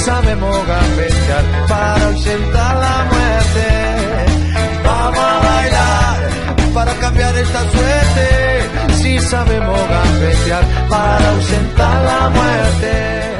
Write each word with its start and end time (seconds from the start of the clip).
Sabemos 0.00 0.66
gambetear 0.66 1.44
para 1.68 2.06
ausentar 2.06 2.76
la 2.76 3.04
muerte. 3.12 3.66
Vamos 4.84 5.18
a 5.18 5.38
bailar 5.40 6.74
para 6.74 6.94
cambiar 6.94 7.36
esta 7.36 7.70
suerte. 7.70 8.94
Si 8.94 9.18
sabemos 9.18 9.80
gambetear 9.88 10.64
para 10.88 11.30
ausentar 11.30 12.04
la 12.04 12.28
muerte. 12.30 13.30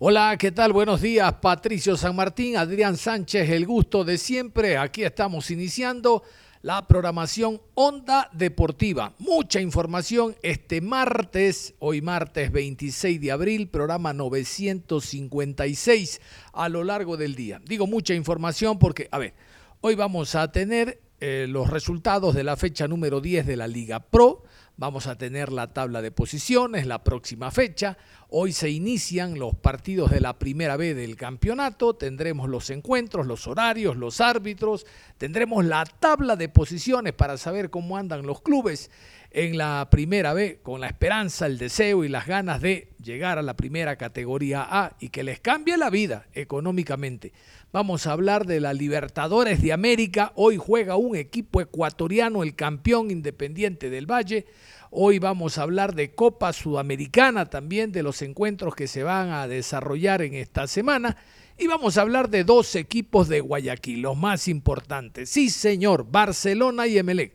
Hola, 0.00 0.36
¿qué 0.38 0.52
tal? 0.52 0.72
Buenos 0.72 1.00
días, 1.00 1.32
Patricio 1.40 1.96
San 1.96 2.14
Martín, 2.14 2.56
Adrián 2.56 2.96
Sánchez, 2.96 3.50
el 3.50 3.66
gusto 3.66 4.04
de 4.04 4.16
siempre. 4.16 4.78
Aquí 4.78 5.02
estamos 5.02 5.50
iniciando 5.50 6.22
la 6.62 6.86
programación 6.86 7.60
Onda 7.74 8.30
Deportiva. 8.32 9.14
Mucha 9.18 9.60
información 9.60 10.36
este 10.42 10.80
martes, 10.80 11.74
hoy 11.78 12.02
martes 12.02 12.50
26 12.50 13.20
de 13.20 13.30
abril, 13.30 13.68
programa 13.68 14.12
956 14.12 16.20
a 16.52 16.68
lo 16.68 16.84
largo 16.84 17.16
del 17.16 17.34
día. 17.34 17.60
Digo 17.64 17.86
mucha 17.86 18.14
información 18.14 18.78
porque, 18.78 19.08
a 19.10 19.18
ver, 19.18 19.34
hoy 19.80 19.94
vamos 19.94 20.34
a 20.34 20.50
tener 20.50 21.00
eh, 21.20 21.46
los 21.48 21.70
resultados 21.70 22.34
de 22.34 22.44
la 22.44 22.56
fecha 22.56 22.88
número 22.88 23.20
10 23.20 23.46
de 23.46 23.56
la 23.56 23.68
Liga 23.68 24.00
Pro. 24.00 24.42
Vamos 24.80 25.08
a 25.08 25.18
tener 25.18 25.50
la 25.50 25.66
tabla 25.66 26.00
de 26.02 26.12
posiciones 26.12 26.86
la 26.86 27.02
próxima 27.02 27.50
fecha. 27.50 27.98
Hoy 28.28 28.52
se 28.52 28.70
inician 28.70 29.36
los 29.36 29.56
partidos 29.56 30.08
de 30.12 30.20
la 30.20 30.38
primera 30.38 30.76
B 30.76 30.94
del 30.94 31.16
campeonato. 31.16 31.96
Tendremos 31.96 32.48
los 32.48 32.70
encuentros, 32.70 33.26
los 33.26 33.48
horarios, 33.48 33.96
los 33.96 34.20
árbitros. 34.20 34.86
Tendremos 35.16 35.64
la 35.64 35.84
tabla 35.84 36.36
de 36.36 36.48
posiciones 36.48 37.12
para 37.12 37.38
saber 37.38 37.70
cómo 37.70 37.96
andan 37.96 38.24
los 38.24 38.40
clubes 38.40 38.88
en 39.32 39.58
la 39.58 39.88
primera 39.90 40.32
B 40.32 40.60
con 40.62 40.80
la 40.80 40.86
esperanza, 40.86 41.46
el 41.46 41.58
deseo 41.58 42.04
y 42.04 42.08
las 42.08 42.28
ganas 42.28 42.60
de 42.60 42.92
llegar 43.02 43.36
a 43.36 43.42
la 43.42 43.56
primera 43.56 43.96
categoría 43.96 44.64
A 44.70 44.96
y 45.00 45.08
que 45.08 45.24
les 45.24 45.40
cambie 45.40 45.76
la 45.76 45.90
vida 45.90 46.26
económicamente. 46.34 47.32
Vamos 47.70 48.06
a 48.06 48.12
hablar 48.12 48.46
de 48.46 48.60
la 48.60 48.72
Libertadores 48.72 49.60
de 49.60 49.74
América. 49.74 50.32
Hoy 50.36 50.56
juega 50.56 50.96
un 50.96 51.14
equipo 51.14 51.60
ecuatoriano, 51.60 52.42
el 52.42 52.54
campeón 52.54 53.10
independiente 53.10 53.90
del 53.90 54.10
Valle. 54.10 54.46
Hoy 54.90 55.18
vamos 55.18 55.58
a 55.58 55.64
hablar 55.64 55.94
de 55.94 56.14
Copa 56.14 56.54
Sudamericana 56.54 57.50
también, 57.50 57.92
de 57.92 58.02
los 58.02 58.22
encuentros 58.22 58.74
que 58.74 58.86
se 58.86 59.02
van 59.02 59.28
a 59.32 59.46
desarrollar 59.46 60.22
en 60.22 60.32
esta 60.32 60.66
semana. 60.66 61.18
Y 61.58 61.66
vamos 61.66 61.98
a 61.98 62.00
hablar 62.00 62.30
de 62.30 62.42
dos 62.42 62.74
equipos 62.74 63.28
de 63.28 63.40
Guayaquil, 63.40 64.00
los 64.00 64.16
más 64.16 64.48
importantes. 64.48 65.28
Sí, 65.28 65.50
señor, 65.50 66.06
Barcelona 66.10 66.86
y 66.86 66.96
Emelec. 66.96 67.34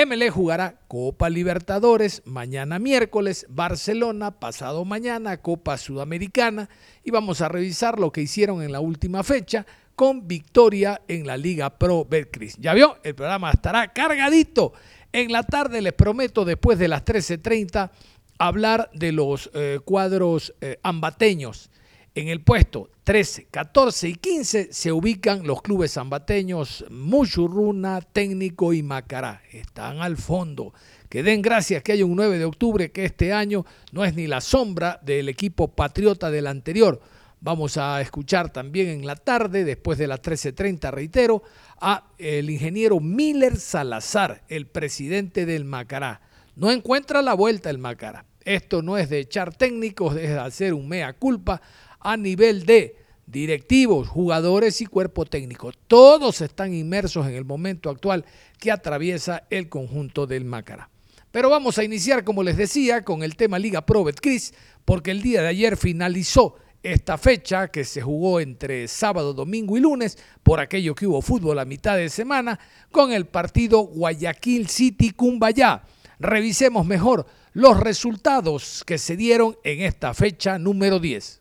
Emelec 0.00 0.32
jugará 0.32 0.80
Copa 0.88 1.28
Libertadores 1.28 2.22
mañana 2.24 2.78
miércoles, 2.78 3.44
Barcelona 3.50 4.30
pasado 4.30 4.86
mañana, 4.86 5.42
Copa 5.42 5.76
Sudamericana. 5.76 6.70
Y 7.04 7.10
vamos 7.10 7.42
a 7.42 7.50
revisar 7.50 7.98
lo 7.98 8.10
que 8.10 8.22
hicieron 8.22 8.62
en 8.62 8.72
la 8.72 8.80
última 8.80 9.22
fecha 9.22 9.66
con 9.94 10.26
victoria 10.26 11.02
en 11.06 11.26
la 11.26 11.36
Liga 11.36 11.78
Pro 11.78 12.06
Betcris. 12.06 12.56
¿Ya 12.56 12.72
vio? 12.72 12.96
El 13.02 13.14
programa 13.14 13.50
estará 13.50 13.92
cargadito 13.92 14.72
en 15.12 15.32
la 15.32 15.42
tarde 15.42 15.82
les 15.82 15.92
prometo, 15.92 16.46
después 16.46 16.78
de 16.78 16.88
las 16.88 17.04
13.30, 17.04 17.90
hablar 18.38 18.88
de 18.94 19.12
los 19.12 19.50
eh, 19.52 19.80
cuadros 19.84 20.54
eh, 20.62 20.78
ambateños. 20.82 21.68
En 22.12 22.26
el 22.26 22.42
puesto 22.42 22.90
13, 23.04 23.46
14 23.52 24.08
y 24.08 24.14
15 24.16 24.72
se 24.72 24.90
ubican 24.90 25.46
los 25.46 25.62
clubes 25.62 25.96
ambateños 25.96 26.84
Muchurruna, 26.90 28.00
Técnico 28.00 28.72
y 28.72 28.82
Macará. 28.82 29.42
Están 29.52 30.00
al 30.00 30.16
fondo. 30.16 30.74
Que 31.08 31.22
den 31.22 31.40
gracias 31.40 31.84
que 31.84 31.92
hay 31.92 32.02
un 32.02 32.16
9 32.16 32.38
de 32.38 32.44
octubre 32.44 32.90
que 32.90 33.04
este 33.04 33.32
año 33.32 33.64
no 33.92 34.04
es 34.04 34.14
ni 34.14 34.26
la 34.26 34.40
sombra 34.40 34.98
del 35.02 35.28
equipo 35.28 35.68
patriota 35.68 36.32
del 36.32 36.48
anterior. 36.48 37.00
Vamos 37.40 37.76
a 37.76 38.00
escuchar 38.00 38.52
también 38.52 38.88
en 38.88 39.06
la 39.06 39.14
tarde, 39.14 39.64
después 39.64 39.96
de 39.96 40.08
las 40.08 40.20
13.30, 40.20 40.90
reitero, 40.90 41.44
a 41.80 42.08
el 42.18 42.50
ingeniero 42.50 42.98
Miller 42.98 43.56
Salazar, 43.56 44.42
el 44.48 44.66
presidente 44.66 45.46
del 45.46 45.64
Macará. 45.64 46.20
No 46.56 46.72
encuentra 46.72 47.22
la 47.22 47.34
vuelta 47.34 47.70
el 47.70 47.78
Macará. 47.78 48.26
Esto 48.44 48.82
no 48.82 48.98
es 48.98 49.08
de 49.10 49.20
echar 49.20 49.54
técnicos, 49.54 50.16
es 50.16 50.30
de 50.30 50.38
hacer 50.38 50.74
un 50.74 50.88
mea 50.88 51.12
culpa 51.12 51.60
a 52.00 52.16
nivel 52.16 52.66
de 52.66 52.96
directivos, 53.26 54.08
jugadores 54.08 54.80
y 54.80 54.86
cuerpo 54.86 55.24
técnico. 55.24 55.72
Todos 55.86 56.40
están 56.40 56.74
inmersos 56.74 57.26
en 57.26 57.34
el 57.34 57.44
momento 57.44 57.90
actual 57.90 58.24
que 58.58 58.72
atraviesa 58.72 59.44
el 59.50 59.68
conjunto 59.68 60.26
del 60.26 60.44
Macará. 60.44 60.90
Pero 61.30 61.48
vamos 61.48 61.78
a 61.78 61.84
iniciar, 61.84 62.24
como 62.24 62.42
les 62.42 62.56
decía, 62.56 63.04
con 63.04 63.22
el 63.22 63.36
tema 63.36 63.58
Liga 63.58 63.86
Pro 63.86 64.02
Betcris, 64.02 64.52
porque 64.84 65.12
el 65.12 65.22
día 65.22 65.42
de 65.42 65.48
ayer 65.48 65.76
finalizó 65.76 66.56
esta 66.82 67.18
fecha 67.18 67.68
que 67.68 67.84
se 67.84 68.00
jugó 68.00 68.40
entre 68.40 68.88
sábado, 68.88 69.32
domingo 69.32 69.76
y 69.76 69.80
lunes, 69.80 70.18
por 70.42 70.58
aquello 70.58 70.94
que 70.94 71.06
hubo 71.06 71.22
fútbol 71.22 71.58
a 71.58 71.64
mitad 71.64 71.96
de 71.96 72.08
semana, 72.08 72.58
con 72.90 73.12
el 73.12 73.26
partido 73.26 73.80
Guayaquil 73.80 74.68
City 74.68 75.10
Cumbayá. 75.10 75.84
Revisemos 76.18 76.84
mejor 76.84 77.26
los 77.52 77.78
resultados 77.78 78.82
que 78.84 78.98
se 78.98 79.16
dieron 79.16 79.56
en 79.62 79.82
esta 79.82 80.14
fecha 80.14 80.58
número 80.58 80.98
10. 80.98 81.39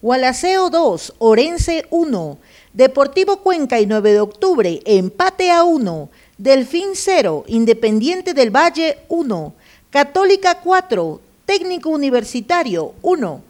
Gualaceo 0.00 0.70
2, 0.70 1.14
Orense 1.18 1.84
1, 1.90 2.38
Deportivo 2.72 3.38
Cuenca 3.38 3.80
y 3.80 3.86
9 3.86 4.12
de 4.12 4.20
octubre, 4.20 4.80
empate 4.84 5.50
a 5.50 5.64
1, 5.64 6.08
Delfín 6.38 6.90
0, 6.94 7.42
Independiente 7.48 8.32
del 8.32 8.54
Valle 8.54 8.98
1, 9.08 9.54
Católica 9.90 10.60
4, 10.60 11.20
Técnico 11.44 11.88
Universitario 11.88 12.94
1, 13.02 13.42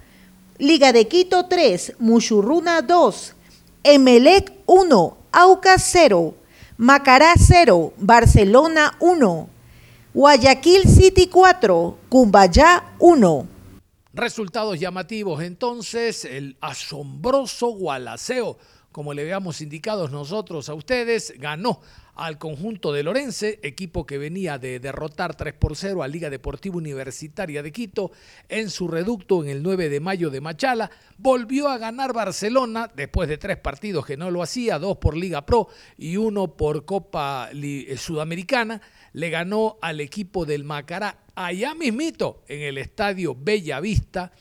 Liga 0.56 0.94
de 0.94 1.06
Quito 1.06 1.44
3, 1.44 1.97
Muchurruna 1.98 2.80
2, 2.80 3.34
Emelec 3.82 4.50
1, 4.65 5.16
Aucas 5.32 5.86
0, 5.92 6.34
Macará 6.78 7.34
0, 7.36 7.92
Barcelona 7.98 8.97
1, 9.00 9.48
Guayaquil 10.15 10.88
City 10.88 11.26
4, 11.26 11.98
Cumbayá 12.09 12.84
1. 13.00 13.58
Resultados 14.15 14.81
llamativos 14.81 15.43
entonces, 15.43 16.25
el 16.25 16.57
asombroso 16.63 17.69
Gualaceo, 17.69 18.57
como 18.91 19.13
le 19.13 19.21
habíamos 19.21 19.61
indicado 19.61 20.09
nosotros 20.09 20.71
a 20.71 20.75
ustedes, 20.75 21.35
ganó 21.37 21.83
al 22.19 22.37
conjunto 22.37 22.93
de 22.93 23.05
Lorense, 23.05 23.61
equipo 23.63 24.07
que 24.07 24.17
venía 24.19 24.59
de 24.59 24.81
derrotar 24.81 25.37
3 25.37 25.53
por 25.55 25.77
0 25.77 26.03
a 26.03 26.09
Liga 26.09 26.31
Deportiva 26.31 26.77
Universitaria 26.77 27.63
de 27.63 27.71
Quito 27.71 28.11
en 28.49 28.71
su 28.71 28.89
reducto 28.89 29.43
en 29.45 29.51
el 29.51 29.63
9 29.63 29.89
de 29.89 30.01
mayo 30.01 30.31
de 30.31 30.41
Machala. 30.41 30.91
Volvió 31.19 31.69
a 31.69 31.79
ganar 31.79 32.13
Barcelona 32.13 32.91
después 32.97 33.29
de 33.29 33.39
tres 33.39 33.59
partidos 33.59 34.05
que 34.05 34.17
no 34.17 34.31
lo 34.33 34.43
hacía, 34.43 34.79
dos 34.79 34.97
por 34.97 35.17
Liga 35.17 35.47
Pro 35.47 35.69
y 35.97 36.17
uno 36.17 36.57
por 36.57 36.84
Copa 36.87 37.51
Sudamericana. 37.97 38.81
Le 39.13 39.31
ganó 39.31 39.77
al 39.81 40.01
equipo 40.01 40.45
del 40.45 40.65
Macará 40.65 41.19
allá 41.47 41.75
mismito 41.75 42.43
en 42.49 42.63
el 42.63 42.79
estadio 42.79 43.37
Bella 43.39 43.79
Vista 43.79 44.33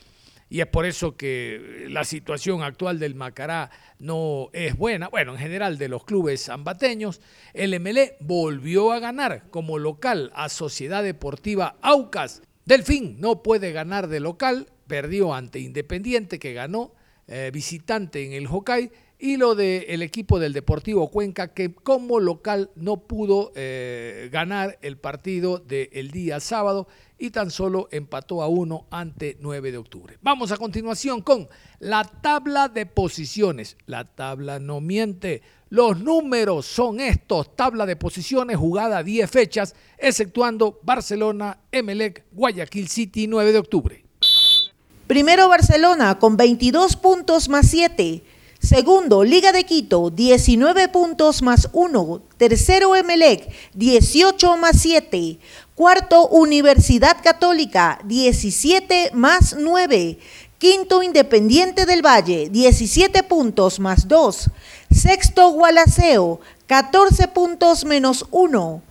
y 0.50 0.60
es 0.60 0.66
por 0.66 0.84
eso 0.84 1.16
que 1.16 1.86
la 1.88 2.04
situación 2.04 2.62
actual 2.62 2.98
del 2.98 3.14
Macará 3.14 3.70
no 3.98 4.48
es 4.52 4.76
buena. 4.76 5.08
Bueno, 5.08 5.32
en 5.32 5.38
general 5.38 5.78
de 5.78 5.88
los 5.88 6.04
clubes 6.04 6.48
ambateños, 6.48 7.20
el 7.52 7.78
MLE 7.78 8.16
volvió 8.20 8.92
a 8.92 8.98
ganar 8.98 9.48
como 9.50 9.78
local 9.78 10.32
a 10.34 10.48
Sociedad 10.48 11.04
Deportiva 11.04 11.76
Aucas. 11.82 12.42
Delfín 12.64 13.20
no 13.20 13.42
puede 13.42 13.72
ganar 13.72 14.08
de 14.08 14.20
local, 14.20 14.68
perdió 14.86 15.34
ante 15.34 15.60
Independiente 15.60 16.38
que 16.38 16.54
ganó 16.54 16.94
eh, 17.26 17.50
visitante 17.52 18.24
en 18.24 18.32
el 18.32 18.46
Hokkaido 18.46 18.90
y 19.18 19.36
lo 19.36 19.54
del 19.54 20.02
equipo 20.02 20.38
del 20.38 20.52
Deportivo 20.52 21.10
Cuenca, 21.10 21.52
que 21.52 21.74
como 21.74 22.20
local 22.20 22.70
no 22.76 22.98
pudo 22.98 23.52
eh, 23.56 24.28
ganar 24.30 24.78
el 24.80 24.96
partido 24.96 25.58
del 25.58 26.10
día 26.12 26.38
sábado 26.38 26.86
y 27.18 27.30
tan 27.30 27.50
solo 27.50 27.88
empató 27.90 28.42
a 28.42 28.48
uno 28.48 28.86
ante 28.90 29.36
9 29.40 29.72
de 29.72 29.78
octubre. 29.78 30.18
Vamos 30.22 30.52
a 30.52 30.56
continuación 30.56 31.20
con 31.22 31.48
la 31.80 32.04
tabla 32.04 32.68
de 32.68 32.86
posiciones. 32.86 33.76
La 33.86 34.04
tabla 34.04 34.60
no 34.60 34.80
miente. 34.80 35.42
Los 35.68 35.98
números 35.98 36.66
son 36.66 37.00
estos, 37.00 37.56
tabla 37.56 37.86
de 37.86 37.96
posiciones 37.96 38.56
jugada 38.56 39.02
10 39.02 39.28
fechas, 39.28 39.74
exceptuando 39.98 40.78
Barcelona, 40.82 41.58
Emelec, 41.72 42.24
Guayaquil 42.32 42.88
City 42.88 43.26
9 43.26 43.52
de 43.52 43.58
octubre. 43.58 44.04
Primero 45.08 45.48
Barcelona 45.48 46.18
con 46.18 46.36
22 46.36 46.96
puntos 46.96 47.48
más 47.48 47.66
7. 47.68 48.22
Segundo, 48.68 49.24
Liga 49.24 49.50
de 49.50 49.64
Quito, 49.64 50.10
19 50.10 50.88
puntos 50.88 51.40
más 51.40 51.70
1. 51.72 52.20
Tercero, 52.36 52.94
Emelec, 52.94 53.50
18 53.72 54.58
más 54.58 54.82
7. 54.82 55.38
Cuarto, 55.74 56.28
Universidad 56.28 57.16
Católica, 57.24 57.98
17 58.04 59.12
más 59.14 59.56
9. 59.58 60.18
Quinto, 60.58 61.02
Independiente 61.02 61.86
del 61.86 62.04
Valle, 62.04 62.50
17 62.50 63.22
puntos 63.22 63.80
más 63.80 64.06
2. 64.06 64.50
Sexto, 64.90 65.48
Gualaceo, 65.52 66.38
14 66.66 67.28
puntos 67.28 67.86
menos 67.86 68.26
1. 68.32 68.82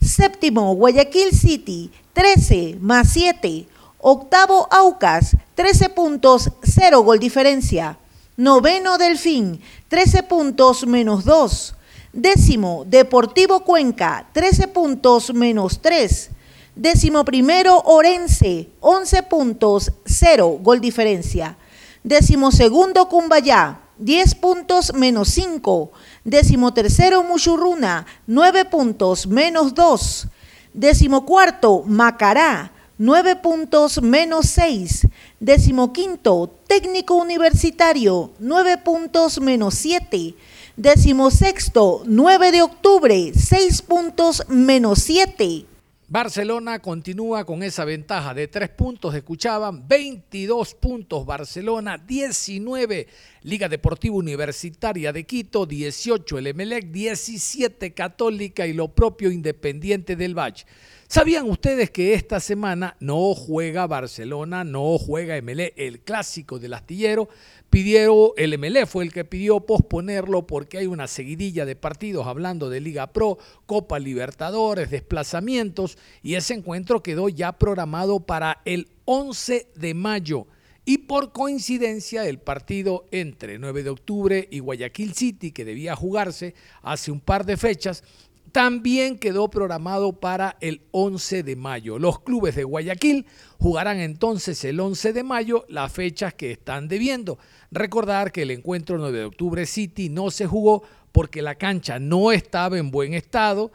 Séptimo, 0.00 0.74
Guayaquil 0.74 1.30
City, 1.30 1.92
13 2.14 2.78
más 2.80 3.12
7. 3.12 3.68
Octavo, 3.98 4.66
Aucas, 4.72 5.36
13 5.54 5.90
puntos, 5.90 6.50
0 6.64 7.02
gol 7.02 7.20
diferencia. 7.20 7.96
Noveno, 8.40 8.96
Delfín, 8.96 9.60
13 9.88 10.22
puntos 10.22 10.86
menos 10.86 11.26
2. 11.26 11.74
Décimo, 12.14 12.84
Deportivo 12.86 13.60
Cuenca, 13.64 14.30
13 14.32 14.68
puntos 14.68 15.34
menos 15.34 15.82
3. 15.82 16.30
Décimo 16.74 17.22
primero, 17.26 17.82
Orense, 17.84 18.70
11 18.80 19.24
puntos, 19.24 19.92
0, 20.06 20.58
gol 20.62 20.80
diferencia. 20.80 21.58
Décimo 22.02 22.50
segundo, 22.50 23.10
Cumbayá, 23.10 23.82
10 23.98 24.34
puntos 24.36 24.94
menos 24.94 25.28
5. 25.28 25.92
Décimo 26.24 26.72
tercero, 26.72 27.22
Muchurruna, 27.22 28.06
9 28.26 28.64
puntos 28.64 29.26
menos 29.26 29.74
2. 29.74 30.28
Décimo 30.72 31.26
cuarto, 31.26 31.84
Macará, 31.86 32.72
9 33.00 33.36
puntos 33.36 34.02
menos 34.02 34.44
6. 34.50 35.08
Décimo 35.40 35.90
quinto, 35.90 36.54
Técnico 36.66 37.14
Universitario, 37.14 38.32
9 38.38 38.76
puntos 38.84 39.40
menos 39.40 39.72
7. 39.76 40.34
Décimo 40.76 41.30
sexto, 41.30 42.02
9 42.04 42.52
de 42.52 42.60
octubre, 42.60 43.32
6 43.34 43.80
puntos 43.80 44.42
menos 44.48 44.98
7. 44.98 45.64
Barcelona 46.08 46.80
continúa 46.80 47.46
con 47.46 47.62
esa 47.62 47.86
ventaja 47.86 48.34
de 48.34 48.48
tres 48.48 48.68
puntos, 48.68 49.14
escuchaban, 49.14 49.88
22 49.88 50.74
puntos 50.74 51.24
Barcelona, 51.24 51.96
19 51.96 53.06
Liga 53.44 53.68
Deportiva 53.70 54.16
Universitaria 54.16 55.10
de 55.12 55.24
Quito, 55.24 55.64
18 55.64 56.36
el 56.36 56.48
Emelec, 56.48 56.90
17 56.90 57.94
Católica 57.94 58.66
y 58.66 58.74
lo 58.74 58.88
propio 58.88 59.30
Independiente 59.30 60.16
del 60.16 60.36
Valle. 60.36 60.66
¿Sabían 61.12 61.50
ustedes 61.50 61.90
que 61.90 62.14
esta 62.14 62.38
semana 62.38 62.96
no 63.00 63.34
juega 63.34 63.88
Barcelona, 63.88 64.62
no 64.62 64.96
juega 64.96 65.42
MLE, 65.42 65.74
el 65.76 66.02
clásico 66.02 66.60
del 66.60 66.72
astillero? 66.72 67.28
Pidieron, 67.68 68.28
el 68.36 68.56
MLE 68.56 68.86
fue 68.86 69.02
el 69.02 69.12
que 69.12 69.24
pidió 69.24 69.58
posponerlo 69.58 70.46
porque 70.46 70.78
hay 70.78 70.86
una 70.86 71.08
seguidilla 71.08 71.64
de 71.64 71.74
partidos 71.74 72.28
hablando 72.28 72.70
de 72.70 72.80
Liga 72.80 73.12
Pro, 73.12 73.38
Copa 73.66 73.98
Libertadores, 73.98 74.88
desplazamientos 74.88 75.98
y 76.22 76.36
ese 76.36 76.54
encuentro 76.54 77.02
quedó 77.02 77.28
ya 77.28 77.58
programado 77.58 78.20
para 78.20 78.62
el 78.64 78.86
11 79.04 79.66
de 79.74 79.94
mayo. 79.94 80.46
Y 80.84 80.98
por 80.98 81.32
coincidencia, 81.32 82.26
el 82.26 82.38
partido 82.38 83.06
entre 83.10 83.58
9 83.58 83.82
de 83.82 83.90
octubre 83.90 84.48
y 84.50 84.60
Guayaquil 84.60 85.14
City, 85.14 85.50
que 85.50 85.64
debía 85.64 85.94
jugarse 85.94 86.54
hace 86.82 87.10
un 87.10 87.20
par 87.20 87.44
de 87.44 87.56
fechas, 87.56 88.02
también 88.52 89.18
quedó 89.18 89.48
programado 89.48 90.12
para 90.12 90.56
el 90.60 90.82
11 90.90 91.42
de 91.42 91.56
mayo. 91.56 91.98
Los 91.98 92.20
clubes 92.20 92.56
de 92.56 92.64
Guayaquil 92.64 93.26
jugarán 93.58 93.98
entonces 93.98 94.64
el 94.64 94.80
11 94.80 95.12
de 95.12 95.22
mayo 95.22 95.64
las 95.68 95.92
fechas 95.92 96.34
que 96.34 96.50
están 96.50 96.88
debiendo. 96.88 97.38
Recordar 97.70 98.32
que 98.32 98.42
el 98.42 98.50
encuentro 98.50 98.98
9 98.98 99.18
de 99.18 99.24
octubre 99.24 99.66
City 99.66 100.08
no 100.08 100.30
se 100.30 100.46
jugó 100.46 100.82
porque 101.12 101.42
la 101.42 101.56
cancha 101.56 101.98
no 101.98 102.32
estaba 102.32 102.78
en 102.78 102.90
buen 102.90 103.14
estado. 103.14 103.70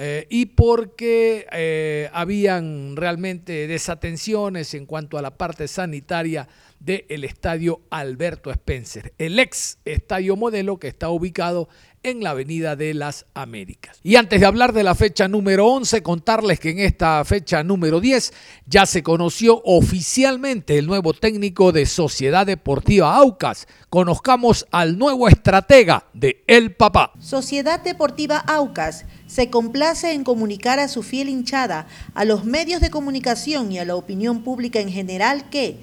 Eh, 0.00 0.28
y 0.30 0.46
porque 0.46 1.44
eh, 1.50 2.08
habían 2.12 2.94
realmente 2.94 3.66
desatenciones 3.66 4.72
en 4.74 4.86
cuanto 4.86 5.18
a 5.18 5.22
la 5.22 5.36
parte 5.36 5.66
sanitaria 5.66 6.46
del 6.78 7.24
estadio 7.24 7.80
Alberto 7.90 8.52
Spencer, 8.52 9.12
el 9.18 9.40
ex 9.40 9.78
estadio 9.84 10.36
modelo 10.36 10.78
que 10.78 10.86
está 10.86 11.08
ubicado 11.10 11.68
en 12.02 12.22
la 12.22 12.30
Avenida 12.30 12.76
de 12.76 12.94
las 12.94 13.26
Américas. 13.34 13.98
Y 14.02 14.16
antes 14.16 14.40
de 14.40 14.46
hablar 14.46 14.72
de 14.72 14.82
la 14.82 14.94
fecha 14.94 15.28
número 15.28 15.66
11, 15.66 16.02
contarles 16.02 16.60
que 16.60 16.70
en 16.70 16.78
esta 16.80 17.24
fecha 17.24 17.62
número 17.62 18.00
10 18.00 18.32
ya 18.66 18.86
se 18.86 19.02
conoció 19.02 19.60
oficialmente 19.64 20.78
el 20.78 20.86
nuevo 20.86 21.14
técnico 21.14 21.72
de 21.72 21.86
Sociedad 21.86 22.46
Deportiva 22.46 23.16
Aucas. 23.16 23.66
Conozcamos 23.90 24.66
al 24.70 24.98
nuevo 24.98 25.28
estratega 25.28 26.06
de 26.14 26.44
El 26.46 26.74
Papá. 26.74 27.12
Sociedad 27.20 27.80
Deportiva 27.82 28.38
Aucas 28.38 29.04
se 29.26 29.50
complace 29.50 30.12
en 30.12 30.24
comunicar 30.24 30.78
a 30.78 30.88
su 30.88 31.02
fiel 31.02 31.28
hinchada, 31.28 31.86
a 32.14 32.24
los 32.24 32.44
medios 32.44 32.80
de 32.80 32.90
comunicación 32.90 33.72
y 33.72 33.78
a 33.78 33.84
la 33.84 33.94
opinión 33.94 34.42
pública 34.42 34.80
en 34.80 34.90
general 34.90 35.50
que 35.50 35.78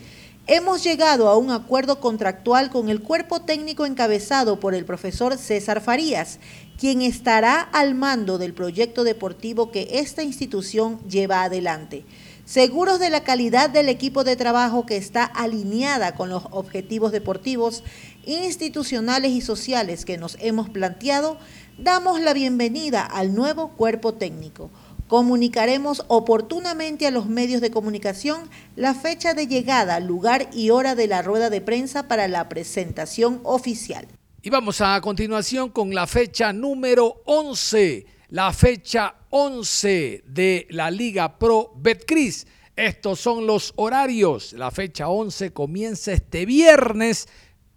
Hemos 0.48 0.84
llegado 0.84 1.28
a 1.28 1.38
un 1.38 1.50
acuerdo 1.50 2.00
contractual 2.00 2.70
con 2.70 2.90
el 2.90 3.02
cuerpo 3.02 3.42
técnico 3.42 3.88
encabezado 3.88 4.60
por 4.60 4.76
el 4.76 4.86
profesor 4.86 5.40
César 5.40 5.82
Farías, 5.82 6.38
quien 6.78 7.02
estará 7.02 7.62
al 7.62 7.96
mando 7.96 8.38
del 8.38 8.54
proyecto 8.54 9.04
deportivo 9.04 9.72
que 9.72 9.88
esta 9.94 10.22
institución 10.22 11.00
lleva 11.10 11.42
adelante. 11.42 12.06
Seguros 12.46 13.00
de 13.00 13.10
la 13.10 13.24
calidad 13.24 13.72
del 13.72 13.90
equipo 13.90 14.24
de 14.24 14.36
trabajo 14.36 14.86
que 14.86 14.98
está 14.98 15.24
alineada 15.24 16.14
con 16.14 16.30
los 16.30 16.44
objetivos 16.52 17.12
deportivos, 17.12 17.84
institucionales 18.28 19.32
y 19.32 19.42
sociales 19.42 20.06
que 20.06 20.20
nos 20.20 20.38
hemos 20.40 20.70
planteado, 20.70 21.40
damos 21.80 22.22
la 22.22 22.34
bienvenida 22.34 23.02
al 23.02 23.34
nuevo 23.34 23.70
cuerpo 23.70 24.14
técnico. 24.14 24.70
Comunicaremos 25.08 26.04
oportunamente 26.08 27.06
a 27.06 27.12
los 27.12 27.28
medios 27.28 27.62
de 27.62 27.70
comunicación 27.70 28.50
la 28.76 28.96
fecha 28.96 29.36
de 29.36 29.46
llegada, 29.46 30.00
lugar 30.00 30.50
y 30.52 30.72
hora 30.72 30.96
de 30.96 31.08
la 31.08 31.22
rueda 31.22 31.52
de 31.52 31.62
prensa 31.62 32.08
para 32.08 32.28
la 32.28 32.50
presentación 32.50 33.40
oficial. 33.44 34.08
Y 34.42 34.50
vamos 34.50 34.82
a 34.82 35.00
continuación 35.02 35.70
con 35.70 35.94
la 35.94 36.08
fecha 36.08 36.54
número 36.54 37.22
11, 37.26 38.06
la 38.30 38.52
fecha 38.52 39.16
11 39.30 40.24
de 40.26 40.68
la 40.72 40.90
Liga 40.90 41.38
Pro 41.38 41.74
Betcris. 41.76 42.48
Estos 42.76 43.20
son 43.20 43.46
los 43.46 43.74
horarios. 43.76 44.54
La 44.54 44.70
fecha 44.72 45.08
11 45.08 45.54
comienza 45.54 46.14
este 46.14 46.46
viernes 46.46 47.28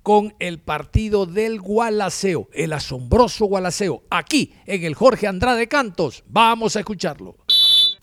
con 0.08 0.34
el 0.38 0.58
partido 0.58 1.26
del 1.26 1.60
Gualaceo, 1.60 2.48
el 2.54 2.72
asombroso 2.72 3.44
Gualaceo, 3.44 4.04
aquí 4.08 4.54
en 4.64 4.84
el 4.84 4.94
Jorge 4.94 5.26
Andrade 5.26 5.68
Cantos. 5.68 6.24
Vamos 6.30 6.76
a 6.76 6.78
escucharlo. 6.78 7.36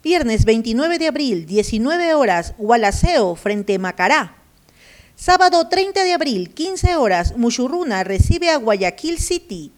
Viernes 0.04 0.46
29 0.46 1.00
de 1.00 1.08
abril, 1.08 1.48
19 1.48 2.14
horas, 2.14 2.54
Gualaceo 2.60 3.36
frente 3.36 3.80
Macará. 3.80 4.38
Sábado 5.16 5.68
30 5.68 6.04
de 6.04 6.14
abril, 6.14 6.54
15 6.54 6.96
horas, 6.96 7.36
Muchurruna 7.38 8.04
recibe 8.04 8.52
a 8.52 8.58
Guayaquil 8.58 9.18
City. 9.18 9.72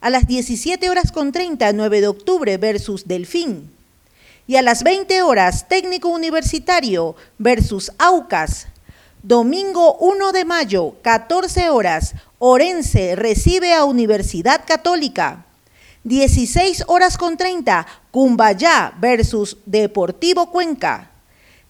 A 0.00 0.10
las 0.10 0.26
17 0.26 0.90
horas 0.90 1.12
con 1.12 1.30
30, 1.30 1.74
9 1.74 2.00
de 2.00 2.08
octubre 2.08 2.56
versus 2.56 3.06
Delfín. 3.06 3.70
Y 4.48 4.56
a 4.56 4.62
las 4.62 4.82
20 4.82 5.22
horas, 5.22 5.68
Técnico 5.68 6.08
Universitario 6.08 7.14
versus 7.38 7.92
Aucas. 7.98 8.66
Domingo 9.22 9.94
1 9.98 10.32
de 10.32 10.44
mayo, 10.44 10.96
14 11.00 11.70
horas, 11.70 12.16
Orense 12.40 13.14
recibe 13.14 13.72
a 13.72 13.84
Universidad 13.84 14.62
Católica. 14.66 15.46
16 16.02 16.82
horas 16.88 17.16
con 17.16 17.36
30, 17.36 17.86
Cumbayá 18.10 18.92
versus 18.98 19.58
Deportivo 19.64 20.50
Cuenca. 20.50 21.12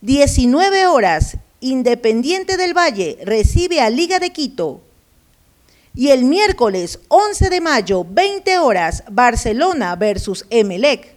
19 0.01 0.87
horas, 0.87 1.37
Independiente 1.61 2.57
del 2.57 2.73
Valle 2.73 3.19
recibe 3.23 3.83
a 3.83 3.91
Liga 3.91 4.19
de 4.19 4.31
Quito. 4.31 4.81
Y 5.95 6.09
el 6.09 6.25
miércoles 6.25 7.01
11 7.09 7.51
de 7.51 7.61
mayo, 7.61 8.07
20 8.09 8.61
horas, 8.61 9.05
Barcelona 9.11 9.95
versus 9.95 10.47
Emelec. 10.49 11.15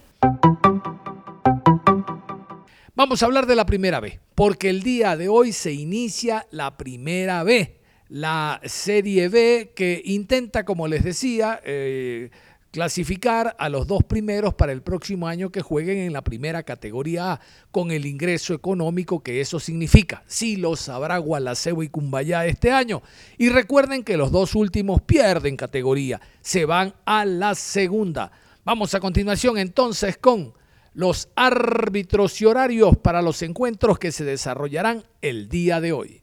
Vamos 2.98 3.22
a 3.22 3.26
hablar 3.26 3.46
de 3.46 3.58
la 3.58 3.66
primera 3.66 4.00
B, 4.00 4.22
porque 4.36 4.70
el 4.70 4.82
día 4.82 5.18
de 5.18 5.28
hoy 5.28 5.52
se 5.52 5.74
inicia 5.74 6.48
la 6.50 6.78
primera 6.78 7.44
B, 7.44 7.76
la 8.08 8.62
Serie 8.64 9.28
B 9.28 9.74
que 9.76 10.02
intenta, 10.06 10.64
como 10.64 10.88
les 10.88 11.04
decía, 11.04 11.60
eh, 11.66 12.30
clasificar 12.72 13.54
a 13.60 13.68
los 13.68 13.86
dos 13.86 14.06
primeros 14.06 14.54
para 14.54 14.72
el 14.72 14.82
próximo 14.82 15.28
año 15.28 15.50
que 15.50 15.62
jueguen 15.62 15.98
en 15.98 16.14
la 16.14 16.24
primera 16.24 16.64
categoría 16.64 17.34
A, 17.34 17.42
con 17.70 17.92
el 17.92 18.06
ingreso 18.06 18.54
económico 18.54 19.22
que 19.22 19.42
eso 19.42 19.60
significa. 19.60 20.24
Sí 20.26 20.56
lo 20.56 20.78
sabrá 20.78 21.18
Gualaceo 21.18 21.84
y 21.84 21.90
Cumbayá 21.90 22.46
este 22.46 22.72
año. 22.72 23.02
Y 23.38 23.50
recuerden 23.50 24.06
que 24.06 24.16
los 24.16 24.32
dos 24.32 24.56
últimos 24.56 25.02
pierden 25.02 25.58
categoría, 25.58 26.22
se 26.40 26.64
van 26.64 26.94
a 27.04 27.26
la 27.26 27.56
segunda. 27.56 28.32
Vamos 28.64 28.96
a 28.96 29.02
continuación 29.02 29.58
entonces 29.58 30.18
con 30.18 30.54
los 30.96 31.28
árbitros 31.36 32.42
y 32.42 32.46
horarios 32.46 32.98
para 32.98 33.22
los 33.22 33.42
encuentros 33.42 34.00
que 34.00 34.12
se 34.12 34.24
desarrollarán 34.24 35.04
el 35.22 35.50
día 35.50 35.82
de 35.82 35.92
hoy. 35.92 36.22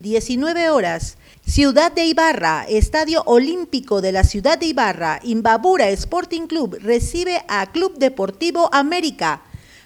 19 0.00 0.70
horas. 0.70 1.16
Ciudad 1.46 1.90
de 1.90 2.04
Ibarra, 2.04 2.66
Estadio 2.68 3.22
Olímpico 3.26 4.00
de 4.00 4.12
la 4.12 4.24
Ciudad 4.24 4.58
de 4.58 4.66
Ibarra, 4.66 5.20
Imbabura 5.22 5.88
Sporting 5.90 6.46
Club 6.46 6.78
recibe 6.80 7.44
a 7.48 7.70
Club 7.72 7.98
Deportivo 7.98 8.68
América. 8.72 9.42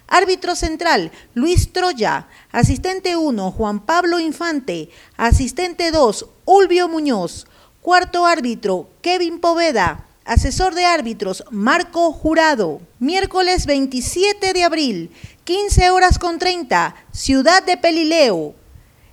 Árbitro 0.08 0.54
central, 0.54 1.10
Luis 1.34 1.72
Troya. 1.72 2.28
Asistente 2.52 3.16
1, 3.16 3.50
Juan 3.52 3.84
Pablo 3.84 4.18
Infante. 4.18 4.90
Asistente 5.16 5.90
2, 5.90 6.26
Ulvio 6.44 6.88
Muñoz. 6.88 7.46
Cuarto 7.82 8.26
árbitro, 8.26 8.88
Kevin 9.02 9.40
Poveda. 9.40 10.06
Asesor 10.26 10.74
de 10.74 10.84
árbitros, 10.84 11.44
Marco 11.52 12.12
Jurado. 12.12 12.80
Miércoles 12.98 13.64
27 13.64 14.54
de 14.54 14.64
abril, 14.64 15.12
15 15.44 15.90
horas 15.90 16.18
con 16.18 16.40
30, 16.40 16.96
Ciudad 17.12 17.62
de 17.62 17.76
Pelileo. 17.76 18.56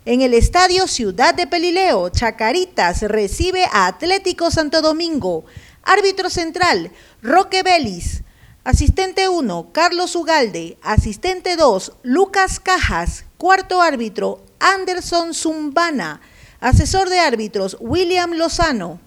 En 0.06 0.22
el 0.22 0.34
estadio 0.34 0.88
Ciudad 0.88 1.36
de 1.36 1.46
Pelileo, 1.46 2.10
Chacaritas 2.10 3.04
recibe 3.04 3.66
a 3.72 3.86
Atlético 3.86 4.50
Santo 4.50 4.82
Domingo. 4.82 5.46
Árbitro 5.84 6.32
central, 6.32 6.92
Roque 7.22 7.62
Vélez. 7.62 8.24
Asistente 8.64 9.30
1, 9.30 9.70
Carlos 9.72 10.16
Ugalde. 10.16 10.80
Asistente 10.82 11.58
2, 11.58 11.92
Lucas 12.02 12.60
Cajas. 12.60 13.26
Cuarto 13.38 13.84
árbitro, 13.84 14.44
Anderson 14.60 15.36
Zumbana. 15.36 16.22
Asesor 16.60 17.10
de 17.10 17.20
árbitros, 17.20 17.78
William 17.80 18.32
Lozano. 18.32 19.03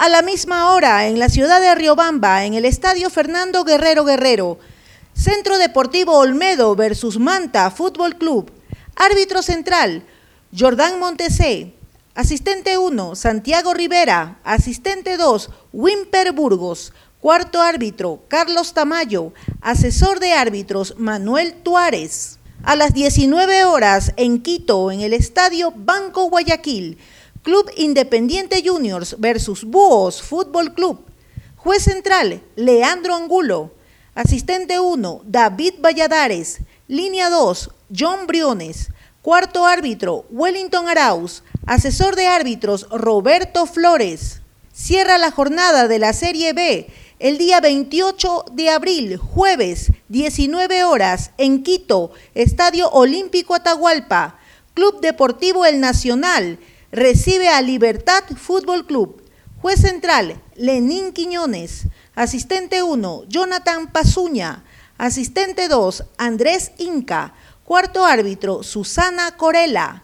A 0.00 0.08
la 0.08 0.22
misma 0.22 0.72
hora, 0.72 1.08
en 1.08 1.18
la 1.18 1.28
ciudad 1.28 1.60
de 1.60 1.74
Riobamba, 1.74 2.46
en 2.46 2.54
el 2.54 2.64
estadio 2.64 3.10
Fernando 3.10 3.64
Guerrero 3.64 4.06
Guerrero. 4.06 4.58
Centro 5.12 5.58
Deportivo 5.58 6.16
Olmedo 6.16 6.74
versus 6.74 7.18
Manta 7.18 7.70
Fútbol 7.70 8.16
Club. 8.16 8.50
Árbitro 8.96 9.42
central, 9.42 10.02
Jordán 10.58 10.98
Montesé. 11.00 11.74
Asistente 12.14 12.78
1, 12.78 13.14
Santiago 13.14 13.74
Rivera. 13.74 14.38
Asistente 14.42 15.18
2, 15.18 15.50
Wimper 15.74 16.32
Burgos. 16.32 16.94
Cuarto 17.20 17.60
árbitro, 17.60 18.22
Carlos 18.28 18.72
Tamayo. 18.72 19.34
Asesor 19.60 20.18
de 20.18 20.32
árbitros, 20.32 20.94
Manuel 20.96 21.52
Tuárez. 21.62 22.38
A 22.62 22.74
las 22.74 22.94
19 22.94 23.64
horas 23.64 24.14
en 24.16 24.40
Quito, 24.40 24.90
en 24.90 25.02
el 25.02 25.12
estadio 25.12 25.74
Banco 25.76 26.24
Guayaquil, 26.30 26.96
Club 27.42 27.70
Independiente 27.76 28.62
Juniors 28.64 29.16
versus 29.18 29.64
Búhos 29.64 30.20
Fútbol 30.22 30.74
Club. 30.74 31.00
Juez 31.56 31.84
central, 31.84 32.42
Leandro 32.56 33.14
Angulo. 33.14 33.72
Asistente 34.14 34.78
1, 34.78 35.22
David 35.24 35.74
Valladares. 35.80 36.58
Línea 36.86 37.30
2, 37.30 37.70
John 37.98 38.26
Briones. 38.26 38.90
Cuarto 39.22 39.64
árbitro, 39.64 40.26
Wellington 40.30 40.88
Arauz. 40.88 41.42
Asesor 41.64 42.14
de 42.14 42.26
árbitros, 42.26 42.86
Roberto 42.90 43.64
Flores. 43.64 44.42
Cierra 44.72 45.16
la 45.16 45.30
jornada 45.30 45.88
de 45.88 45.98
la 45.98 46.12
Serie 46.12 46.52
B 46.52 46.92
el 47.20 47.36
día 47.36 47.60
28 47.60 48.46
de 48.52 48.70
abril, 48.70 49.18
jueves, 49.18 49.92
19 50.08 50.84
horas, 50.84 51.32
en 51.36 51.62
Quito, 51.62 52.12
Estadio 52.34 52.88
Olímpico 52.90 53.54
Atahualpa. 53.54 54.38
Club 54.72 55.00
Deportivo 55.02 55.66
El 55.66 55.80
Nacional 55.80 56.58
recibe 56.92 57.48
a 57.48 57.62
Libertad 57.62 58.24
Fútbol 58.36 58.86
Club. 58.86 59.22
Juez 59.60 59.80
central, 59.80 60.40
Lenín 60.56 61.12
Quiñones. 61.12 61.86
Asistente 62.14 62.82
1, 62.82 63.24
Jonathan 63.28 63.92
Pazuña. 63.92 64.64
Asistente 64.98 65.68
2, 65.68 66.04
Andrés 66.18 66.72
Inca. 66.78 67.34
Cuarto 67.64 68.04
árbitro, 68.04 68.62
Susana 68.62 69.36
Corella. 69.36 70.02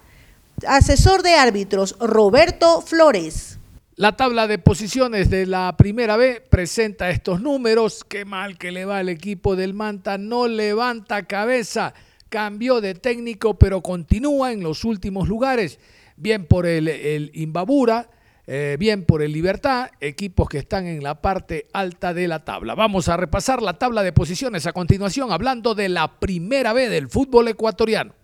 Asesor 0.66 1.23
de 1.23 1.35
árbitros, 1.35 1.97
Roberto 1.99 2.81
Flores. 2.81 3.59
La 3.97 4.14
tabla 4.14 4.47
de 4.47 4.59
posiciones 4.59 5.31
de 5.31 5.47
la 5.47 5.75
primera 5.76 6.19
B 6.19 6.43
presenta 6.50 7.09
estos 7.09 7.40
números. 7.40 8.05
Qué 8.05 8.26
mal 8.26 8.59
que 8.59 8.71
le 8.71 8.85
va 8.85 8.99
al 8.99 9.09
equipo 9.09 9.57
del 9.57 9.73
Manta. 9.73 10.19
No 10.19 10.49
levanta 10.49 11.25
cabeza. 11.25 11.95
Cambió 12.28 12.83
de 12.83 12.95
técnico, 12.95 13.55
pero 13.55 13.81
continúa 13.81 14.52
en 14.52 14.62
los 14.62 14.85
últimos 14.85 15.28
lugares. 15.28 15.78
Bien 16.16 16.46
por 16.46 16.66
el, 16.66 16.88
el 16.88 17.30
Imbabura, 17.35 18.08
eh, 18.49 18.76
bien 18.78 19.04
por 19.04 19.23
el 19.23 19.32
Libertad, 19.32 19.90
equipos 20.00 20.49
que 20.49 20.58
están 20.58 20.87
en 20.87 21.02
la 21.02 21.20
parte 21.20 21.66
alta 21.73 22.14
de 22.14 22.28
la 22.28 22.44
tabla. 22.44 22.76
Vamos 22.76 23.08
a 23.08 23.16
repasar 23.16 23.61
la 23.61 23.76
tabla 23.76 24.04
de 24.04 24.12
posiciones 24.12 24.66
a 24.66 24.73
continuación, 24.73 25.32
hablando 25.32 25.75
de 25.75 25.88
la 25.88 26.20
primera 26.20 26.73
B 26.73 26.88
del 26.88 27.08
fútbol 27.08 27.49
ecuatoriano. 27.49 28.14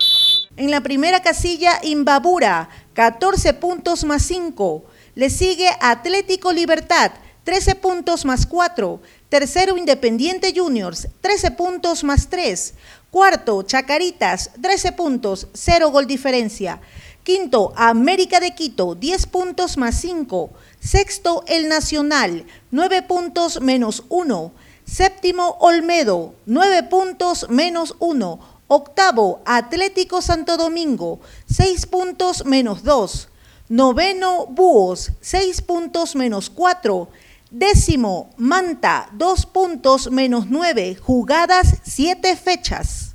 En 0.56 0.70
la 0.70 0.80
primera 0.80 1.22
casilla, 1.22 1.80
Imbabura, 1.82 2.68
14 2.92 3.54
puntos 3.54 4.04
más 4.04 4.22
5. 4.22 4.84
Le 5.16 5.28
sigue 5.28 5.68
Atlético 5.80 6.52
Libertad, 6.52 7.10
13 7.42 7.74
puntos 7.74 8.24
más 8.24 8.46
4. 8.46 9.00
Tercero, 9.28 9.76
Independiente 9.76 10.52
Juniors, 10.54 11.08
13 11.20 11.50
puntos 11.52 12.04
más 12.04 12.28
3. 12.28 12.74
Cuarto, 13.10 13.62
Chacaritas, 13.62 14.52
13 14.60 14.92
puntos, 14.92 15.48
0 15.52 15.90
gol 15.90 16.06
diferencia. 16.06 16.80
Quinto, 17.24 17.72
América 17.76 18.40
de 18.40 18.52
Quito, 18.52 18.96
10 18.96 19.26
puntos 19.26 19.76
más 19.76 19.94
5. 20.00 20.50
Sexto, 20.80 21.44
El 21.46 21.68
Nacional, 21.68 22.44
9 22.72 23.02
puntos 23.02 23.60
menos 23.60 24.02
1. 24.08 24.52
Séptimo, 24.84 25.56
Olmedo, 25.60 26.34
9 26.46 26.82
puntos 26.84 27.46
menos 27.48 27.94
1. 28.00 28.40
Octavo, 28.66 29.40
Atlético 29.44 30.20
Santo 30.20 30.56
Domingo, 30.56 31.20
6 31.46 31.86
puntos 31.86 32.44
menos 32.44 32.82
2. 32.82 33.28
Noveno, 33.68 34.46
Búhos, 34.46 35.12
6 35.20 35.62
puntos 35.62 36.16
menos 36.16 36.50
4. 36.50 37.08
Décimo, 37.52 38.30
Manta, 38.36 39.08
2 39.12 39.46
puntos 39.46 40.10
menos 40.10 40.46
9. 40.50 40.96
Jugadas 40.96 41.76
7 41.84 42.34
fechas. 42.34 43.14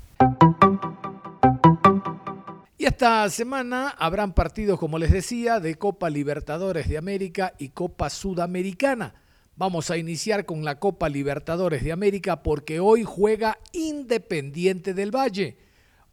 Esta 2.87 3.29
semana 3.29 3.89
habrán 3.89 4.33
partidos, 4.33 4.79
como 4.79 4.97
les 4.97 5.11
decía, 5.11 5.59
de 5.59 5.75
Copa 5.75 6.09
Libertadores 6.09 6.87
de 6.87 6.97
América 6.97 7.53
y 7.59 7.67
Copa 7.67 8.09
Sudamericana. 8.09 9.13
Vamos 9.57 9.91
a 9.91 9.97
iniciar 9.97 10.45
con 10.45 10.63
la 10.63 10.79
Copa 10.79 11.09
Libertadores 11.09 11.83
de 11.83 11.91
América 11.91 12.43
porque 12.43 12.79
hoy 12.79 13.03
juega 13.03 13.57
Independiente 13.73 14.93
del 14.93 15.13
Valle. 15.13 15.57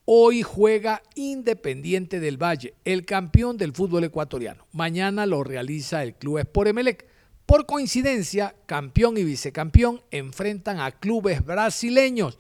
Hoy 0.05 0.43
juega 0.43 1.01
Independiente 1.15 2.19
del 2.19 2.43
Valle, 2.43 2.75
el 2.85 3.05
campeón 3.05 3.57
del 3.57 3.73
fútbol 3.73 4.03
ecuatoriano. 4.03 4.67
Mañana 4.73 5.27
lo 5.27 5.45
realiza 5.45 6.03
el 6.03 6.15
Club 6.15 6.39
Sport 6.39 6.71
Emelec. 6.71 7.07
Por 7.47 7.67
coincidencia, 7.67 8.57
campeón 8.67 9.17
y 9.17 9.23
vicecampeón 9.23 10.01
enfrentan 10.11 10.81
a 10.81 10.91
clubes 10.91 11.45
brasileños. 11.45 12.37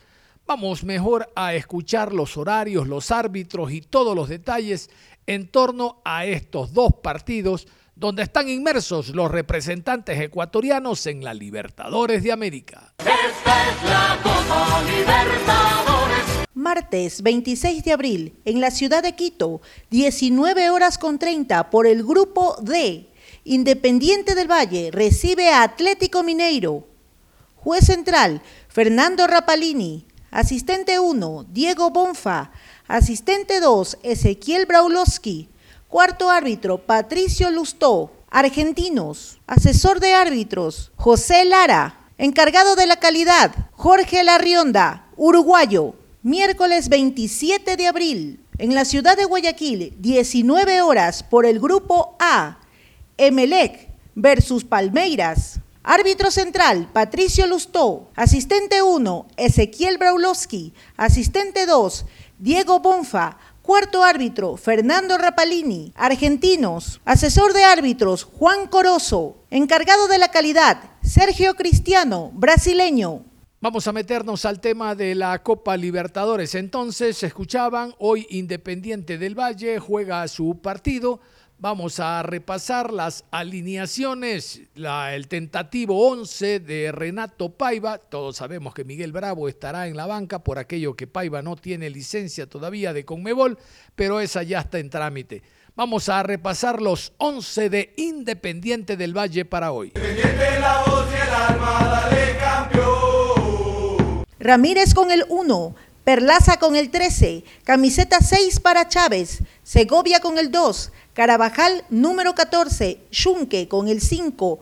Vamos 0.46 0.84
mejor 0.84 1.32
a 1.34 1.54
escuchar 1.54 2.12
los 2.12 2.36
horarios, 2.36 2.86
los 2.86 3.10
árbitros 3.10 3.72
y 3.72 3.80
todos 3.80 4.14
los 4.14 4.28
detalles 4.28 4.90
en 5.26 5.48
torno 5.48 6.02
a 6.04 6.26
estos 6.26 6.74
dos 6.74 6.92
partidos 7.02 7.66
donde 7.96 8.24
están 8.24 8.50
inmersos 8.50 9.08
los 9.08 9.30
representantes 9.30 10.20
ecuatorianos 10.20 11.06
en 11.06 11.24
la 11.24 11.32
Libertadores 11.32 12.22
de 12.22 12.32
América. 12.32 12.92
Esta 12.98 13.70
es 13.70 13.82
la 13.84 14.18
Copa 14.22 14.82
Libertadores. 14.82 16.46
Martes 16.52 17.22
26 17.22 17.82
de 17.82 17.92
abril, 17.92 18.34
en 18.44 18.60
la 18.60 18.70
ciudad 18.70 19.02
de 19.02 19.14
Quito, 19.14 19.62
19 19.90 20.68
horas 20.68 20.98
con 20.98 21.18
30 21.18 21.70
por 21.70 21.86
el 21.86 22.04
grupo 22.04 22.56
D. 22.60 23.08
Independiente 23.44 24.34
del 24.34 24.50
Valle 24.50 24.90
recibe 24.92 25.48
a 25.48 25.62
Atlético 25.62 26.22
Mineiro. 26.22 26.86
Juez 27.56 27.86
central, 27.86 28.42
Fernando 28.68 29.26
Rapalini. 29.26 30.06
Asistente 30.34 30.98
1, 30.98 31.46
Diego 31.50 31.90
Bonfa. 31.90 32.50
Asistente 32.88 33.60
2, 33.60 33.98
Ezequiel 34.02 34.66
Braulowski. 34.66 35.48
Cuarto 35.86 36.28
árbitro, 36.28 36.78
Patricio 36.78 37.52
Lustó. 37.52 38.10
Argentinos. 38.30 39.38
Asesor 39.46 40.00
de 40.00 40.12
árbitros, 40.12 40.90
José 40.96 41.44
Lara. 41.44 42.00
Encargado 42.18 42.74
de 42.74 42.86
la 42.86 42.96
calidad, 42.96 43.54
Jorge 43.74 44.24
Larrionda. 44.24 45.06
Uruguayo. 45.16 45.94
Miércoles 46.24 46.88
27 46.88 47.76
de 47.76 47.86
abril, 47.86 48.40
en 48.58 48.74
la 48.74 48.84
ciudad 48.84 49.16
de 49.16 49.26
Guayaquil, 49.26 49.94
19 50.00 50.82
horas 50.82 51.22
por 51.22 51.46
el 51.46 51.60
grupo 51.60 52.16
A. 52.18 52.58
Emelec 53.18 53.88
versus 54.16 54.64
Palmeiras. 54.64 55.60
Árbitro 55.86 56.30
central, 56.30 56.88
Patricio 56.94 57.46
Lustó. 57.46 58.10
Asistente 58.16 58.80
1, 58.80 59.26
Ezequiel 59.36 59.98
Braulowski. 59.98 60.72
Asistente 60.96 61.66
2, 61.66 62.06
Diego 62.38 62.80
Bonfa. 62.80 63.36
Cuarto 63.60 64.02
árbitro, 64.02 64.56
Fernando 64.56 65.18
Rapalini. 65.18 65.92
Argentinos. 65.94 67.02
Asesor 67.04 67.52
de 67.52 67.64
árbitros, 67.64 68.24
Juan 68.24 68.66
Corozo. 68.66 69.44
Encargado 69.50 70.08
de 70.08 70.16
la 70.16 70.30
calidad, 70.30 70.78
Sergio 71.02 71.54
Cristiano, 71.54 72.30
brasileño. 72.32 73.22
Vamos 73.60 73.86
a 73.86 73.92
meternos 73.92 74.46
al 74.46 74.60
tema 74.60 74.94
de 74.94 75.14
la 75.14 75.42
Copa 75.42 75.76
Libertadores. 75.76 76.54
Entonces, 76.54 77.22
escuchaban, 77.22 77.94
hoy 77.98 78.26
Independiente 78.30 79.18
del 79.18 79.38
Valle 79.38 79.78
juega 79.78 80.26
su 80.28 80.60
partido 80.62 81.20
Vamos 81.64 81.98
a 81.98 82.22
repasar 82.22 82.92
las 82.92 83.24
alineaciones, 83.30 84.60
el 84.74 85.28
tentativo 85.28 86.10
11 86.10 86.60
de 86.60 86.92
Renato 86.92 87.54
Paiva. 87.56 87.96
Todos 87.96 88.36
sabemos 88.36 88.74
que 88.74 88.84
Miguel 88.84 89.12
Bravo 89.12 89.48
estará 89.48 89.88
en 89.88 89.96
la 89.96 90.04
banca 90.04 90.44
por 90.44 90.58
aquello 90.58 90.94
que 90.94 91.06
Paiva 91.06 91.40
no 91.40 91.56
tiene 91.56 91.88
licencia 91.88 92.46
todavía 92.46 92.92
de 92.92 93.06
Conmebol, 93.06 93.56
pero 93.94 94.20
esa 94.20 94.42
ya 94.42 94.60
está 94.60 94.78
en 94.78 94.90
trámite. 94.90 95.42
Vamos 95.74 96.10
a 96.10 96.22
repasar 96.22 96.82
los 96.82 97.14
11 97.16 97.70
de 97.70 97.94
Independiente 97.96 98.98
del 98.98 99.16
Valle 99.16 99.46
para 99.46 99.72
hoy. 99.72 99.94
Ramírez 104.38 104.92
con 104.92 105.10
el 105.10 105.24
1, 105.30 105.74
Perlaza 106.04 106.58
con 106.58 106.76
el 106.76 106.90
13, 106.90 107.44
camiseta 107.64 108.20
6 108.20 108.60
para 108.60 108.88
Chávez, 108.88 109.38
Segovia 109.62 110.20
con 110.20 110.36
el 110.36 110.50
2, 110.50 110.92
Carabajal 111.14 111.82
número 111.88 112.34
14, 112.34 112.98
Yunque 113.10 113.68
con 113.68 113.88
el 113.88 114.02
5, 114.02 114.58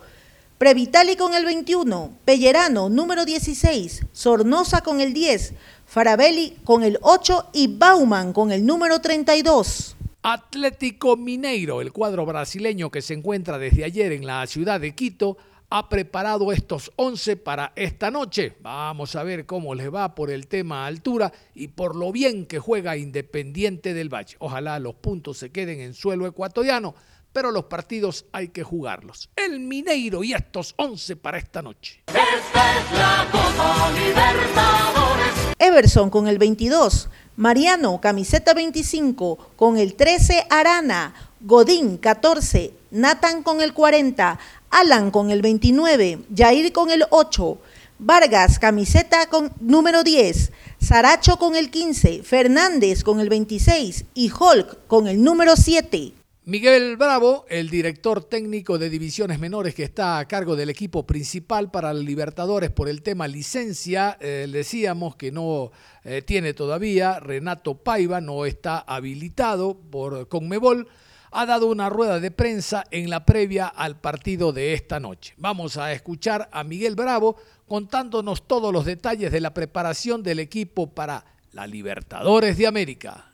Previtali 0.57 1.17
con 1.17 1.35
el 1.35 1.45
21, 1.45 2.13
Pellerano 2.25 2.89
número 2.89 3.25
16, 3.25 4.07
Sornosa 4.13 4.83
con 4.83 5.01
el 5.01 5.13
10, 5.13 5.55
Farabelli 5.85 6.59
con 6.63 6.85
el 6.85 7.01
8 7.03 7.49
y 7.55 7.67
Bauman 7.77 8.33
con 8.33 8.53
el 8.53 8.65
número 8.65 9.01
32. 9.01 9.97
Atlético 10.23 11.17
Mineiro, 11.17 11.81
el 11.81 11.91
cuadro 11.91 12.25
brasileño 12.25 12.93
que 12.93 13.03
se 13.03 13.15
encuentra 13.15 13.59
desde 13.59 13.83
ayer 13.83 14.13
en 14.13 14.25
la 14.25 14.47
ciudad 14.47 14.79
de 14.79 14.95
Quito, 14.95 15.37
ha 15.75 15.89
preparado 15.89 16.53
estos 16.53 16.93
11 16.97 17.39
para 17.39 17.73
esta 17.77 18.11
noche. 18.11 18.57
Vamos 18.61 19.17
a 19.17 19.23
ver 19.23 19.47
cómo 19.47 19.75
les 19.75 19.93
va 19.93 20.15
por 20.15 20.31
el 20.31 20.47
tema 20.47 20.85
altura 20.87 21.33
y 21.55 21.69
por 21.69 21.97
lo 21.97 22.13
bien 22.13 22.45
que 22.45 22.59
juega 22.59 22.99
Independiente 22.99 23.95
del 23.95 24.13
Valle. 24.13 24.37
Ojalá 24.39 24.79
los 24.79 24.95
puntos 24.97 25.39
se 25.39 25.51
queden 25.51 25.81
en 25.81 25.95
suelo 25.95 26.27
ecuatoriano, 26.27 26.95
pero 27.33 27.51
los 27.51 27.65
partidos 27.65 28.27
hay 28.33 28.49
que 28.49 28.63
jugarlos. 28.63 29.31
El 29.35 29.61
Mineiro 29.61 30.23
y 30.23 30.35
estos 30.35 30.75
11 30.77 31.17
para 31.17 31.39
esta 31.39 31.63
noche. 31.63 32.03
Esta 32.09 32.79
es 32.79 32.93
la 32.93 33.27
Copa 33.33 33.91
Libertadores. 33.93 35.55
Everson 35.59 36.11
con 36.11 36.29
el 36.29 36.37
22, 36.37 37.09
Mariano 37.37 37.99
camiseta 37.99 38.53
25 38.53 39.53
con 39.57 39.79
el 39.79 39.95
13 39.95 40.49
Arana, 40.51 41.15
Godín 41.41 41.97
14, 41.97 42.75
Nathan 42.91 43.43
con 43.43 43.63
el 43.63 43.73
40, 43.73 44.39
Alan 44.73 45.11
con 45.11 45.31
el 45.31 45.43
29, 45.43 46.21
Jair 46.35 46.73
con 46.73 46.91
el 46.91 47.05
8, 47.11 47.59
Vargas 47.99 48.59
camiseta 48.59 49.27
con 49.27 49.53
número 49.61 50.03
10, 50.03 50.51
Saracho 50.81 51.37
con 51.37 51.57
el 51.57 51.71
15, 51.71 52.23
Fernández 52.23 53.05
con 53.05 53.21
el 53.21 53.29
26 53.29 54.07
y 54.15 54.33
Hulk 54.33 54.87
con 54.87 55.09
el 55.09 55.23
número 55.23 55.57
7. 55.57 56.15
Miguel 56.45 56.97
Bravo, 56.97 57.45
el 57.51 57.69
director 57.69 58.25
técnico 58.25 58.79
de 58.79 58.89
divisiones 58.89 59.39
menores 59.39 59.75
que 59.75 59.85
está 59.85 60.19
a 60.19 60.27
cargo 60.27 60.57
del 60.57 60.71
equipo 60.71 61.07
principal 61.07 61.71
para 61.71 61.93
Libertadores 61.93 62.71
por 62.71 62.89
el 62.89 63.03
tema 63.03 63.29
licencia, 63.29 64.17
eh, 64.21 64.49
decíamos 64.51 65.17
que 65.17 65.31
no 65.31 65.71
eh, 66.03 66.23
tiene 66.23 66.55
todavía, 66.55 67.21
Renato 67.21 67.75
Paiva 67.75 68.23
no 68.23 68.47
está 68.47 68.79
habilitado 68.79 69.79
por 69.91 70.27
Conmebol 70.29 70.89
ha 71.33 71.47
dado 71.47 71.67
una 71.67 71.89
rueda 71.89 72.21
de 72.21 72.31
prensa 72.31 72.85
en 72.91 73.11
la 73.11 73.25
previa 73.25 73.67
al 73.67 73.97
partido 73.97 74.53
de 74.53 74.75
esta 74.75 75.01
noche. 75.01 75.35
Vamos 75.39 75.77
a 75.77 75.93
escuchar 75.93 76.49
a 76.53 76.63
Miguel 76.63 76.95
Bravo 76.95 77.37
contándonos 77.67 78.47
todos 78.47 78.73
los 78.73 78.85
detalles 78.85 79.33
de 79.33 79.41
la 79.41 79.55
preparación 79.55 80.23
del 80.23 80.39
equipo 80.39 80.89
para 80.95 81.25
la 81.53 81.67
Libertadores 81.67 82.57
de 82.59 82.67
América. 82.67 83.33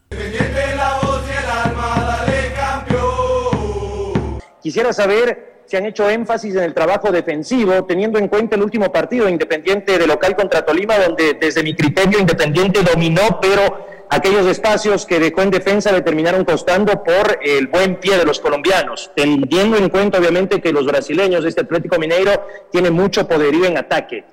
Quisiera 4.62 4.92
saber 4.92 5.62
si 5.66 5.76
han 5.76 5.84
hecho 5.84 6.08
énfasis 6.08 6.54
en 6.54 6.64
el 6.64 6.72
trabajo 6.72 7.12
defensivo, 7.12 7.84
teniendo 7.84 8.18
en 8.18 8.28
cuenta 8.28 8.56
el 8.56 8.62
último 8.62 8.90
partido 8.90 9.28
Independiente 9.28 9.98
de 9.98 10.06
local 10.06 10.34
contra 10.34 10.64
Tolima, 10.64 10.98
donde 10.98 11.34
desde 11.34 11.62
mi 11.62 11.74
criterio 11.74 12.18
Independiente 12.18 12.82
dominó, 12.82 13.38
pero 13.40 13.86
aquellos 14.08 14.46
espacios 14.46 15.04
que 15.04 15.20
dejó 15.20 15.42
en 15.42 15.50
defensa 15.50 15.92
le 15.92 16.00
terminaron 16.00 16.44
costando 16.46 17.04
por 17.04 17.38
el 17.42 17.66
buen 17.66 17.96
pie 17.96 18.16
de 18.16 18.24
los 18.24 18.40
colombianos, 18.40 19.10
teniendo 19.14 19.76
en 19.76 19.90
cuenta 19.90 20.18
obviamente 20.18 20.60
que 20.60 20.72
los 20.72 20.86
brasileños, 20.86 21.44
este 21.44 21.60
Atlético 21.60 21.98
Mineiro, 21.98 22.46
tiene 22.72 22.90
mucho 22.90 23.28
poderío 23.28 23.66
en 23.66 23.76
ataque. 23.76 24.24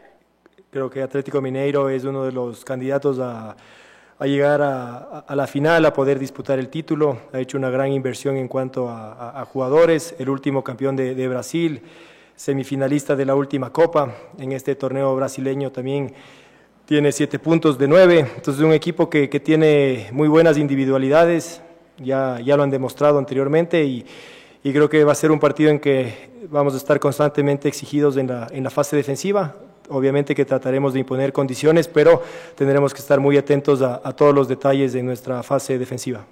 Creo 0.71 0.89
que 0.89 1.01
Atlético 1.01 1.41
Mineiro 1.41 1.89
es 1.89 2.05
uno 2.05 2.23
de 2.23 2.31
los 2.31 2.63
candidatos 2.63 3.19
a, 3.19 3.57
llegar 4.21 4.61
a, 4.61 5.25
la 5.35 5.47
final, 5.47 5.85
a 5.85 5.93
poder 5.93 6.19
disputar 6.19 6.57
el 6.57 6.69
título. 6.69 7.19
Ha 7.33 7.39
hecho 7.39 7.57
una 7.57 7.69
gran 7.69 7.91
inversión 7.91 8.37
en 8.37 8.47
cuanto 8.47 8.89
a, 8.89 9.45
jugadores, 9.51 10.15
el 10.17 10.29
último 10.29 10.63
campeón 10.63 10.95
de, 10.95 11.15
de 11.15 11.27
Brasil, 11.27 11.81
semifinalista 12.35 13.15
de 13.15 13.25
la 13.25 13.35
última 13.35 13.71
Copa 13.71 14.13
en 14.37 14.51
este 14.51 14.75
torneo 14.75 15.15
brasileño 15.15 15.71
también 15.71 16.13
tiene 16.85 17.11
siete 17.11 17.39
puntos 17.39 17.77
de 17.77 17.87
nueve, 17.87 18.19
entonces 18.19 18.57
es 18.57 18.61
un 18.61 18.73
equipo 18.73 19.09
que, 19.09 19.27
que, 19.27 19.39
tiene 19.39 20.09
muy 20.11 20.27
buenas 20.27 20.57
individualidades, 20.57 21.61
ya, 21.97 22.39
ya 22.43 22.55
lo 22.55 22.63
han 22.63 22.69
demostrado 22.69 23.17
anteriormente 23.17 23.83
y, 23.83 24.05
y, 24.63 24.71
creo 24.71 24.87
que 24.87 25.03
va 25.03 25.13
a 25.13 25.15
ser 25.15 25.31
un 25.31 25.39
partido 25.39 25.71
en 25.71 25.79
que 25.79 26.29
vamos 26.49 26.75
a 26.75 26.77
estar 26.77 26.99
constantemente 26.99 27.67
exigidos 27.67 28.17
en 28.17 28.27
la, 28.27 28.47
en 28.51 28.63
la 28.63 28.69
fase 28.69 28.95
defensiva. 28.95 29.55
Obviamente 29.89 30.33
que 30.33 30.45
trataremos 30.45 30.93
de 30.93 30.99
imponer 30.99 31.31
condiciones, 31.31 31.87
pero 31.87 32.21
tendremos 32.55 32.93
que 32.93 33.01
estar 33.01 33.19
muy 33.19 33.37
atentos 33.37 33.81
a, 33.81 33.99
todos 34.13 34.33
los 34.33 34.47
detalles 34.47 34.93
de 34.93 35.03
nuestra 35.03 35.43
fase 35.43 35.77
defensiva. 35.77 36.25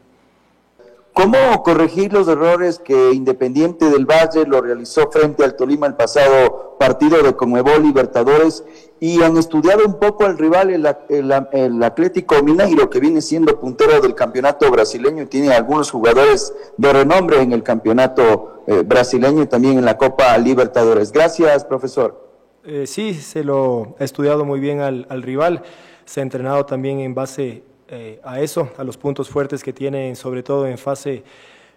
¿Cómo 1.13 1.62
corregir 1.62 2.12
los 2.12 2.28
errores 2.28 2.80
que 2.80 3.12
Independiente 3.12 3.92
del 3.92 4.08
Valle 4.08 4.46
lo 4.48 4.62
realizó 4.62 5.12
frente 5.12 5.44
al 5.44 5.56
Tolima 5.56 5.86
el 5.86 5.94
pasado 5.94 6.76
partido 6.80 7.22
de 7.22 7.36
Conmebol 7.36 7.84
Libertadores? 7.84 8.63
Y 9.00 9.22
han 9.22 9.38
estudiado 9.38 9.86
un 9.86 10.00
poco 10.00 10.26
al 10.26 10.39
rival, 10.39 10.72
el, 10.72 11.84
Atlético 11.84 12.42
Mineiro, 12.42 12.89
que 12.89 13.00
viene 13.00 13.22
siendo 13.22 13.60
puntero 13.60 14.02
del 14.02 14.16
campeonato 14.16 14.72
brasileño 14.72 15.24
y 15.24 15.28
tiene 15.28 15.54
algunos 15.54 15.92
jugadores 15.92 16.52
de 16.78 16.92
renombre 16.92 17.42
en 17.42 17.52
el 17.52 17.62
campeonato 17.62 18.63
eh, 18.66 18.82
brasileño 18.84 19.44
y 19.44 19.48
también 19.48 19.78
en 19.78 19.86
la 19.86 19.98
Copa 19.98 20.36
Libertadores. 20.39 21.12
Gracias, 21.12 21.63
profesor. 21.66 22.23
Eh, 22.65 22.88
sí, 22.88 23.13
se 23.13 23.43
lo 23.43 23.97
ha 23.99 24.06
estudiado 24.06 24.45
muy 24.45 24.62
bien 24.62 24.80
al, 24.80 25.06
al 25.10 25.21
rival, 25.21 25.63
se 26.06 26.21
ha 26.21 26.23
entrenado 26.23 26.65
también 26.65 27.02
en 27.02 27.13
base 27.13 27.62
eh, 27.89 28.21
a 28.23 28.39
eso, 28.39 28.69
a 28.78 28.86
los 28.86 28.95
puntos 28.95 29.28
fuertes 29.28 29.62
que 29.62 29.73
tienen, 29.73 30.15
sobre 30.15 30.43
todo 30.43 30.65
en 30.65 30.78
fase 30.78 31.26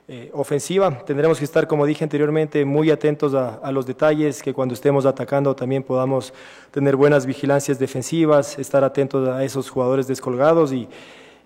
eh, 0.06 0.30
ofensiva. 0.32 1.04
Tendremos 1.04 1.40
que 1.40 1.44
estar, 1.44 1.66
como 1.66 1.86
dije 1.86 2.04
anteriormente, 2.04 2.64
muy 2.64 2.92
atentos 2.92 3.34
a, 3.34 3.72
los 3.72 3.84
detalles, 3.84 4.40
que 4.40 4.54
cuando 4.54 4.74
estemos 4.74 5.06
atacando 5.06 5.56
también 5.56 5.82
podamos 5.82 6.32
tener 6.70 6.94
buenas 6.94 7.26
vigilancias 7.26 7.80
defensivas, 7.80 8.56
estar 8.56 8.84
atentos 8.84 9.28
a 9.28 9.42
esos 9.42 9.68
jugadores 9.68 10.06
descolgados 10.06 10.72
y, 10.72 10.88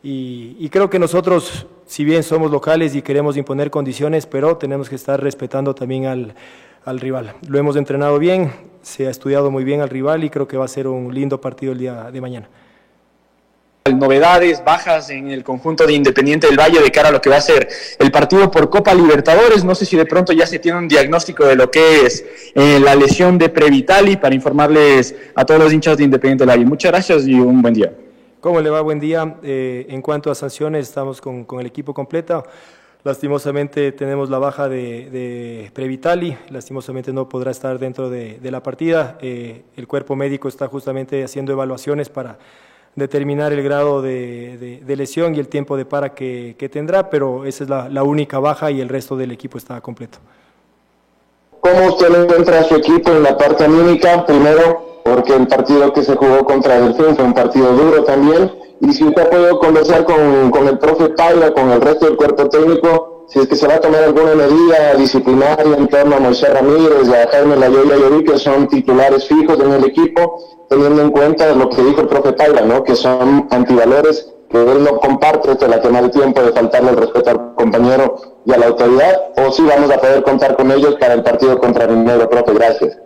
y, 0.02 0.68
creo 0.68 0.90
que 0.90 0.98
nosotros, 0.98 1.66
si 1.86 2.04
bien 2.04 2.22
somos 2.22 2.50
locales 2.50 2.94
y 2.94 3.00
queremos 3.00 3.38
imponer 3.38 3.70
condiciones, 3.70 4.26
pero 4.26 4.58
tenemos 4.58 4.90
que 4.90 4.96
estar 4.96 5.22
respetando 5.22 5.74
también 5.74 6.04
al, 6.04 6.34
al 6.84 7.00
rival. 7.00 7.34
Lo 7.46 7.58
hemos 7.58 7.76
entrenado 7.76 8.18
bien, 8.18 8.52
se 8.82 9.06
ha 9.06 9.10
estudiado 9.10 9.50
muy 9.50 9.64
bien 9.64 9.80
al 9.80 9.88
rival 9.88 10.24
y 10.24 10.30
creo 10.30 10.48
que 10.48 10.56
va 10.56 10.64
a 10.64 10.68
ser 10.68 10.86
un 10.86 11.14
lindo 11.14 11.40
partido 11.40 11.72
el 11.72 11.78
día 11.78 12.10
de 12.10 12.20
mañana 12.20 12.48
novedades, 13.94 14.62
bajas 14.64 15.10
en 15.10 15.30
el 15.30 15.42
conjunto 15.42 15.86
de 15.86 15.94
Independiente 15.94 16.46
del 16.46 16.58
Valle 16.58 16.80
de 16.80 16.90
cara 16.90 17.08
a 17.08 17.12
lo 17.12 17.20
que 17.20 17.30
va 17.30 17.36
a 17.36 17.40
ser 17.40 17.68
el 17.98 18.10
partido 18.10 18.50
por 18.50 18.68
Copa 18.70 18.94
Libertadores. 18.94 19.64
No 19.64 19.74
sé 19.74 19.86
si 19.86 19.96
de 19.96 20.06
pronto 20.06 20.32
ya 20.32 20.46
se 20.46 20.58
tiene 20.58 20.78
un 20.78 20.88
diagnóstico 20.88 21.44
de 21.44 21.56
lo 21.56 21.70
que 21.70 22.06
es 22.06 22.24
eh, 22.54 22.78
la 22.80 22.94
lesión 22.94 23.38
de 23.38 23.48
Previtali 23.48 24.16
para 24.16 24.34
informarles 24.34 25.14
a 25.34 25.44
todos 25.44 25.60
los 25.60 25.72
hinchas 25.72 25.96
de 25.96 26.04
Independiente 26.04 26.42
del 26.42 26.50
Valle. 26.50 26.64
Muchas 26.64 26.92
gracias 26.92 27.26
y 27.26 27.34
un 27.34 27.62
buen 27.62 27.74
día. 27.74 27.92
¿Cómo 28.40 28.60
le 28.60 28.70
va? 28.70 28.80
Buen 28.80 29.00
día. 29.00 29.36
Eh, 29.42 29.86
en 29.88 30.02
cuanto 30.02 30.30
a 30.30 30.34
sanciones, 30.34 30.88
estamos 30.88 31.20
con, 31.20 31.46
el 31.58 31.66
equipo 31.66 31.92
completo. 31.92 32.44
Lastimosamente 33.02 33.92
tenemos 33.92 34.28
la 34.28 34.38
baja 34.38 34.68
de, 34.68 35.70
Previtali, 35.72 36.36
lastimosamente 36.50 37.12
no 37.14 37.28
podrá 37.28 37.50
estar 37.50 37.78
dentro 37.78 38.10
de, 38.10 38.38
la 38.42 38.62
partida. 38.62 39.16
Eh, 39.22 39.62
el 39.76 39.86
cuerpo 39.86 40.16
médico 40.16 40.48
está 40.48 40.68
justamente 40.68 41.24
haciendo 41.24 41.52
evaluaciones 41.52 42.10
para 42.10 42.38
determinar 42.94 43.52
el 43.52 43.62
grado 43.62 44.02
de, 44.02 44.82
lesión 44.86 45.34
y 45.34 45.38
el 45.38 45.48
tiempo 45.48 45.78
de 45.78 45.86
para 45.86 46.14
que, 46.14 46.68
tendrá, 46.70 47.08
pero 47.08 47.46
esa 47.46 47.64
es 47.64 47.70
la, 47.70 48.02
única 48.02 48.38
baja 48.38 48.70
y 48.70 48.82
el 48.82 48.88
resto 48.90 49.16
del 49.16 49.30
equipo 49.30 49.56
está 49.56 49.80
completo. 49.80 50.18
¿Cómo 51.60 51.86
usted 51.86 52.22
encuentra 52.22 52.60
a 52.60 52.64
su 52.64 52.76
equipo 52.76 53.12
en 53.12 53.22
la 53.22 53.36
parte 53.36 53.64
anímica? 53.64 54.26
Primero, 54.26 54.89
porque 55.10 55.34
el 55.34 55.48
partido 55.48 55.92
que 55.92 56.04
se 56.04 56.14
jugó 56.14 56.44
contra 56.44 56.80
Delfín 56.80 57.16
fue 57.16 57.24
un 57.24 57.34
partido 57.34 57.72
duro 57.72 58.04
también. 58.04 58.52
Y 58.80 58.92
si 58.92 59.04
usted 59.04 59.22
ha 59.22 59.58
conversar 59.58 60.04
con, 60.04 60.50
con 60.52 60.68
el 60.68 60.78
profe 60.78 61.08
Paila, 61.10 61.52
con 61.52 61.68
el 61.70 61.80
resto 61.80 62.06
del 62.06 62.16
cuerpo 62.16 62.48
técnico, 62.48 63.26
si 63.28 63.40
es 63.40 63.48
que 63.48 63.56
se 63.56 63.66
va 63.66 63.74
a 63.74 63.80
tomar 63.80 64.04
alguna 64.04 64.34
medida 64.36 64.94
disciplinaria 64.96 65.76
en 65.76 65.88
torno 65.88 66.16
a 66.16 66.20
Moisés 66.20 66.54
Ramírez 66.54 67.08
y 67.08 67.12
a 67.12 67.28
Jaime 67.28 67.56
Layoya 67.56 67.96
Llorí, 67.96 68.24
que 68.24 68.38
son 68.38 68.68
titulares 68.68 69.26
fijos 69.26 69.58
en 69.58 69.72
el 69.72 69.84
equipo, 69.84 70.38
teniendo 70.68 71.02
en 71.02 71.10
cuenta 71.10 71.52
lo 71.54 71.68
que 71.68 71.82
dijo 71.82 72.02
el 72.02 72.06
profe 72.06 72.32
Paila, 72.32 72.62
¿no? 72.62 72.84
que 72.84 72.94
son 72.94 73.48
antivalores 73.50 74.32
que 74.48 74.58
él 74.58 74.84
no 74.84 74.98
comparte 74.98 75.52
esto 75.52 75.68
la 75.68 75.80
tema 75.80 76.02
del 76.02 76.10
tiempo 76.10 76.40
de 76.42 76.52
faltarle 76.52 76.90
el 76.90 76.96
respeto 76.96 77.30
al 77.30 77.54
compañero 77.54 78.16
y 78.44 78.52
a 78.52 78.58
la 78.58 78.66
autoridad, 78.66 79.20
o 79.36 79.52
si 79.52 79.62
vamos 79.62 79.90
a 79.90 79.98
poder 79.98 80.22
contar 80.22 80.56
con 80.56 80.70
ellos 80.72 80.96
para 81.00 81.14
el 81.14 81.22
partido 81.22 81.58
contra 81.58 81.86
Minero, 81.86 82.28
profe, 82.28 82.54
gracias. 82.54 82.98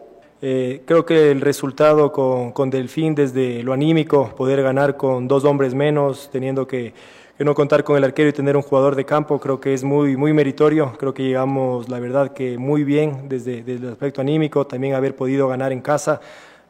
Eh, 0.47 0.83
creo 0.85 1.07
que 1.07 1.31
el 1.31 1.41
resultado 1.41 2.13
con, 2.13 2.53
con, 2.53 2.69
Delfín 2.69 3.15
desde 3.15 3.63
lo 3.63 3.73
anímico, 3.73 4.35
poder 4.37 4.63
ganar 4.63 4.95
con 4.95 5.27
dos 5.27 5.43
hombres 5.47 5.75
menos, 5.75 6.29
teniendo 6.31 6.67
que, 6.67 6.93
no 7.39 7.55
contar 7.55 7.83
con 7.83 7.97
el 7.97 8.05
arquero 8.05 8.29
y 8.29 8.35
tener 8.35 8.55
un 8.55 8.63
jugador 8.63 8.95
de 8.95 9.07
campo, 9.07 9.41
creo 9.41 9.59
que 9.59 9.73
es 9.73 9.85
muy, 9.85 10.19
muy 10.19 10.35
meritorio, 10.35 10.93
creo 10.99 11.15
que 11.15 11.23
llegamos, 11.23 11.89
la 11.89 11.99
verdad, 11.99 12.35
que 12.35 12.59
muy 12.59 12.85
bien 12.85 13.27
desde, 13.27 13.63
desde 13.63 13.87
el 13.87 13.93
aspecto 13.93 14.21
anímico, 14.21 14.67
también 14.67 14.93
haber 14.93 15.17
podido 15.17 15.49
ganar 15.49 15.73
en 15.73 15.81
casa, 15.81 16.21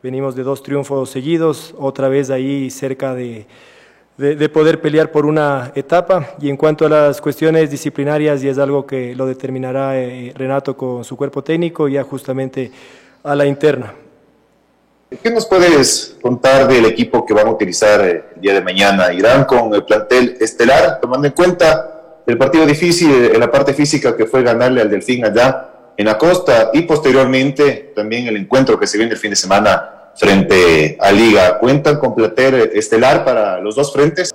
venimos 0.05 0.37
de 0.37 0.45
dos 0.45 0.63
triunfos 0.63 1.11
seguidos, 1.11 1.75
otra 1.77 2.09
vez 2.09 2.31
ahí 2.31 2.71
cerca 2.71 3.13
de 3.13 3.49
de, 4.17 4.49
poder 4.49 4.81
pelear 4.81 5.11
por 5.11 5.27
una 5.27 5.73
etapa. 5.75 6.37
Y 6.41 6.49
en 6.49 6.57
cuanto 6.57 6.87
a 6.87 6.89
las 6.89 7.21
cuestiones 7.21 7.71
disciplinarias, 7.71 8.43
y 8.45 8.49
es 8.49 8.59
algo 8.59 8.87
que 8.87 9.15
lo 9.15 9.27
determinará 9.27 9.99
eh, 10.01 10.33
Renato 10.37 10.77
con 10.77 11.05
su 11.05 11.17
cuerpo 11.17 11.43
técnico, 11.43 11.89
ya 11.89 12.05
justamente 12.05 12.71
a 13.25 13.35
la 13.35 13.47
interna. 13.47 13.95
¿Qué 15.23 15.31
nos 15.31 15.47
puedes 15.47 16.17
contar 16.21 16.69
del 16.69 16.85
equipo 16.85 17.25
que 17.25 17.33
van 17.33 17.47
a 17.47 17.51
utilizar 17.51 18.01
eh, 18.03 18.25
el 18.35 18.41
día 18.41 18.55
de 18.55 18.61
mañana? 18.61 19.13
Irán 19.13 19.45
con 19.45 19.73
el 19.75 19.85
plantel 19.85 20.37
estelar, 20.41 21.01
tomando 21.01 21.27
en 21.27 21.33
cuenta 21.33 22.23
el 22.27 22.37
partido 22.37 22.67
difícil 22.67 23.31
en 23.33 23.41
la 23.41 23.51
parte 23.51 23.73
física 23.73 24.17
que 24.17 24.27
fue 24.27 24.43
ganarle 24.43 24.81
al 24.81 24.91
Delfín 24.91 25.25
allá 25.25 25.69
en 25.97 26.07
la 26.07 26.19
costa 26.19 26.71
y 26.73 26.83
posteriormente 26.83 27.93
también 27.95 28.27
el 28.27 28.37
encuentro 28.37 28.79
que 28.79 28.87
se 28.87 28.99
viene 28.99 29.13
el 29.13 29.19
fin 29.19 29.31
de 29.31 29.37
semana 29.37 30.11
frente 30.17 30.97
a 31.01 31.11
Liga. 31.13 31.59
¿Cuentan 31.59 31.99
con 31.99 32.15
plater 32.15 32.73
estelar 32.75 33.25
para 33.25 33.61
los 33.61 33.77
dos 33.77 33.93
frentes? 33.93 34.35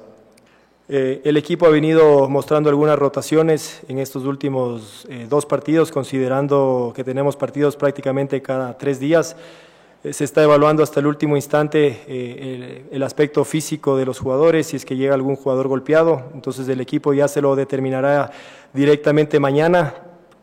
Eh, 0.92 1.22
el 1.24 1.38
equipo 1.38 1.68
ha 1.68 1.70
venido 1.70 2.28
mostrando 2.30 2.68
algunas 2.68 2.98
rotaciones 2.98 3.82
en 3.88 4.00
estos 4.00 4.26
últimos 4.26 5.06
eh, 5.08 5.28
dos 5.30 5.46
partidos, 5.46 5.92
considerando 5.92 6.94
que 6.96 7.04
tenemos 7.04 7.36
partidos 7.36 7.76
prácticamente 7.76 8.42
cada 8.42 8.76
tres 8.76 9.00
días. 9.00 9.36
Eh, 10.04 10.14
se 10.14 10.24
está 10.24 10.42
evaluando 10.42 10.82
hasta 10.82 11.00
el 11.00 11.06
último 11.06 11.36
instante 11.36 12.02
el, 12.08 12.86
el, 12.92 13.04
aspecto 13.04 13.46
físico 13.46 13.98
de 13.98 14.06
los 14.06 14.18
jugadores, 14.18 14.66
si 14.66 14.78
es 14.78 14.84
que 14.86 14.96
llega 14.96 15.14
algún 15.14 15.36
jugador 15.36 15.68
golpeado. 15.68 16.24
Entonces 16.34 16.68
el 16.68 16.82
equipo 16.82 17.14
ya 17.14 17.28
se 17.28 17.40
lo 17.40 17.56
determinará 17.56 18.32
directamente 18.74 19.40
mañana, 19.40 19.94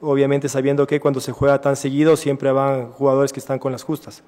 obviamente 0.00 0.48
sabiendo 0.48 0.86
que 0.86 1.00
cuando 1.00 1.20
se 1.20 1.32
juega 1.32 1.60
tan 1.60 1.74
seguido 1.74 2.16
siempre 2.16 2.52
van 2.52 2.92
jugadores 2.92 3.32
que 3.32 3.40
están 3.40 3.58
con 3.58 3.72
las 3.72 3.82
justas. 3.82 4.22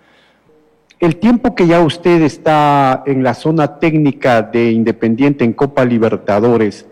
El 1.01 1.15
tiempo 1.17 1.55
que 1.55 1.69
ya 1.69 1.81
usted 1.81 2.23
está 2.23 3.05
en 3.07 3.23
la 3.23 3.35
zona 3.35 3.79
técnica 3.79 4.43
de 4.43 4.73
Independiente 4.73 5.45
en 5.45 5.53
Copa 5.53 5.85
Libertadores, 5.85 6.89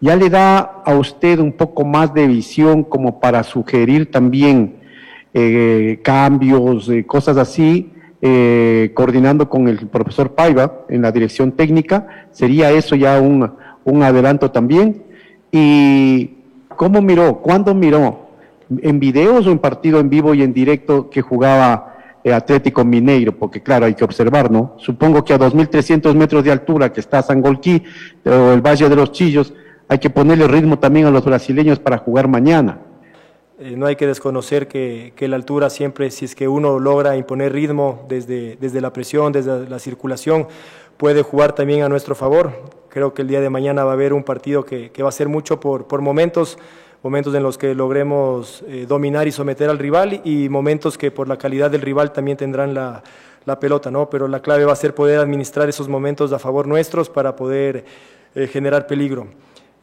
ya 0.00 0.16
le 0.16 0.28
da 0.28 0.58
a 0.84 0.96
usted 0.96 1.38
un 1.38 1.52
poco 1.52 1.84
más 1.84 2.12
de 2.12 2.26
visión 2.26 2.82
como 2.82 3.20
para 3.20 3.44
sugerir 3.44 4.10
también 4.10 4.74
eh, 5.32 6.00
cambios, 6.02 6.88
eh, 6.88 7.06
cosas 7.06 7.36
así, 7.36 7.92
eh, 8.20 8.90
coordinando 8.92 9.48
con 9.48 9.68
el 9.68 9.86
profesor 9.86 10.32
Paiva 10.34 10.80
en 10.88 11.02
la 11.02 11.12
dirección 11.12 11.52
técnica, 11.52 12.26
sería 12.32 12.72
eso 12.72 12.96
ya 12.96 13.20
un, 13.20 13.52
un 13.84 14.02
adelanto 14.02 14.50
también. 14.50 15.04
¿Y 15.52 16.38
cómo 16.70 17.00
miró? 17.00 17.36
¿Cuándo 17.36 17.72
miró? 17.72 18.30
¿En 18.82 18.98
videos 18.98 19.46
o 19.46 19.52
en 19.52 19.60
partido 19.60 20.00
en 20.00 20.10
vivo 20.10 20.34
y 20.34 20.42
en 20.42 20.52
directo 20.52 21.08
que 21.08 21.22
jugaba? 21.22 21.93
Eh, 22.26 22.32
Atlético 22.32 22.86
Mineiro, 22.86 23.36
porque 23.36 23.62
claro, 23.62 23.84
hay 23.84 23.92
que 23.92 24.02
observar, 24.02 24.50
¿no? 24.50 24.76
Supongo 24.78 25.22
que 25.22 25.34
a 25.34 25.38
2.300 25.38 26.14
metros 26.14 26.42
de 26.42 26.50
altura 26.50 26.90
que 26.90 27.00
está 27.00 27.20
Sangolquí 27.20 27.82
o 28.24 28.50
el 28.50 28.62
Valle 28.62 28.88
de 28.88 28.96
los 28.96 29.12
Chillos, 29.12 29.52
hay 29.88 29.98
que 29.98 30.08
ponerle 30.08 30.48
ritmo 30.48 30.78
también 30.78 31.04
a 31.04 31.10
los 31.10 31.22
brasileños 31.22 31.78
para 31.78 31.98
jugar 31.98 32.26
mañana. 32.26 32.78
Eh, 33.58 33.74
no 33.76 33.84
hay 33.84 33.96
que 33.96 34.06
desconocer 34.06 34.68
que, 34.68 35.12
la 35.20 35.36
altura 35.36 35.68
siempre, 35.68 36.10
si 36.10 36.24
es 36.24 36.34
que 36.34 36.48
uno 36.48 36.78
logra 36.78 37.14
imponer 37.14 37.52
ritmo 37.52 38.06
desde, 38.08 38.56
desde 38.58 38.80
la 38.80 38.90
presión, 38.90 39.30
desde 39.30 39.68
la 39.68 39.78
circulación, 39.78 40.48
puede 40.96 41.20
jugar 41.20 41.54
también 41.54 41.82
a 41.82 41.90
nuestro 41.90 42.14
favor. 42.14 42.52
Creo 42.88 43.12
que 43.12 43.20
el 43.20 43.28
día 43.28 43.42
de 43.42 43.50
mañana 43.50 43.84
va 43.84 43.90
a 43.90 43.94
haber 43.94 44.14
un 44.14 44.24
partido 44.24 44.64
que, 44.64 44.90
va 45.02 45.10
a 45.10 45.12
ser 45.12 45.28
mucho 45.28 45.60
por 45.60 46.00
momentos 46.00 46.56
momentos 47.04 47.34
en 47.34 47.42
los 47.42 47.58
que 47.58 47.74
logremos 47.74 48.64
eh, 48.66 48.86
dominar 48.88 49.28
y 49.28 49.30
someter 49.30 49.68
al 49.68 49.78
rival 49.78 50.22
y 50.24 50.48
momentos 50.48 50.96
que 50.96 51.10
por 51.10 51.28
la 51.28 51.36
calidad 51.36 51.70
del 51.70 51.82
rival 51.82 52.12
también 52.12 52.38
tendrán 52.38 52.72
la, 52.72 53.02
la, 53.44 53.60
pelota, 53.60 53.90
¿no? 53.90 54.08
Pero 54.08 54.26
la 54.26 54.40
clave 54.40 54.64
va 54.64 54.72
a 54.72 54.76
ser 54.76 54.94
poder 54.94 55.20
administrar 55.20 55.68
esos 55.68 55.86
momentos 55.86 56.32
a 56.32 56.38
favor 56.38 56.66
nuestros 56.66 57.10
para 57.10 57.36
poder 57.36 57.84
eh, 58.34 58.46
generar 58.46 58.86
peligro. 58.86 59.26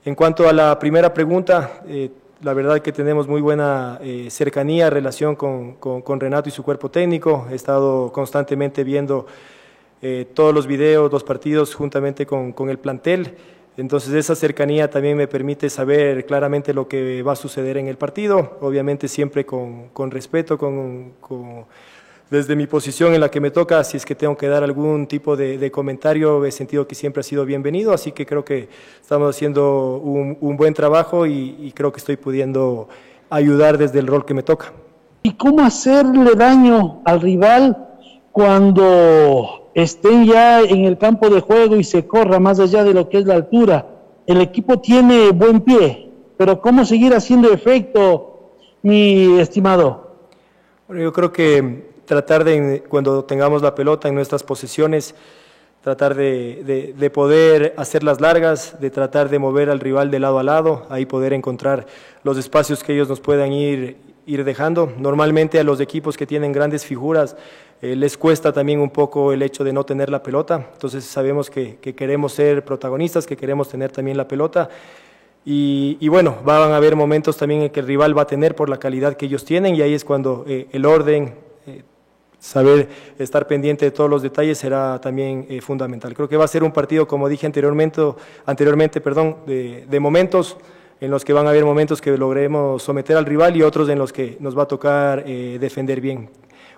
En 0.04 0.16
cuanto 0.16 0.50
a 0.50 0.54
la 0.54 0.80
primera 0.80 1.14
pregunta, 1.14 1.84
eh, 1.88 2.10
la 2.42 2.56
verdad 2.56 2.80
que 2.80 2.92
tenemos 2.92 3.28
muy 3.28 3.40
buena 3.40 4.00
cercanía, 4.30 4.90
relación 4.90 5.36
con, 5.36 5.74
con, 5.76 6.20
Renato 6.20 6.50
y 6.50 6.52
su 6.52 6.64
cuerpo 6.64 6.90
técnico. 6.90 7.46
He 7.52 7.54
estado 7.54 8.12
constantemente 8.12 8.84
viendo 8.84 9.28
todos 10.34 10.52
los 10.52 10.66
videos, 10.66 11.12
los 11.12 11.24
partidos 11.24 11.76
juntamente 11.76 12.26
con, 12.26 12.52
con 12.52 12.72
el 12.72 12.80
plantel. 12.80 13.36
Entonces 13.78 14.14
esa 14.14 14.36
cercanía 14.36 14.90
también 14.90 15.16
me 15.16 15.28
permite 15.28 15.70
saber 15.70 16.26
claramente 16.26 16.74
lo 16.74 16.88
que 16.88 17.24
va 17.24 17.34
a 17.34 17.36
suceder 17.38 17.78
en 17.78 17.88
el 17.88 17.98
partido, 17.98 18.58
obviamente 18.60 19.08
siempre 19.08 19.46
con, 19.46 19.88
con 19.90 20.12
respeto, 20.12 20.58
con, 20.58 21.14
desde 22.30 22.56
mi 22.56 22.68
posición 22.68 23.14
en 23.14 23.22
la 23.22 23.32
que 23.32 23.40
me 23.40 23.50
toca, 23.50 23.82
si 23.86 23.96
es 23.96 24.06
que 24.06 24.14
tengo 24.14 24.36
que 24.36 24.48
dar 24.48 24.64
algún 24.64 25.08
tipo 25.08 25.38
de, 25.38 25.72
comentario, 25.72 26.44
he 26.46 26.52
sentido 26.52 26.86
que 26.86 26.96
siempre 26.96 27.22
ha 27.22 27.24
sido 27.24 27.46
bienvenido, 27.46 27.94
así 27.94 28.12
que 28.12 28.26
creo 28.26 28.44
que 28.44 28.68
estamos 29.02 29.34
haciendo 29.34 29.98
un, 29.98 30.38
un 30.42 30.58
buen 30.58 30.74
trabajo 30.74 31.26
y, 31.26 31.56
y 31.60 31.72
creo 31.72 31.94
que 31.94 32.00
estoy 32.00 32.18
pudiendo 32.18 32.90
ayudar 33.30 33.78
desde 33.78 34.00
el 34.00 34.08
rol 34.08 34.26
que 34.26 34.34
me 34.34 34.44
toca. 34.44 34.74
¿Y 35.24 35.34
cómo 35.34 35.62
hacerle 35.62 36.36
daño 36.36 37.02
al 37.06 37.22
rival 37.22 37.88
cuando 38.32 39.61
estén 39.74 40.26
ya 40.26 40.62
en 40.62 40.86
el 40.86 40.98
campo 40.98 41.30
de 41.30 41.42
juego 41.42 41.76
y 41.76 41.84
se 41.84 42.08
corra 42.08 42.40
más 42.40 42.60
allá 42.60 42.84
de 42.84 42.94
lo 42.94 43.10
que 43.10 43.20
es 43.20 43.26
la 43.26 43.36
altura. 43.36 43.88
El 44.28 44.42
equipo 44.42 44.80
tiene 44.80 45.32
buen 45.32 45.62
pie, 45.62 46.10
pero 46.38 46.62
¿cómo 46.62 46.86
seguir 46.86 47.14
haciendo 47.14 47.52
efecto, 47.52 48.54
mi 48.82 49.40
estimado? 49.40 50.12
Bueno, 50.88 51.04
yo 51.04 51.14
creo 51.14 51.32
que 51.32 51.92
tratar 52.06 52.44
de, 52.44 52.84
cuando 52.88 53.24
tengamos 53.24 53.62
la 53.62 53.74
pelota 53.76 54.08
en 54.10 54.16
nuestras 54.16 54.44
posesiones, 54.44 55.16
tratar 55.82 56.14
de, 56.14 56.62
de, 56.64 56.94
de, 56.98 57.10
poder 57.10 57.74
hacerlas 57.78 58.22
largas, 58.22 58.80
de 58.80 58.92
tratar 58.92 59.30
de 59.30 59.40
mover 59.40 59.70
al 59.70 59.80
rival 59.80 60.12
de 60.12 60.20
lado 60.20 60.38
a 60.38 60.44
lado, 60.44 60.86
ahí 60.90 61.06
poder 61.06 61.34
encontrar 61.34 61.88
los 62.24 62.38
espacios 62.38 62.84
que 62.84 62.94
ellos 62.94 63.10
nos 63.10 63.20
puedan 63.20 63.52
ir, 63.52 63.98
ir 64.26 64.44
dejando. 64.44 64.94
Normalmente 64.98 65.60
a 65.60 65.64
los 65.64 65.80
equipos 65.80 66.18
que 66.18 66.28
tienen 66.28 66.52
grandes 66.52 66.86
figuras 66.86 67.36
eh, 67.82 67.96
les 67.96 68.18
cuesta 68.18 68.54
también 68.54 68.80
un 68.80 68.92
poco 68.92 69.34
el 69.34 69.42
hecho 69.42 69.64
de 69.64 69.74
no 69.74 69.84
tener 69.84 70.10
la 70.10 70.22
pelota, 70.22 70.70
entonces 70.74 71.04
sabemos 71.04 71.50
que, 71.50 71.78
que 71.78 71.96
queremos 71.96 72.34
ser 72.34 72.64
protagonistas, 72.64 73.26
que 73.26 73.36
queremos 73.36 73.70
tener 73.70 73.92
también 73.92 74.18
la 74.18 74.28
pelota. 74.28 74.70
Y, 75.44 75.98
y, 76.00 76.08
bueno, 76.08 76.38
van 76.46 76.72
a 76.72 76.76
haber 76.76 76.96
momentos 76.96 77.36
también 77.36 77.64
en 77.64 77.70
que 77.72 77.80
el 77.80 77.88
rival 77.88 78.16
va 78.16 78.24
a 78.24 78.28
tener 78.28 78.56
por 78.56 78.70
la 78.70 78.78
calidad 78.78 79.16
que 79.16 79.26
ellos 79.26 79.44
tienen 79.44 79.76
y 79.76 79.82
ahí 79.82 79.96
es 79.96 80.06
cuando 80.06 80.46
eh, 80.48 80.68
el 80.72 80.86
orden, 80.86 81.34
eh, 81.66 81.82
saber 82.38 82.88
estar 83.18 83.48
pendiente 83.48 83.86
de 83.86 83.92
todos 83.92 84.10
los 84.10 84.22
detalles 84.22 84.60
será 84.60 85.02
también 85.02 85.48
eh, 85.50 85.60
fundamental. 85.62 86.14
Creo 86.14 86.30
que 86.30 86.38
va 86.38 86.46
a 86.46 86.48
ser 86.48 86.64
un 86.64 86.72
partido, 86.72 87.08
como 87.08 87.28
dije 87.28 87.48
anteriormente, 87.48 88.02
anteriormente 88.46 89.02
perdón, 89.02 89.38
de, 89.48 89.86
de 89.90 90.00
momentos 90.00 90.58
en 91.02 91.10
los 91.10 91.26
que 91.26 91.34
van 91.34 91.48
a 91.48 91.50
haber 91.50 91.66
momentos 91.66 92.00
que 92.00 92.16
logremos 92.16 92.84
someter 92.84 93.18
al 93.18 93.26
rival 93.26 93.58
y 93.58 93.64
otros 93.64 93.90
en 93.90 93.98
los 93.98 94.14
que 94.14 94.38
nos 94.40 94.58
va 94.58 94.64
a 94.64 94.68
tocar 94.68 95.24
eh, 95.26 95.58
defender 95.60 96.00
bien. 96.00 96.30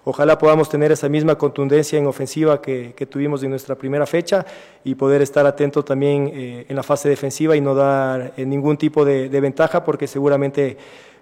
Ojalá 0.05 0.37
podamos 0.37 0.69
tener 0.69 0.91
esa 0.91 1.07
misma 1.07 1.37
contundencia 1.37 1.99
en 1.99 2.07
ofensiva 2.07 2.61
que, 2.61 2.93
tuvimos 3.09 3.43
en 3.43 3.51
nuestra 3.51 3.75
primera 3.75 4.05
fecha 4.05 4.45
y 4.83 4.95
poder 4.95 5.21
estar 5.21 5.45
atento 5.45 5.83
también 5.83 6.31
eh, 6.33 6.65
en 6.67 6.75
la 6.75 6.83
fase 6.83 7.07
defensiva 7.07 7.55
y 7.55 7.61
no 7.61 7.75
dar 7.75 8.33
eh, 8.35 8.45
ningún 8.45 8.77
tipo 8.77 9.05
de, 9.05 9.29
de 9.29 9.41
ventaja 9.41 9.83
porque 9.83 10.07
seguramente 10.07 10.77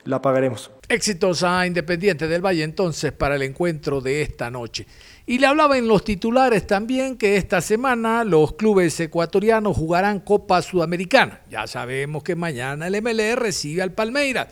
la 0.06 0.22
pagaremos. 0.22 0.72
Éxitos 0.88 1.44
a 1.44 1.66
Independiente 1.66 2.28
del 2.28 2.44
Valle 2.44 2.64
entonces 2.64 3.12
para 3.12 3.36
el 3.36 3.44
encuentro 3.44 4.02
de 4.02 4.22
esta 4.22 4.50
noche. 4.50 4.86
Y 5.26 5.38
le 5.38 5.48
hablaba 5.48 5.78
en 5.78 5.88
los 5.88 6.04
titulares 6.04 6.66
también 6.66 7.18
que 7.18 7.38
esta 7.38 7.62
semana 7.62 8.24
los 8.24 8.54
clubes 8.54 9.00
ecuatorianos 9.00 9.78
jugarán 9.78 10.20
Copa 10.20 10.62
Sudamericana. 10.62 11.42
Ya 11.50 11.68
sabemos 11.68 12.24
que 12.24 12.36
mañana 12.36 12.88
el 12.88 13.02
MLE 13.02 13.36
recibe 13.36 13.82
al 13.82 13.94
Palmeiras. 13.94 14.48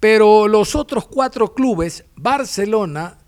Pero 0.00 0.46
los 0.46 0.76
otros 0.76 1.08
cuatro 1.08 1.52
clubes, 1.54 2.04
Barcelona, 2.14 3.18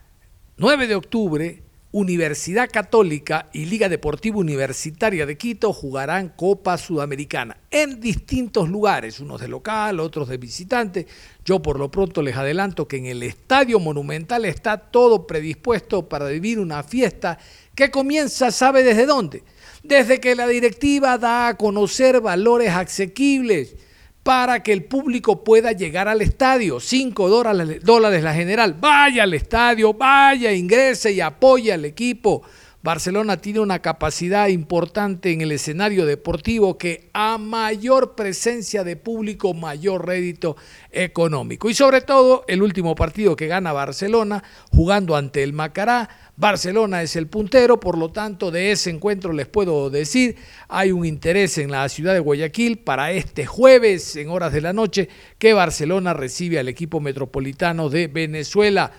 9 0.56 0.86
de 0.86 0.94
octubre, 0.94 1.62
Universidad 1.92 2.70
Católica 2.70 3.48
y 3.52 3.64
Liga 3.64 3.88
Deportiva 3.88 4.36
Universitaria 4.36 5.26
de 5.26 5.36
Quito 5.36 5.72
jugarán 5.72 6.28
Copa 6.28 6.78
Sudamericana 6.78 7.56
en 7.68 8.00
distintos 8.00 8.68
lugares, 8.68 9.18
unos 9.18 9.40
de 9.40 9.48
local, 9.48 9.98
otros 9.98 10.28
de 10.28 10.36
visitante. 10.36 11.08
Yo 11.44 11.60
por 11.60 11.80
lo 11.80 11.90
pronto 11.90 12.22
les 12.22 12.36
adelanto 12.36 12.86
que 12.86 12.98
en 12.98 13.06
el 13.06 13.24
Estadio 13.24 13.80
Monumental 13.80 14.44
está 14.44 14.78
todo 14.78 15.26
predispuesto 15.26 16.08
para 16.08 16.28
vivir 16.28 16.60
una 16.60 16.84
fiesta 16.84 17.38
que 17.74 17.90
comienza, 17.90 18.52
¿sabe 18.52 18.84
desde 18.84 19.06
dónde? 19.06 19.42
Desde 19.82 20.20
que 20.20 20.36
la 20.36 20.46
directiva 20.46 21.18
da 21.18 21.48
a 21.48 21.56
conocer 21.56 22.20
valores 22.20 22.70
asequibles 22.70 23.74
para 24.22 24.62
que 24.62 24.72
el 24.72 24.84
público 24.84 25.42
pueda 25.44 25.72
llegar 25.72 26.08
al 26.08 26.20
estadio. 26.20 26.80
5 26.80 27.28
dólares 27.28 28.22
la 28.22 28.34
general. 28.34 28.74
Vaya 28.78 29.22
al 29.22 29.34
estadio, 29.34 29.94
vaya, 29.94 30.52
ingrese 30.52 31.12
y 31.12 31.20
apoya 31.20 31.74
al 31.74 31.84
equipo. 31.84 32.42
Barcelona 32.82 33.36
tiene 33.36 33.60
una 33.60 33.80
capacidad 33.80 34.48
importante 34.48 35.32
en 35.32 35.42
el 35.42 35.52
escenario 35.52 36.06
deportivo 36.06 36.78
que 36.78 37.10
a 37.12 37.36
mayor 37.36 38.14
presencia 38.14 38.84
de 38.84 38.96
público, 38.96 39.52
mayor 39.52 40.06
rédito 40.06 40.56
económico. 40.90 41.68
Y 41.68 41.74
sobre 41.74 42.00
todo, 42.00 42.44
el 42.48 42.62
último 42.62 42.94
partido 42.94 43.36
que 43.36 43.48
gana 43.48 43.74
Barcelona, 43.74 44.42
jugando 44.70 45.14
ante 45.14 45.42
el 45.42 45.52
Macará, 45.52 46.08
Barcelona 46.36 47.02
es 47.02 47.16
el 47.16 47.26
puntero, 47.26 47.78
por 47.78 47.98
lo 47.98 48.12
tanto 48.12 48.50
de 48.50 48.72
ese 48.72 48.88
encuentro 48.88 49.34
les 49.34 49.46
puedo 49.46 49.90
decir, 49.90 50.36
hay 50.68 50.90
un 50.90 51.04
interés 51.04 51.58
en 51.58 51.70
la 51.70 51.86
ciudad 51.90 52.14
de 52.14 52.20
Guayaquil 52.20 52.78
para 52.78 53.12
este 53.12 53.44
jueves 53.44 54.16
en 54.16 54.30
horas 54.30 54.54
de 54.54 54.62
la 54.62 54.72
noche 54.72 55.10
que 55.38 55.52
Barcelona 55.52 56.14
recibe 56.14 56.58
al 56.58 56.68
equipo 56.68 56.98
metropolitano 56.98 57.90
de 57.90 58.06
Venezuela. 58.06 58.90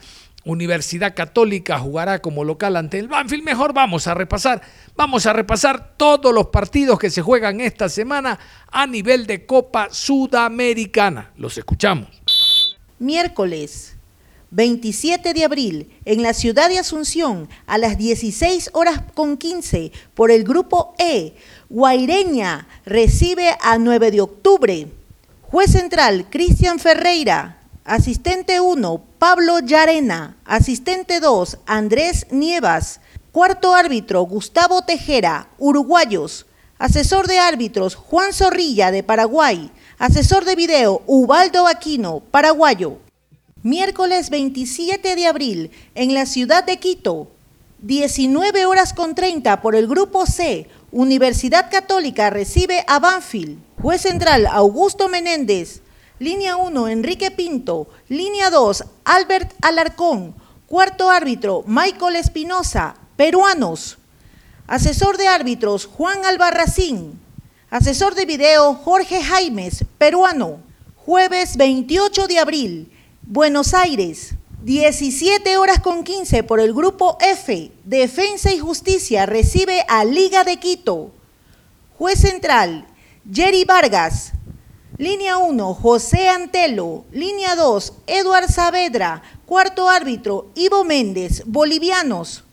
Universidad 0.43 1.13
Católica 1.15 1.79
jugará 1.79 2.21
como 2.21 2.43
local 2.43 2.75
ante 2.75 2.99
el 2.99 3.07
Banfield. 3.07 3.43
Mejor 3.43 3.73
vamos 3.73 4.07
a 4.07 4.13
repasar, 4.13 4.61
vamos 4.95 5.25
a 5.25 5.33
repasar 5.33 5.95
todos 5.97 6.33
los 6.33 6.47
partidos 6.47 6.97
que 6.99 7.09
se 7.09 7.21
juegan 7.21 7.61
esta 7.61 7.89
semana 7.89 8.39
a 8.71 8.87
nivel 8.87 9.27
de 9.27 9.45
Copa 9.45 9.89
Sudamericana. 9.91 11.31
Los 11.37 11.57
escuchamos. 11.57 12.09
Miércoles 12.99 13.95
27 14.53 15.33
de 15.33 15.45
abril, 15.45 15.89
en 16.03 16.21
la 16.21 16.33
ciudad 16.33 16.67
de 16.67 16.77
Asunción, 16.77 17.47
a 17.67 17.77
las 17.77 17.97
16 17.97 18.71
horas 18.73 19.01
con 19.13 19.37
15, 19.37 19.93
por 20.13 20.29
el 20.29 20.43
grupo 20.43 20.93
E, 20.99 21.35
Guaireña 21.69 22.67
recibe 22.85 23.55
a 23.61 23.77
9 23.77 24.11
de 24.11 24.19
octubre. 24.19 24.87
Juez 25.43 25.71
central, 25.71 26.27
Cristian 26.29 26.79
Ferreira. 26.79 27.60
Asistente 27.83 28.59
1, 28.59 29.03
Pablo 29.17 29.59
Yarena. 29.59 30.37
Asistente 30.45 31.19
2, 31.19 31.57
Andrés 31.65 32.27
Nievas. 32.29 33.01
Cuarto 33.31 33.73
árbitro, 33.73 34.21
Gustavo 34.21 34.83
Tejera, 34.83 35.49
uruguayos. 35.57 36.45
Asesor 36.77 37.27
de 37.27 37.39
árbitros, 37.39 37.95
Juan 37.95 38.33
Zorrilla, 38.33 38.91
de 38.91 39.01
Paraguay. 39.01 39.71
Asesor 39.97 40.45
de 40.45 40.55
video, 40.55 41.01
Ubaldo 41.07 41.67
Aquino, 41.67 42.19
paraguayo. 42.19 42.99
Miércoles 43.63 44.29
27 44.29 45.15
de 45.15 45.25
abril, 45.25 45.71
en 45.95 46.13
la 46.13 46.27
ciudad 46.27 46.63
de 46.63 46.77
Quito, 46.77 47.31
19 47.79 48.67
horas 48.67 48.93
con 48.93 49.15
30 49.15 49.59
por 49.61 49.75
el 49.75 49.87
Grupo 49.87 50.27
C, 50.27 50.67
Universidad 50.91 51.71
Católica 51.71 52.29
recibe 52.29 52.83
a 52.87 52.99
Banfield. 52.99 53.57
Juez 53.81 54.01
central, 54.01 54.45
Augusto 54.45 55.09
Menéndez. 55.09 55.81
Línea 56.21 56.55
1, 56.55 56.87
Enrique 56.87 57.31
Pinto. 57.31 57.87
Línea 58.07 58.51
2, 58.51 58.83
Albert 59.05 59.55
Alarcón. 59.59 60.35
Cuarto 60.67 61.09
árbitro, 61.09 61.63
Michael 61.65 62.15
Espinosa. 62.15 62.93
Peruanos. 63.15 63.97
Asesor 64.67 65.17
de 65.17 65.27
árbitros, 65.27 65.87
Juan 65.87 66.23
Albarracín. 66.23 67.19
Asesor 67.71 68.13
de 68.13 68.27
video, 68.27 68.75
Jorge 68.75 69.23
Jaimes, 69.23 69.83
peruano. 69.97 70.59
Jueves 70.95 71.57
28 71.57 72.27
de 72.27 72.37
abril, 72.37 72.91
Buenos 73.23 73.73
Aires, 73.73 74.35
17 74.61 75.57
horas 75.57 75.79
con 75.79 76.03
15 76.03 76.43
por 76.43 76.59
el 76.59 76.71
grupo 76.71 77.17
F, 77.19 77.71
Defensa 77.83 78.53
y 78.53 78.59
Justicia 78.59 79.25
recibe 79.25 79.83
a 79.87 80.05
Liga 80.05 80.43
de 80.43 80.57
Quito. 80.57 81.11
Juez 81.97 82.19
central, 82.19 82.85
Jerry 83.33 83.65
Vargas. 83.65 84.33
Línea 85.01 85.39
1, 85.39 85.73
José 85.73 86.29
Antelo. 86.29 87.05
Línea 87.11 87.55
2, 87.55 87.93
Eduard 88.05 88.47
Saavedra. 88.51 89.23
Cuarto 89.47 89.89
árbitro, 89.89 90.51
Ivo 90.53 90.83
Méndez, 90.83 91.41
bolivianos. 91.47 92.43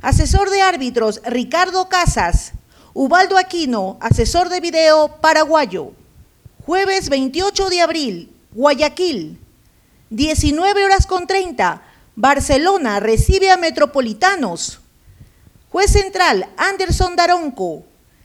Asesor 0.00 0.50
de 0.50 0.62
árbitros, 0.62 1.20
Ricardo 1.26 1.88
Casas. 1.88 2.52
Ubaldo 2.92 3.36
Aquino, 3.36 3.96
asesor 3.98 4.50
de 4.50 4.60
video, 4.60 5.18
paraguayo. 5.20 5.90
Jueves 6.64 7.08
28 7.08 7.68
de 7.68 7.80
abril, 7.80 8.36
Guayaquil. 8.52 9.40
19 10.10 10.84
horas 10.84 11.08
con 11.08 11.26
30, 11.26 11.82
Barcelona 12.14 13.00
recibe 13.00 13.50
a 13.50 13.56
Metropolitanos. 13.56 14.78
Juez 15.70 15.90
central, 15.90 16.48
Anderson 16.56 17.16
Daronco. 17.16 17.82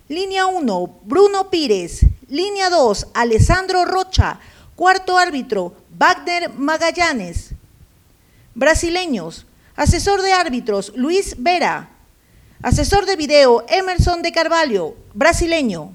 Línea 0.07 0.45
1, 0.45 0.99
Bruno 1.03 1.49
Pires. 1.49 2.05
Línea 2.29 2.69
2, 2.69 3.07
Alessandro 3.13 3.85
Rocha. 3.85 4.39
Cuarto 4.75 5.17
árbitro, 5.17 5.75
Wagner 5.97 6.53
Magallanes. 6.53 7.51
Brasileños. 8.55 9.45
Asesor 9.75 10.21
de 10.21 10.33
árbitros, 10.33 10.93
Luis 10.95 11.35
Vera. 11.37 11.89
Asesor 12.61 13.05
de 13.05 13.15
video, 13.15 13.65
Emerson 13.69 14.21
de 14.21 14.31
Carvalho, 14.31 14.95
brasileño. 15.13 15.93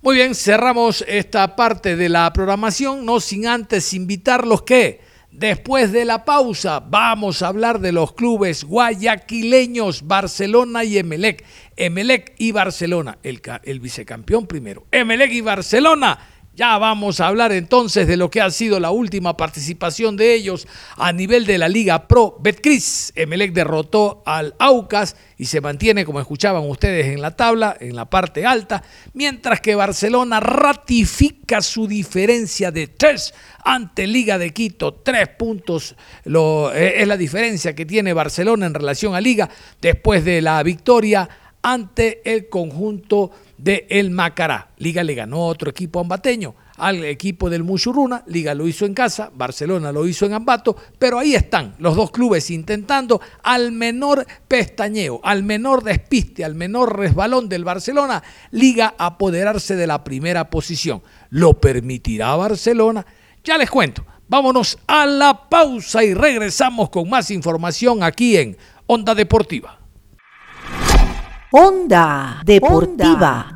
Muy 0.00 0.16
bien, 0.16 0.34
cerramos 0.34 1.04
esta 1.06 1.54
parte 1.54 1.96
de 1.96 2.08
la 2.08 2.32
programación, 2.32 3.04
no 3.04 3.20
sin 3.20 3.46
antes 3.46 3.92
invitarlos 3.92 4.62
que 4.62 5.00
Después 5.30 5.92
de 5.92 6.06
la 6.06 6.24
pausa 6.24 6.80
vamos 6.80 7.42
a 7.42 7.48
hablar 7.48 7.80
de 7.80 7.92
los 7.92 8.14
clubes 8.14 8.64
guayaquileños 8.64 10.06
Barcelona 10.06 10.84
y 10.84 10.98
Emelec. 10.98 11.44
Emelec 11.78 12.34
y 12.38 12.50
Barcelona, 12.50 13.18
el, 13.22 13.80
vicecampeón 13.80 14.48
primero. 14.48 14.86
Emelec 14.90 15.30
y 15.30 15.40
Barcelona 15.40 16.18
ya 16.52 16.76
vamos 16.76 17.20
a 17.20 17.28
hablar 17.28 17.52
entonces 17.52 18.08
de 18.08 18.16
lo 18.16 18.32
que 18.32 18.40
ha 18.40 18.50
sido 18.50 18.80
la 18.80 18.90
última 18.90 19.36
participación 19.36 20.16
de 20.16 20.34
ellos 20.34 20.66
a 20.96 21.12
nivel 21.12 21.46
de 21.46 21.56
la 21.56 21.68
Liga 21.68 22.08
Pro 22.08 22.36
Betcris. 22.40 23.12
Emelec 23.14 23.52
derrotó 23.52 24.24
al 24.26 24.56
Aucas 24.58 25.14
y 25.36 25.44
se 25.44 25.60
mantiene, 25.60 26.04
como 26.04 26.18
escuchaban 26.18 26.68
ustedes 26.68 27.06
en 27.06 27.22
la 27.22 27.36
tabla, 27.36 27.76
en 27.78 27.94
la 27.94 28.06
parte 28.06 28.44
alta, 28.44 28.82
mientras 29.14 29.60
que 29.60 29.76
Barcelona 29.76 30.40
ratifica 30.40 31.62
su 31.62 31.86
diferencia 31.86 32.72
de 32.72 32.88
tres 32.88 33.32
ante 33.62 34.08
Liga 34.08 34.36
de 34.36 34.52
Quito. 34.52 34.94
Tres 34.94 35.28
puntos 35.28 35.94
lo, 36.24 36.74
eh, 36.74 37.02
es 37.02 37.06
la 37.06 37.16
diferencia 37.16 37.76
que 37.76 37.86
tiene 37.86 38.12
Barcelona 38.12 38.66
en 38.66 38.74
relación 38.74 39.14
a 39.14 39.20
Liga 39.20 39.48
después 39.80 40.24
de 40.24 40.42
la 40.42 40.60
victoria 40.64 41.28
ante 41.72 42.22
el 42.24 42.48
conjunto 42.48 43.30
de 43.58 43.86
El 43.90 44.10
Macará. 44.10 44.70
Liga 44.78 45.04
le 45.04 45.14
ganó 45.14 45.44
otro 45.44 45.68
equipo 45.68 46.00
ambateño, 46.00 46.54
al 46.78 47.04
equipo 47.04 47.50
del 47.50 47.62
Muchurruna. 47.62 48.24
Liga 48.26 48.54
lo 48.54 48.66
hizo 48.66 48.86
en 48.86 48.94
casa, 48.94 49.30
Barcelona 49.34 49.92
lo 49.92 50.06
hizo 50.06 50.24
en 50.24 50.32
Ambato, 50.32 50.76
pero 50.98 51.18
ahí 51.18 51.34
están 51.34 51.74
los 51.78 51.94
dos 51.94 52.10
clubes 52.10 52.50
intentando 52.50 53.20
al 53.42 53.72
menor 53.72 54.26
pestañeo, 54.46 55.20
al 55.22 55.42
menor 55.42 55.84
despiste, 55.84 56.42
al 56.42 56.54
menor 56.54 56.98
resbalón 56.98 57.50
del 57.50 57.64
Barcelona, 57.64 58.22
Liga 58.50 58.94
apoderarse 58.96 59.76
de 59.76 59.86
la 59.86 60.02
primera 60.02 60.48
posición. 60.48 61.02
¿Lo 61.28 61.60
permitirá 61.60 62.34
Barcelona? 62.34 63.04
Ya 63.44 63.58
les 63.58 63.68
cuento. 63.68 64.06
Vámonos 64.26 64.78
a 64.86 65.04
la 65.04 65.48
pausa 65.50 66.02
y 66.02 66.14
regresamos 66.14 66.88
con 66.88 67.10
más 67.10 67.30
información 67.30 68.02
aquí 68.02 68.38
en 68.38 68.56
Onda 68.86 69.14
Deportiva. 69.14 69.77
Onda 71.50 72.42
Deportiva. 72.44 73.54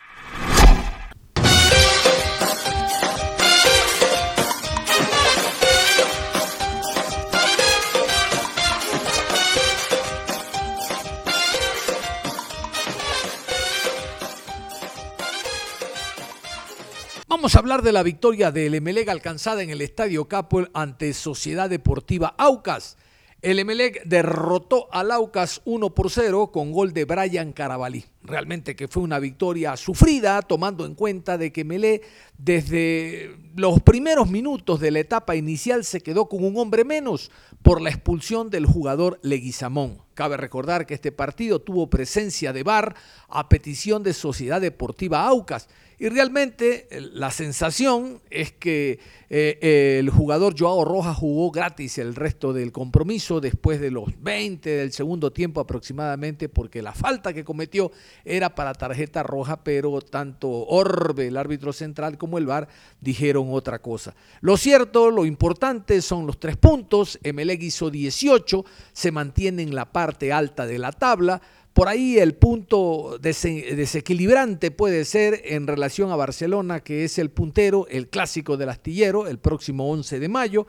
Vamos 17.29 17.55
a 17.55 17.59
hablar 17.59 17.83
de 17.83 17.93
la 17.93 18.03
victoria 18.03 18.51
del 18.51 18.75
Emelec 18.75 19.11
alcanzada 19.11 19.63
en 19.63 19.69
el 19.69 19.83
Estadio 19.83 20.29
Capo 20.29 20.67
ante 20.73 21.13
Sociedad 21.13 21.69
Deportiva 21.69 22.35
Aucas. 22.39 22.97
El 23.43 23.59
Emelec 23.59 24.05
derrotó 24.05 24.87
al 24.93 25.11
Aucas 25.11 25.63
1 25.65 25.91
por 25.91 26.13
0 26.13 26.53
con 26.53 26.71
gol 26.71 26.93
de 26.93 27.05
Brian 27.05 27.53
Carabalí. 27.53 28.05
realmente 28.23 28.77
que 28.77 28.87
fue 28.87 29.03
una 29.03 29.19
victoria 29.19 29.77
sufrida, 29.77 30.41
tomando 30.43 30.87
en 30.87 30.95
cuenta 30.95 31.37
de 31.37 31.51
que 31.51 31.65
Melé 31.65 32.03
desde 32.39 33.37
los 33.57 33.83
primeros 33.83 34.31
minutos 34.31 34.79
de 34.79 34.93
la 34.93 35.01
etapa 35.01 35.35
inicial 35.35 35.85
se 35.85 36.03
quedó 36.03 36.29
con 36.29 36.45
un 36.45 36.57
hombre 36.57 36.85
menos 36.85 37.33
por 37.63 37.81
la 37.81 37.91
expulsión 37.91 38.49
del 38.49 38.65
jugador 38.65 39.19
Leguizamón. 39.23 39.99
Cabe 40.15 40.37
recordar 40.37 40.87
que 40.87 40.95
este 40.95 41.11
partido 41.11 41.61
tuvo 41.61 41.91
presencia 41.91 42.53
de 42.53 42.63
VAR 42.63 42.95
a 43.29 43.49
petición 43.49 44.05
de 44.05 44.13
Sociedad 44.13 44.61
Deportiva 44.61 45.27
Aucas 45.27 45.69
y 46.03 46.09
realmente 46.09 46.89
la 47.13 47.31
sensación 47.31 48.21
es 48.29 48.51
que 48.51 48.99
eh, 49.31 49.99
el 50.01 50.11
jugador 50.11 50.57
Joao 50.59 50.85
Rojas 50.85 51.17
jugó 51.17 51.53
gratis 51.53 51.97
el 51.99 52.17
resto 52.17 52.53
del 52.53 52.73
compromiso 52.73 53.41
después 53.41 53.81
de 53.81 53.93
los 53.93 54.21
20 54.21 54.69
del 54.69 54.93
segundo 54.93 55.33
tiempo 55.33 55.61
aproximadamente, 55.61 56.49
porque 56.49 56.83
la 56.83 56.93
falta 56.93 57.33
que 57.33 57.45
cometió 57.45 57.93
era 58.25 58.53
para 58.53 58.75
tarjeta 58.75 59.23
roja, 59.23 59.63
pero 59.63 60.01
tanto 60.01 60.49
Orbe, 60.51 61.29
el 61.29 61.37
árbitro 61.37 61.73
central, 61.73 62.19
como 62.19 62.37
el 62.37 62.47
VAR 62.47 62.67
dijeron 63.01 63.47
otra 63.53 63.79
cosa. 63.79 64.13
Lo 64.41 64.57
cierto, 64.57 65.09
lo 65.09 65.25
importante 65.25 66.03
son 66.03 66.27
los 66.27 66.41
tres 66.41 66.57
puntos. 66.57 67.17
Emelec 67.23 67.63
hizo 67.63 67.91
18, 67.91 68.65
se 68.93 69.13
mantiene 69.13 69.63
en 69.63 69.73
la 69.73 69.93
parte 69.93 70.33
alta 70.33 70.67
de 70.67 70.79
la 70.79 70.91
tabla. 70.91 71.41
Por 71.73 71.89
ahí 71.89 72.19
el 72.19 72.35
punto 72.35 73.19
desequilibrante 73.19 74.71
puede 74.71 75.07
ser 75.07 75.41
en 75.45 75.67
relación 75.67 76.11
a 76.11 76.17
Barcelona, 76.17 76.81
que 76.81 77.05
es 77.05 77.19
el 77.19 77.31
puntero, 77.31 77.87
el 77.89 78.09
clásico 78.09 78.59
del 78.59 78.69
astillero, 78.69 79.27
el 79.27 79.39
próximo 79.39 79.91
11 79.91 80.21
de 80.21 80.29
mayo. 80.29 80.67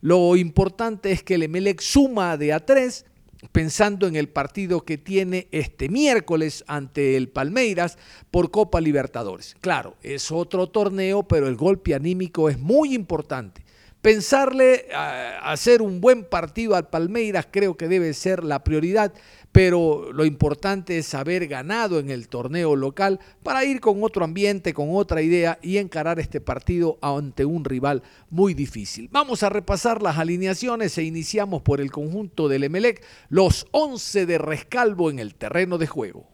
Lo 0.00 0.34
importante 0.36 1.12
es 1.12 1.22
que 1.22 1.34
el 1.34 1.42
Emelec 1.42 1.80
suma 1.80 2.38
de 2.38 2.54
a 2.54 2.64
tres, 2.64 3.04
pensando 3.52 4.06
en 4.06 4.16
el 4.16 4.30
partido 4.30 4.84
que 4.84 4.96
tiene 4.96 5.48
este 5.50 5.90
miércoles 5.90 6.64
ante 6.66 7.18
el 7.18 7.28
Palmeiras 7.28 7.98
por 8.30 8.50
Copa 8.50 8.80
Libertadores. 8.80 9.56
Claro, 9.60 9.96
es 10.02 10.30
otro 10.30 10.68
torneo, 10.68 11.22
pero 11.24 11.48
el 11.48 11.56
golpe 11.56 11.94
anímico 11.94 12.48
es 12.48 12.58
muy 12.58 12.94
importante. 12.94 13.62
Pensarle 14.00 14.86
a 14.94 15.50
hacer 15.50 15.82
un 15.82 16.00
buen 16.00 16.24
partido 16.24 16.76
al 16.76 16.88
Palmeiras 16.88 17.48
creo 17.50 17.76
que 17.76 17.88
debe 17.88 18.14
ser 18.14 18.44
la 18.44 18.62
prioridad 18.62 19.12
pero 19.56 20.12
lo 20.12 20.26
importante 20.26 20.98
es 20.98 21.14
haber 21.14 21.48
ganado 21.48 21.98
en 21.98 22.10
el 22.10 22.28
torneo 22.28 22.76
local 22.76 23.20
para 23.42 23.64
ir 23.64 23.80
con 23.80 24.04
otro 24.04 24.22
ambiente, 24.22 24.74
con 24.74 24.88
otra 24.92 25.22
idea 25.22 25.58
y 25.62 25.78
encarar 25.78 26.20
este 26.20 26.42
partido 26.42 26.98
ante 27.00 27.46
un 27.46 27.64
rival 27.64 28.02
muy 28.28 28.52
difícil. 28.52 29.08
Vamos 29.10 29.42
a 29.42 29.48
repasar 29.48 30.02
las 30.02 30.18
alineaciones 30.18 30.98
e 30.98 31.04
iniciamos 31.04 31.62
por 31.62 31.80
el 31.80 31.90
conjunto 31.90 32.48
del 32.48 32.64
Emelec, 32.64 33.02
los 33.30 33.66
11 33.70 34.26
de 34.26 34.36
rescalvo 34.36 35.10
en 35.10 35.20
el 35.20 35.34
terreno 35.34 35.78
de 35.78 35.86
juego. 35.86 36.26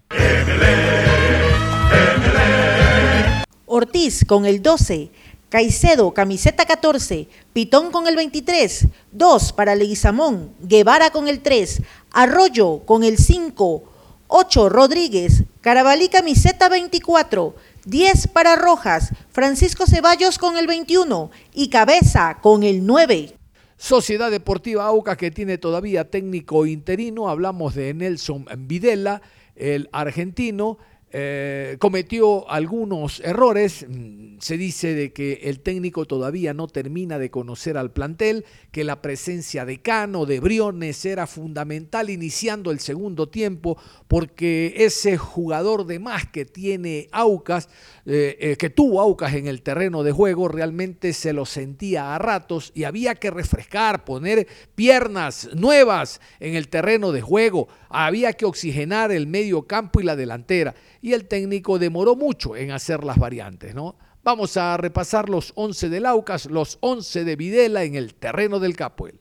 Ortiz 3.66 4.24
con 4.26 4.46
el 4.46 4.60
12, 4.60 5.10
Caicedo, 5.52 6.14
camiseta 6.14 6.64
14, 6.64 7.28
Pitón 7.52 7.90
con 7.90 8.06
el 8.06 8.16
23, 8.16 8.86
2 9.10 9.52
para 9.52 9.74
Leguizamón, 9.74 10.54
Guevara 10.62 11.10
con 11.10 11.28
el 11.28 11.40
3, 11.40 11.82
Arroyo 12.10 12.78
con 12.86 13.04
el 13.04 13.18
5, 13.18 13.84
8 14.28 14.68
Rodríguez, 14.70 15.44
Carabalí 15.60 16.08
camiseta 16.08 16.70
24, 16.70 17.54
10 17.84 18.28
para 18.28 18.56
Rojas, 18.56 19.10
Francisco 19.30 19.84
Ceballos 19.86 20.38
con 20.38 20.56
el 20.56 20.66
21 20.66 21.30
y 21.52 21.68
Cabeza 21.68 22.38
con 22.40 22.62
el 22.62 22.86
9. 22.86 23.34
Sociedad 23.76 24.30
Deportiva 24.30 24.86
Auca 24.86 25.18
que 25.18 25.30
tiene 25.30 25.58
todavía 25.58 26.08
técnico 26.08 26.64
interino, 26.64 27.28
hablamos 27.28 27.74
de 27.74 27.92
Nelson 27.92 28.46
Videla, 28.56 29.20
el 29.54 29.90
argentino, 29.92 30.78
eh, 31.14 31.76
cometió 31.78 32.48
algunos 32.50 33.20
errores. 33.20 33.84
Mm, 33.86 34.38
se 34.38 34.56
dice 34.56 34.94
de 34.94 35.12
que 35.12 35.40
el 35.44 35.60
técnico 35.60 36.06
todavía 36.06 36.54
no 36.54 36.68
termina 36.68 37.18
de 37.18 37.30
conocer 37.30 37.76
al 37.76 37.92
plantel, 37.92 38.44
que 38.72 38.82
la 38.82 39.02
presencia 39.02 39.66
de 39.66 39.82
Cano, 39.82 40.24
de 40.24 40.40
Briones 40.40 41.04
era 41.04 41.26
fundamental 41.26 42.08
iniciando 42.08 42.70
el 42.70 42.80
segundo 42.80 43.28
tiempo, 43.28 43.76
porque 44.08 44.74
ese 44.78 45.18
jugador 45.18 45.86
de 45.86 45.98
más 45.98 46.26
que 46.26 46.44
tiene 46.44 47.08
Aucas, 47.12 47.68
eh, 48.06 48.36
eh, 48.40 48.56
que 48.56 48.70
tuvo 48.70 49.00
Aucas 49.00 49.34
en 49.34 49.46
el 49.46 49.62
terreno 49.62 50.02
de 50.02 50.12
juego, 50.12 50.48
realmente 50.48 51.12
se 51.12 51.32
lo 51.32 51.44
sentía 51.44 52.14
a 52.14 52.18
ratos 52.18 52.72
y 52.74 52.84
había 52.84 53.14
que 53.14 53.30
refrescar, 53.30 54.04
poner 54.04 54.48
piernas 54.74 55.50
nuevas 55.54 56.20
en 56.40 56.56
el 56.56 56.68
terreno 56.68 57.12
de 57.12 57.20
juego, 57.20 57.68
había 57.90 58.32
que 58.32 58.46
oxigenar 58.46 59.12
el 59.12 59.26
medio 59.26 59.66
campo 59.66 60.00
y 60.00 60.04
la 60.04 60.16
delantera 60.16 60.74
y 61.02 61.12
el 61.12 61.26
técnico 61.26 61.78
demoró 61.80 62.16
mucho 62.16 62.56
en 62.56 62.70
hacer 62.70 63.04
las 63.04 63.18
variantes, 63.18 63.74
¿no? 63.74 63.96
Vamos 64.22 64.56
a 64.56 64.76
repasar 64.76 65.28
los 65.28 65.52
11 65.56 65.88
de 65.88 65.98
Laucas, 65.98 66.46
los 66.46 66.78
11 66.80 67.24
de 67.24 67.34
Videla 67.34 67.82
en 67.82 67.96
el 67.96 68.14
terreno 68.14 68.60
del 68.60 68.76
Capuel. 68.76 69.18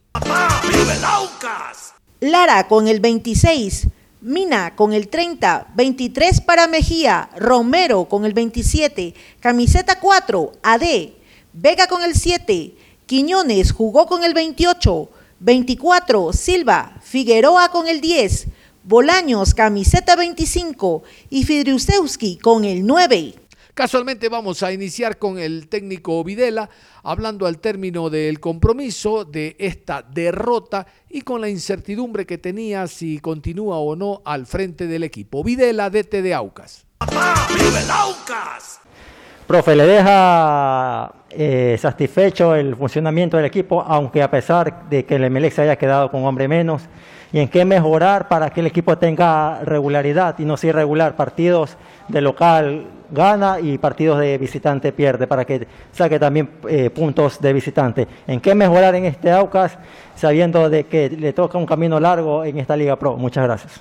Lara 2.20 2.68
con 2.68 2.86
el 2.86 3.00
26, 3.00 3.88
Mina 4.20 4.76
con 4.76 4.92
el 4.92 5.08
30, 5.08 5.72
23 5.74 6.40
para 6.42 6.68
Mejía, 6.68 7.28
Romero 7.36 8.04
con 8.04 8.24
el 8.24 8.32
27, 8.32 9.12
camiseta 9.40 9.98
4, 9.98 10.52
AD, 10.62 10.82
Vega 11.52 11.88
con 11.88 12.04
el 12.04 12.14
7, 12.14 12.76
Quiñones 13.06 13.72
jugó 13.72 14.06
con 14.06 14.22
el 14.22 14.34
28, 14.34 15.10
24, 15.40 16.32
Silva, 16.32 16.94
Figueroa 17.02 17.70
con 17.70 17.88
el 17.88 18.00
10, 18.00 18.46
Bolaños, 18.84 19.54
camiseta 19.54 20.16
25 20.16 21.04
y 21.30 21.44
Fidriusewski 21.44 22.36
con 22.38 22.64
el 22.64 22.84
9. 22.84 23.34
Casualmente 23.74 24.28
vamos 24.28 24.64
a 24.64 24.72
iniciar 24.72 25.18
con 25.18 25.38
el 25.38 25.68
técnico 25.68 26.24
Videla, 26.24 26.68
hablando 27.04 27.46
al 27.46 27.58
término 27.58 28.10
del 28.10 28.40
compromiso 28.40 29.24
de 29.24 29.54
esta 29.60 30.02
derrota 30.02 30.86
y 31.08 31.20
con 31.22 31.40
la 31.40 31.48
incertidumbre 31.48 32.26
que 32.26 32.38
tenía 32.38 32.88
si 32.88 33.20
continúa 33.20 33.78
o 33.78 33.94
no 33.94 34.20
al 34.24 34.46
frente 34.46 34.88
del 34.88 35.04
equipo. 35.04 35.44
Videla, 35.44 35.88
DT 35.88 36.20
de 36.20 36.34
Aucas. 36.34 36.84
Aucas! 36.98 38.80
Profe, 39.46 39.76
¿le 39.76 39.86
deja 39.86 41.12
eh, 41.30 41.76
satisfecho 41.80 42.56
el 42.56 42.74
funcionamiento 42.74 43.36
del 43.36 43.46
equipo, 43.46 43.80
aunque 43.80 44.22
a 44.22 44.30
pesar 44.30 44.88
de 44.88 45.04
que 45.04 45.14
el 45.14 45.30
MLX 45.30 45.54
se 45.54 45.62
haya 45.62 45.76
quedado 45.76 46.10
con 46.10 46.24
hombre 46.24 46.48
menos? 46.48 46.82
Y 47.32 47.40
en 47.40 47.48
qué 47.48 47.64
mejorar 47.64 48.28
para 48.28 48.50
que 48.50 48.60
el 48.60 48.66
equipo 48.66 48.98
tenga 48.98 49.60
regularidad 49.64 50.38
y 50.38 50.44
no 50.44 50.56
sea 50.56 50.70
irregular. 50.70 51.16
Partidos 51.16 51.76
de 52.08 52.20
local 52.20 52.86
gana 53.10 53.58
y 53.60 53.78
partidos 53.78 54.18
de 54.18 54.36
visitante 54.38 54.92
pierde 54.92 55.26
para 55.26 55.44
que 55.44 55.66
saque 55.92 56.18
también 56.18 56.50
eh, 56.68 56.90
puntos 56.90 57.40
de 57.40 57.52
visitante. 57.52 58.06
¿En 58.26 58.40
qué 58.40 58.54
mejorar 58.54 58.94
en 58.94 59.06
este 59.06 59.30
Aucas 59.30 59.78
sabiendo 60.14 60.68
de 60.68 60.84
que 60.84 61.08
le 61.08 61.32
toca 61.32 61.56
un 61.56 61.66
camino 61.66 61.98
largo 61.98 62.44
en 62.44 62.58
esta 62.58 62.76
Liga 62.76 62.96
Pro? 62.96 63.16
Muchas 63.16 63.44
gracias. 63.44 63.80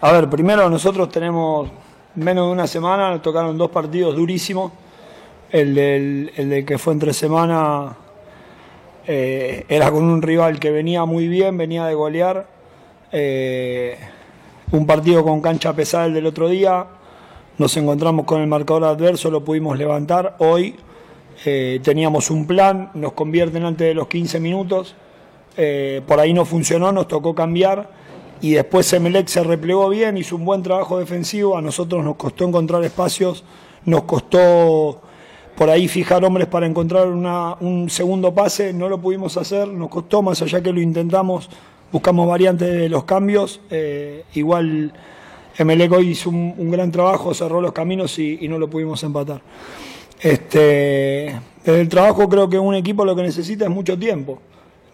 A 0.00 0.12
ver, 0.12 0.28
primero 0.28 0.68
nosotros 0.68 1.08
tenemos 1.10 1.70
menos 2.16 2.46
de 2.46 2.52
una 2.52 2.66
semana, 2.66 3.10
nos 3.10 3.22
tocaron 3.22 3.56
dos 3.56 3.70
partidos 3.70 4.16
durísimos. 4.16 4.72
El 5.50 5.74
del, 5.74 6.32
el 6.36 6.64
que 6.64 6.78
fue 6.78 6.94
entre 6.94 7.12
semana 7.12 7.96
eh, 9.06 9.64
era 9.68 9.90
con 9.92 10.02
un 10.02 10.20
rival 10.20 10.58
que 10.58 10.72
venía 10.72 11.04
muy 11.04 11.28
bien, 11.28 11.56
venía 11.56 11.86
de 11.86 11.94
golear 11.94 12.53
eh, 13.16 13.96
un 14.72 14.86
partido 14.86 15.22
con 15.22 15.40
cancha 15.40 15.72
pesada 15.72 16.06
el 16.06 16.14
del 16.14 16.26
otro 16.26 16.48
día, 16.48 16.84
nos 17.58 17.76
encontramos 17.76 18.26
con 18.26 18.40
el 18.40 18.48
marcador 18.48 18.82
adverso, 18.82 19.30
lo 19.30 19.44
pudimos 19.44 19.78
levantar. 19.78 20.34
Hoy 20.40 20.74
eh, 21.44 21.78
teníamos 21.84 22.28
un 22.32 22.44
plan, 22.44 22.90
nos 22.94 23.12
convierten 23.12 23.64
antes 23.64 23.86
de 23.86 23.94
los 23.94 24.08
15 24.08 24.40
minutos, 24.40 24.96
eh, 25.56 26.02
por 26.08 26.18
ahí 26.18 26.34
no 26.34 26.44
funcionó, 26.44 26.90
nos 26.90 27.06
tocó 27.06 27.36
cambiar. 27.36 27.88
Y 28.40 28.54
después 28.54 28.92
Emelec 28.92 29.28
se 29.28 29.44
replegó 29.44 29.88
bien, 29.90 30.18
hizo 30.18 30.34
un 30.34 30.44
buen 30.44 30.64
trabajo 30.64 30.98
defensivo, 30.98 31.56
a 31.56 31.62
nosotros 31.62 32.04
nos 32.04 32.16
costó 32.16 32.48
encontrar 32.48 32.82
espacios, 32.82 33.44
nos 33.84 34.02
costó 34.02 35.00
por 35.56 35.70
ahí 35.70 35.86
fijar 35.86 36.24
hombres 36.24 36.48
para 36.48 36.66
encontrar 36.66 37.06
un 37.06 37.86
segundo 37.88 38.34
pase, 38.34 38.72
no 38.72 38.88
lo 38.88 39.00
pudimos 39.00 39.36
hacer, 39.36 39.68
nos 39.68 39.88
costó 39.88 40.20
más 40.20 40.42
allá 40.42 40.60
que 40.60 40.72
lo 40.72 40.80
intentamos, 40.80 41.48
buscamos 41.94 42.26
variantes 42.26 42.68
de 42.68 42.88
los 42.88 43.04
cambios. 43.04 43.60
Eh, 43.70 44.24
igual 44.34 44.92
Emeleco 45.56 46.00
hizo 46.00 46.28
un, 46.28 46.68
gran 46.68 46.90
trabajo, 46.90 47.32
cerró 47.34 47.60
los 47.60 47.72
caminos 47.72 48.18
y, 48.18 48.48
no 48.48 48.58
lo 48.58 48.68
pudimos 48.68 49.04
empatar. 49.04 49.40
Este, 50.20 51.40
desde 51.64 51.80
el 51.80 51.88
trabajo 51.88 52.28
creo 52.28 52.48
que 52.48 52.58
un 52.58 52.74
equipo 52.74 53.04
lo 53.04 53.14
que 53.14 53.22
necesita 53.22 53.66
es 53.66 53.70
mucho 53.70 53.96
tiempo. 53.96 54.40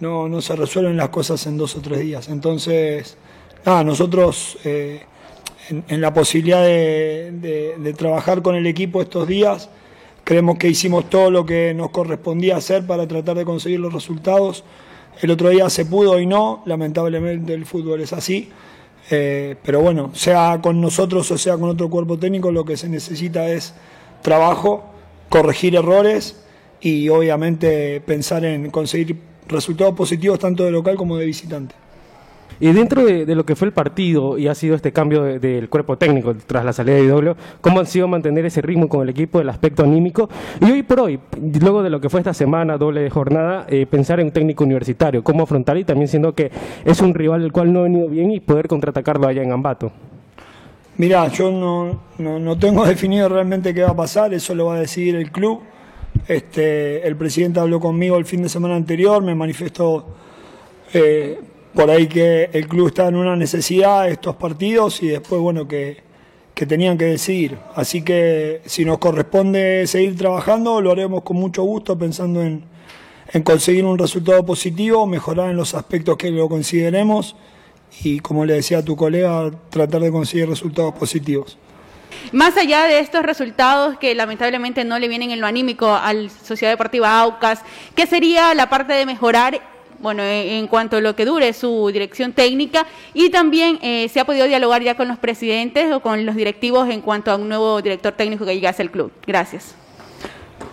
No, 0.01 0.29
no 0.29 0.43
se 0.43 0.55
resuelven 0.55 0.99
las 0.99 1.09
cosas 1.09 1.47
en 1.47 1.57
dos 1.57 1.75
o 1.75 1.81
tres 1.81 2.01
días. 2.01 2.29
Entonces, 2.29 3.16
nada, 3.64 3.83
nosotros 3.83 4.59
eh, 4.64 5.01
en, 5.70 6.03
la 6.03 6.12
posibilidad 6.12 6.62
de 6.62 7.95
trabajar 7.97 8.43
con 8.43 8.57
el 8.57 8.66
equipo 8.66 9.01
estos 9.01 9.27
días, 9.27 9.70
creemos 10.25 10.59
que 10.59 10.68
hicimos 10.68 11.09
todo 11.09 11.31
lo 11.31 11.47
que 11.47 11.72
nos 11.72 11.93
correspondía 11.93 12.59
hacer 12.59 12.87
para 12.87 13.09
tratar 13.09 13.39
de 13.39 13.47
conseguir 13.47 13.81
los 13.81 13.95
resultados. 13.95 14.64
El 15.21 15.31
otro 15.31 15.51
día 15.51 15.69
se 15.69 15.85
pudo 15.85 16.19
y 16.19 16.27
no, 16.27 16.63
lamentablemente 16.67 17.53
el 17.55 17.67
fútbol 17.67 18.01
es 18.01 18.13
así. 18.13 18.51
Eh, 19.11 19.57
pero 19.65 19.81
bueno, 19.81 20.11
sea 20.15 20.61
con 20.63 20.81
nosotros 20.81 21.31
o 21.31 21.39
sea 21.39 21.57
con 21.57 21.69
otro 21.69 21.91
cuerpo 21.91 22.19
técnico, 22.19 22.53
lo 22.53 22.65
que 22.65 22.77
se 22.77 22.89
necesita 22.89 23.49
es 23.49 23.75
trabajo, 24.23 24.85
corregir 25.29 25.75
errores 25.75 26.45
y 26.81 27.09
obviamente 27.09 28.01
pensar 28.01 28.45
en 28.45 28.71
conseguir 28.71 29.17
resultados 29.49 29.95
positivos 29.95 30.39
tanto 30.39 30.65
de 30.65 30.71
local 30.71 30.97
como 30.97 31.17
de 31.17 31.27
visitante. 31.27 31.75
Y 32.59 32.73
dentro 32.73 33.05
de, 33.05 33.35
lo 33.35 33.45
que 33.45 33.57
fue 33.57 33.69
el 33.69 33.73
partido 33.73 34.37
y 34.37 34.49
ha 34.49 34.55
sido 34.55 34.75
este 34.75 34.93
cambio 34.93 35.23
del 35.23 35.41
de, 35.41 35.69
cuerpo 35.69 35.97
técnico 35.97 36.35
tras 36.47 36.65
la 36.65 36.73
salida 36.73 36.97
de 36.97 37.05
IW, 37.05 37.35
¿cómo 37.61 37.81
han 37.81 37.87
sido 37.87 38.09
mantener 38.09 38.45
ese 38.45 38.61
ritmo 38.61 38.89
con 38.89 39.03
el 39.03 39.09
equipo, 39.09 39.41
el 39.41 39.49
aspecto 39.49 39.83
anímico? 39.83 40.29
Y 40.61 40.71
hoy 40.71 40.83
por 40.83 41.01
hoy, 41.01 41.21
luego 41.61 41.83
de 41.83 41.91
lo 41.91 42.01
que 42.01 42.09
fue 42.09 42.21
esta 42.21 42.35
semana 42.35 42.77
doble 42.77 43.09
jornada, 43.09 43.67
eh, 43.69 43.87
pensar 43.87 44.21
en 44.21 44.27
un 44.27 44.33
técnico 44.33 44.65
universitario, 44.65 45.23
cómo 45.23 45.45
afrontar 45.45 45.77
y 45.79 45.85
también 45.85 46.09
siendo 46.09 46.35
que 46.35 46.51
es 46.85 47.01
un 47.01 47.15
rival 47.15 47.43
el 47.43 47.53
cual 47.53 47.73
no 47.73 47.81
ha 47.81 47.83
venido 47.85 48.09
bien 48.09 48.31
y 48.31 48.41
poder 48.41 48.69
contraatacarlo 48.69 49.27
allá 49.27 49.43
en 49.43 49.53
Ambato. 49.53 49.93
Mira, 50.97 51.29
yo 51.29 51.51
no, 51.51 52.01
no, 52.19 52.39
no, 52.39 52.59
tengo 52.59 52.85
definido 52.87 53.29
realmente 53.29 53.73
qué 53.73 53.83
va 53.83 53.91
a 53.91 53.97
pasar, 53.97 54.35
eso 54.35 54.55
lo 54.55 54.67
va 54.67 54.77
a 54.77 54.81
decidir 54.81 55.17
el 55.17 55.31
club. 55.31 55.63
Este, 56.29 57.07
el 57.07 57.17
presidente 57.17 57.61
habló 57.61 57.81
conmigo 57.81 58.19
el 58.19 58.27
fin 58.27 58.43
de 58.43 58.49
semana 58.49 58.77
anterior, 58.77 59.23
me 59.23 59.35
manifestó 59.35 60.07
eh, 60.93 61.41
por 61.75 61.91
ahí 61.91 62.07
que 62.07 62.51
el 62.53 62.66
club 62.66 62.89
está 62.89 63.09
en 63.09 63.16
una 63.16 63.37
necesidad 63.37 64.09
estos 64.09 64.37
partidos 64.37 65.03
y 65.03 65.09
después, 65.09 65.41
bueno, 65.41 65.68
que, 65.68 66.03
que 66.55 66.66
tenían 66.66 66.99
que 66.99 67.07
decidir. 67.07 67.59
Así 67.75 68.03
que 68.03 68.61
si 68.66 68.85
nos 68.85 68.99
corresponde 68.99 69.87
seguir 69.87 70.16
trabajando, 70.16 70.81
lo 70.81 70.91
haremos 70.91 71.23
con 71.23 71.37
mucho 71.37 71.62
gusto, 71.62 71.99
pensando 71.99 72.43
en, 72.43 72.64
en 73.33 73.43
conseguir 73.43 73.85
un 73.85 73.99
resultado 73.99 74.45
positivo, 74.45 75.07
mejorar 75.07 75.51
en 75.51 75.57
los 75.57 75.75
aspectos 75.75 76.16
que 76.16 76.31
lo 76.31 76.49
consideremos 76.49 77.37
y, 78.03 78.21
como 78.21 78.45
le 78.45 78.55
decía 78.55 78.79
a 78.79 78.85
tu 78.85 78.97
colega, 78.97 79.51
tratar 79.71 80.01
de 80.01 80.11
conseguir 80.11 80.49
resultados 80.49 80.95
positivos. 80.95 81.57
Más 82.33 82.57
allá 82.57 82.85
de 82.85 82.99
estos 82.99 83.23
resultados 83.23 83.99
que 83.99 84.14
lamentablemente 84.14 84.85
no 84.85 84.99
le 84.99 85.09
vienen 85.09 85.31
en 85.31 85.41
lo 85.41 85.47
anímico 85.47 85.93
al 85.95 86.31
Sociedad 86.31 86.73
Deportiva 86.73 87.21
Aucas, 87.21 87.62
¿qué 87.95 88.07
sería 88.07 88.55
la 88.55 88.68
parte 88.68 88.93
de 88.93 89.07
mejorar 89.07 89.61
bueno, 90.01 90.23
en 90.25 90.67
cuanto 90.67 90.97
a 90.97 91.01
lo 91.01 91.15
que 91.15 91.25
dure 91.25 91.53
su 91.53 91.91
dirección 91.93 92.33
técnica 92.33 92.87
y 93.15 93.31
también 93.31 93.79
eh, 93.83 94.09
se 94.09 94.21
ha 94.21 94.25
podido 94.25 94.47
dialogar 94.47 94.83
ya 94.83 94.97
con 94.97 95.09
los 95.09 95.19
presidentes 95.19 95.93
o 95.93 96.01
con 96.01 96.27
los 96.27 96.37
directivos 96.37 96.89
en 96.89 97.01
cuanto 97.01 97.31
a 97.31 97.37
un 97.37 97.49
nuevo 97.49 97.81
director 97.83 98.13
técnico 98.13 98.45
que 98.45 98.55
llegase 98.55 98.83
al 98.83 98.91
club. 98.91 99.13
Gracias. 99.27 99.75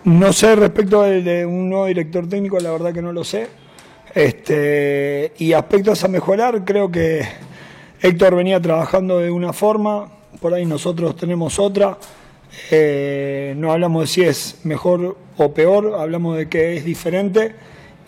No 0.04 0.32
sé 0.32 0.56
respecto 0.56 1.02
de, 1.04 1.22
de 1.22 1.46
un 1.46 1.70
nuevo 1.70 1.86
director 1.86 2.28
técnico, 2.28 2.60
la 2.60 2.72
verdad 2.72 2.94
que 2.94 3.02
no 3.02 3.12
lo 3.12 3.24
sé. 3.24 3.48
Este, 4.14 5.34
y 5.38 5.54
aspectos 5.54 6.04
a 6.04 6.08
mejorar, 6.08 6.66
creo 6.66 6.90
que 6.90 7.22
Héctor 8.02 8.36
venía 8.36 8.60
trabajando 8.60 9.20
de 9.20 9.30
una 9.30 9.54
forma, 9.54 10.10
por 10.42 10.54
ahí 10.54 10.66
nosotros 10.66 11.16
tenemos 11.16 11.60
otra. 11.60 11.98
Eh, 12.72 13.54
no 13.58 13.72
hablamos 13.72 14.04
de 14.04 14.08
si 14.08 14.24
es 14.24 14.60
mejor 14.64 15.18
o 15.38 15.54
peor, 15.54 15.96
hablamos 16.00 16.38
de 16.38 16.50
que 16.50 16.78
es 16.78 16.86
diferente. 16.86 17.56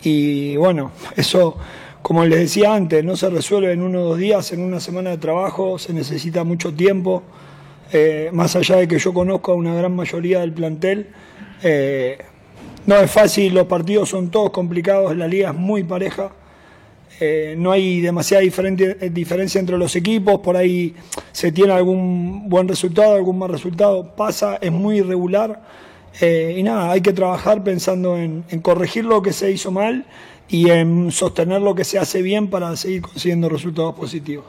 Y 0.02 0.56
bueno, 0.56 0.92
eso, 1.16 1.56
como 2.02 2.24
les 2.24 2.38
decía 2.40 2.74
antes, 2.74 3.04
no 3.04 3.16
se 3.16 3.28
resuelve 3.28 3.72
en 3.72 3.82
uno 3.82 4.02
o 4.02 4.04
dos 4.10 4.18
días, 4.18 4.52
en 4.52 4.62
una 4.62 4.80
semana 4.80 5.10
de 5.10 5.18
trabajo, 5.18 5.78
se 5.78 5.92
necesita 5.92 6.44
mucho 6.44 6.72
tiempo. 6.72 7.22
Eh, 7.92 8.30
más 8.32 8.54
allá 8.56 8.76
de 8.76 8.88
que 8.88 8.98
yo 8.98 9.12
conozco 9.12 9.52
a 9.52 9.54
una 9.56 9.74
gran 9.74 9.94
mayoría 9.94 10.40
del 10.40 10.52
plantel, 10.52 11.08
eh, 11.62 12.18
no 12.86 12.96
es 12.96 13.10
fácil, 13.10 13.52
los 13.52 13.66
partidos 13.66 14.08
son 14.08 14.30
todos 14.30 14.50
complicados, 14.50 15.14
la 15.16 15.26
liga 15.26 15.50
es 15.50 15.56
muy 15.56 15.84
pareja. 15.84 16.30
Eh, 17.22 17.54
no 17.58 17.70
hay 17.70 18.00
demasiada 18.00 18.42
diferencia 18.42 19.60
entre 19.60 19.76
los 19.76 19.94
equipos, 19.94 20.40
por 20.40 20.56
ahí 20.56 20.94
se 21.32 21.52
tiene 21.52 21.72
algún 21.72 22.48
buen 22.48 22.66
resultado, 22.66 23.14
algún 23.14 23.38
mal 23.38 23.50
resultado, 23.50 24.14
pasa, 24.16 24.56
es 24.56 24.72
muy 24.72 24.98
irregular. 24.98 25.60
Eh, 26.20 26.56
y 26.58 26.62
nada, 26.62 26.90
hay 26.90 27.00
que 27.00 27.12
trabajar 27.12 27.62
pensando 27.62 28.16
en, 28.16 28.42
corregir 28.62 29.04
lo 29.04 29.22
que 29.22 29.32
se 29.32 29.50
hizo 29.50 29.70
mal 29.70 30.06
y 30.48 30.70
en 30.70 31.12
sostener 31.12 31.62
lo 31.62 31.74
que 31.74 31.84
se 31.84 31.98
hace 31.98 32.22
bien 32.22 32.50
para 32.50 32.74
seguir 32.76 33.02
consiguiendo 33.02 33.48
resultados 33.48 33.94
positivos. 33.94 34.44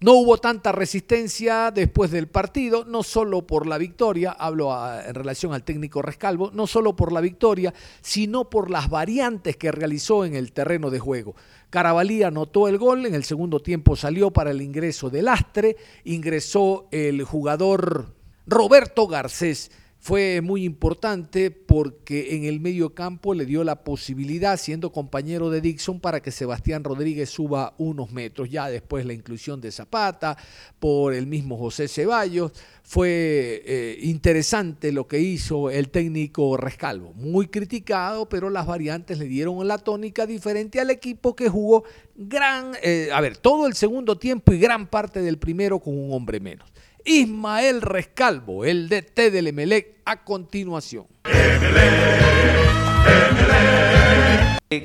No 0.00 0.14
hubo 0.14 0.38
tanta 0.38 0.72
resistencia 0.72 1.70
después 1.70 2.10
del 2.10 2.26
partido, 2.26 2.84
no 2.84 3.04
solo 3.04 3.46
por 3.46 3.68
la 3.68 3.78
victoria, 3.78 4.32
hablo 4.32 4.74
en 5.00 5.14
relación 5.14 5.54
al 5.54 5.62
técnico 5.62 6.02
Rescalvo, 6.02 6.50
no 6.52 6.66
solo 6.66 6.96
por 6.96 7.12
la 7.12 7.20
victoria, 7.20 7.72
sino 8.00 8.50
por 8.50 8.68
las 8.68 8.90
variantes 8.90 9.56
que 9.56 9.70
realizó 9.70 10.24
en 10.24 10.34
el 10.34 10.52
terreno 10.52 10.90
de 10.90 10.98
juego. 10.98 11.36
Carabalí 11.70 12.24
anotó 12.24 12.66
el 12.66 12.78
gol, 12.78 13.06
en 13.06 13.14
el 13.14 13.22
segundo 13.22 13.60
tiempo 13.60 13.94
salió 13.94 14.32
para 14.32 14.50
el 14.50 14.60
ingreso 14.60 15.08
del 15.08 15.28
Astre, 15.28 15.76
ingresó 16.02 16.88
el 16.90 17.22
jugador 17.22 18.12
Roberto 18.44 19.06
Garcés 19.06 19.70
fue 20.04 20.40
muy 20.40 20.64
importante 20.64 21.52
porque 21.52 22.34
en 22.34 22.44
el 22.44 22.58
medio 22.58 22.92
campo 22.92 23.34
le 23.34 23.46
dio 23.46 23.62
la 23.62 23.84
posibilidad, 23.84 24.58
siendo 24.58 24.90
compañero 24.90 25.48
de 25.48 25.60
Dixon, 25.60 26.00
para 26.00 26.20
que 26.20 26.32
Sebastián 26.32 26.82
Rodríguez 26.82 27.30
suba 27.30 27.74
unos 27.78 28.10
metros. 28.10 28.50
Ya 28.50 28.68
después 28.68 29.06
la 29.06 29.12
inclusión 29.12 29.60
de 29.60 29.70
Zapata 29.70 30.36
por 30.80 31.14
el 31.14 31.28
mismo 31.28 31.56
José 31.56 31.86
Ceballos. 31.86 32.50
Fue 32.82 33.62
eh, 33.64 33.98
interesante 34.02 34.90
lo 34.90 35.06
que 35.06 35.20
hizo 35.20 35.70
el 35.70 35.88
técnico 35.90 36.56
Rescalvo. 36.56 37.12
Muy 37.14 37.46
criticado, 37.46 38.28
pero 38.28 38.50
las 38.50 38.66
variantes 38.66 39.20
le 39.20 39.26
dieron 39.26 39.68
la 39.68 39.78
tónica 39.78 40.26
diferente 40.26 40.80
al 40.80 40.90
equipo 40.90 41.36
que 41.36 41.48
jugó 41.48 41.84
gran, 42.16 42.72
eh, 42.82 43.10
a 43.12 43.20
ver, 43.20 43.36
todo 43.36 43.68
el 43.68 43.74
segundo 43.74 44.18
tiempo 44.18 44.52
y 44.52 44.58
gran 44.58 44.88
parte 44.88 45.22
del 45.22 45.38
primero 45.38 45.78
con 45.78 45.96
un 45.96 46.12
hombre 46.12 46.40
menos. 46.40 46.68
Ismael 47.04 47.82
Rescalvo, 47.82 48.64
el 48.64 48.88
DT 48.88 49.30
del 49.30 49.48
Emelec, 49.48 49.96
a 50.04 50.22
continuación. 50.24 51.06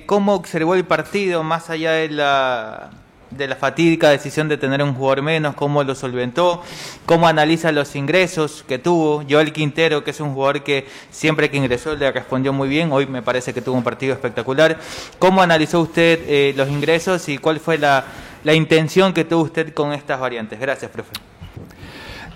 ¿Cómo 0.06 0.34
observó 0.34 0.76
el 0.76 0.86
partido 0.86 1.44
más 1.44 1.70
allá 1.70 1.92
de 1.94 2.10
la, 2.10 2.90
de 3.32 3.48
la 3.48 3.56
fatídica 3.56 4.10
decisión 4.10 4.50
de 4.50 4.58
tener 4.58 4.84
un 4.84 4.94
jugador 4.94 5.22
menos? 5.22 5.56
¿Cómo 5.56 5.84
lo 5.84 5.96
solventó? 5.96 6.62
¿Cómo 7.06 7.28
analiza 7.28 7.72
los 7.72 7.96
ingresos 7.96 8.66
que 8.68 8.80
tuvo? 8.80 9.24
Joel 9.30 9.54
Quintero, 9.54 10.04
que 10.04 10.12
es 10.12 10.20
un 10.20 10.34
jugador 10.34 10.64
que 10.64 10.86
siempre 11.10 11.50
que 11.50 11.58
ingresó 11.58 11.96
le 11.96 12.12
respondió 12.12 12.52
muy 12.52 12.68
bien, 12.68 12.92
hoy 12.92 13.06
me 13.06 13.22
parece 13.22 13.54
que 13.54 13.62
tuvo 13.62 13.78
un 13.78 13.84
partido 13.84 14.14
espectacular. 14.14 14.78
¿Cómo 15.20 15.42
analizó 15.42 15.80
usted 15.80 16.20
eh, 16.28 16.54
los 16.58 16.70
ingresos 16.70 17.30
y 17.30 17.38
cuál 17.38 17.60
fue 17.60 17.78
la, 17.78 18.04
la 18.44 18.54
intención 18.54 19.14
que 19.14 19.24
tuvo 19.24 19.44
usted 19.44 19.74
con 19.74 19.94
estas 19.94 20.20
variantes? 20.20 20.60
Gracias, 20.60 20.92
profe. 20.92 21.12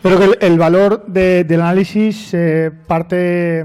Creo 0.01 0.17
que 0.17 0.45
el, 0.47 0.57
valor 0.57 1.05
de, 1.05 1.43
del 1.43 1.61
análisis 1.61 2.33
eh, 2.33 2.71
parte 2.87 3.63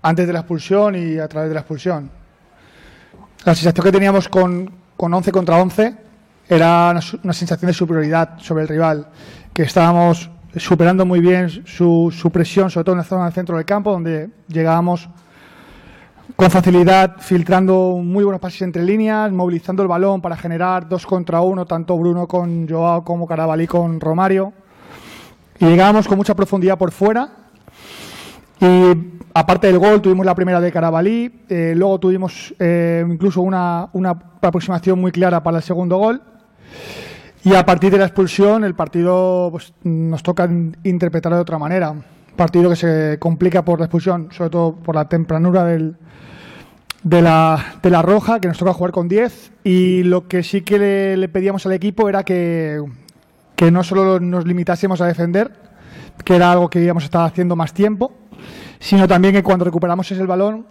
antes 0.00 0.26
de 0.26 0.32
la 0.32 0.38
expulsión 0.38 0.94
y 0.94 1.18
a 1.18 1.28
través 1.28 1.50
de 1.50 1.54
la 1.54 1.60
expulsión. 1.60 2.10
La 3.44 3.54
sensación 3.54 3.84
que 3.84 3.92
teníamos 3.92 4.26
con, 4.28 4.70
con 4.96 5.12
11 5.12 5.32
contra 5.32 5.60
11 5.60 5.94
era 6.48 6.98
una, 7.22 7.32
sensación 7.34 7.66
de 7.66 7.74
superioridad 7.74 8.38
sobre 8.38 8.62
el 8.62 8.68
rival, 8.68 9.08
que 9.52 9.64
estábamos 9.64 10.30
superando 10.56 11.04
muy 11.04 11.20
bien 11.20 11.50
su, 11.66 12.10
su 12.10 12.30
presión, 12.30 12.70
sobre 12.70 12.84
todo 12.84 12.94
en 12.94 12.98
la 12.98 13.04
zona 13.04 13.24
del 13.24 13.34
centro 13.34 13.56
del 13.56 13.66
campo, 13.66 13.92
donde 13.92 14.30
llegábamos 14.48 15.10
con 16.36 16.50
facilidad, 16.50 17.16
filtrando 17.18 18.00
muy 18.02 18.24
buenos 18.24 18.40
pases 18.40 18.62
entre 18.62 18.82
líneas, 18.82 19.30
movilizando 19.30 19.82
el 19.82 19.88
balón 19.88 20.22
para 20.22 20.38
generar 20.38 20.88
dos 20.88 21.04
contra 21.04 21.42
uno, 21.42 21.66
tanto 21.66 21.98
Bruno 21.98 22.26
con 22.26 22.66
Joao 22.66 23.04
como 23.04 23.26
Carabalí 23.26 23.66
con 23.66 24.00
Romario. 24.00 24.54
Y 25.58 25.64
llegábamos 25.64 26.06
con 26.06 26.18
mucha 26.18 26.34
profundidad 26.34 26.76
por 26.76 26.92
fuera. 26.92 27.30
Y 28.60 28.92
aparte 29.34 29.66
del 29.66 29.78
gol, 29.78 30.00
tuvimos 30.02 30.26
la 30.26 30.34
primera 30.34 30.60
de 30.60 30.72
Carabalí. 30.72 31.44
Eh, 31.48 31.74
luego 31.76 31.98
tuvimos 31.98 32.54
eh, 32.58 33.04
incluso 33.08 33.40
una, 33.40 33.88
una, 33.92 34.10
aproximación 34.42 35.00
muy 35.00 35.12
clara 35.12 35.42
para 35.42 35.58
el 35.58 35.62
segundo 35.62 35.96
gol. 35.96 36.22
Y 37.44 37.54
a 37.54 37.64
partir 37.64 37.90
de 37.90 37.98
la 37.98 38.06
expulsión, 38.06 38.64
el 38.64 38.74
partido 38.74 39.48
pues, 39.50 39.72
nos 39.84 40.22
toca 40.22 40.48
interpretar 40.82 41.32
de 41.32 41.40
otra 41.40 41.58
manera. 41.58 41.94
Partido 42.34 42.70
que 42.70 42.76
se 42.76 43.16
complica 43.18 43.64
por 43.64 43.78
la 43.78 43.86
expulsión, 43.86 44.28
sobre 44.32 44.50
todo 44.50 44.74
por 44.74 44.94
la 44.94 45.08
tempranura 45.08 45.64
del, 45.64 45.96
de, 47.02 47.22
la, 47.22 47.78
de 47.82 47.90
la 47.90 48.02
roja, 48.02 48.40
que 48.40 48.48
nos 48.48 48.58
toca 48.58 48.72
jugar 48.72 48.92
con 48.92 49.08
10. 49.08 49.52
Y 49.64 50.02
lo 50.02 50.28
que 50.28 50.42
sí 50.42 50.62
que 50.62 51.16
le 51.16 51.28
pedíamos 51.28 51.64
al 51.66 51.72
equipo 51.72 52.08
era 52.08 52.24
que 52.24 52.82
que 53.56 53.70
no 53.70 53.82
solo 53.82 54.20
nos 54.20 54.46
limitásemos 54.46 55.00
a 55.00 55.06
defender, 55.06 55.50
que 56.24 56.36
era 56.36 56.52
algo 56.52 56.68
que 56.68 56.80
íbamos 56.80 57.02
a 57.04 57.06
estar 57.06 57.26
haciendo 57.26 57.56
más 57.56 57.72
tiempo, 57.72 58.12
sino 58.78 59.08
también 59.08 59.34
que 59.34 59.42
cuando 59.42 59.64
recuperamos 59.64 60.10
ese 60.10 60.22
balón 60.24 60.66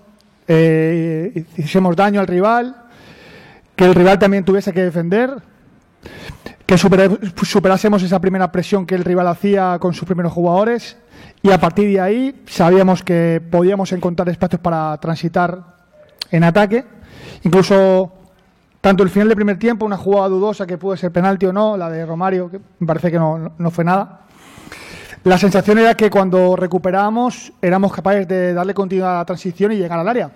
eh, 0.48 1.46
hiciésemos 1.58 1.96
daño 1.96 2.20
al 2.20 2.28
rival, 2.28 2.76
que 3.76 3.86
el 3.86 3.96
rival 3.96 4.20
también 4.20 4.46
tuviese 4.46 4.72
que 4.72 4.84
defender, 4.84 5.36
que 6.66 6.78
super, 6.78 7.20
superásemos 7.44 8.04
esa 8.04 8.20
primera 8.20 8.52
presión 8.52 8.86
que 8.86 8.96
el 8.96 9.04
rival 9.04 9.28
hacía 9.28 9.78
con 9.80 9.94
sus 9.94 10.06
primeros 10.06 10.32
jugadores 10.32 10.98
y 11.42 11.52
a 11.52 11.60
partir 11.60 11.88
de 11.90 12.00
ahí 12.00 12.44
sabíamos 12.46 13.04
que 13.04 13.42
podíamos 13.52 13.92
encontrar 13.92 14.30
espacios 14.30 14.62
para 14.62 14.98
transitar 14.98 15.76
en 16.32 16.44
ataque, 16.44 16.86
incluso 17.44 18.25
tanto 18.86 19.02
el 19.02 19.10
final 19.10 19.30
del 19.30 19.36
primer 19.36 19.58
tiempo, 19.58 19.84
una 19.84 19.98
jugada 19.98 20.28
dudosa 20.28 20.68
que 20.68 20.78
puede 20.78 20.96
ser 20.96 21.12
penalti 21.12 21.48
o 21.48 21.52
no, 21.52 21.76
la 21.76 21.90
de 21.90 22.06
Romario, 22.06 22.52
que 22.52 22.60
me 22.78 22.86
parece 22.86 23.10
que 23.10 23.18
no, 23.18 23.52
no 23.58 23.72
fue 23.72 23.84
nada. 23.84 24.28
La 25.24 25.40
sensación 25.40 25.80
era 25.80 25.96
que 25.96 26.12
cuando 26.12 26.56
recuperábamos 26.56 27.52
éramos 27.64 27.92
capaces 27.92 28.28
de 28.28 28.54
darle 28.54 28.76
continuidad 28.76 29.16
a 29.16 29.18
la 29.18 29.26
transición 29.26 29.72
y 29.72 29.78
llegar 29.78 29.98
al 29.98 30.08
área. 30.08 30.30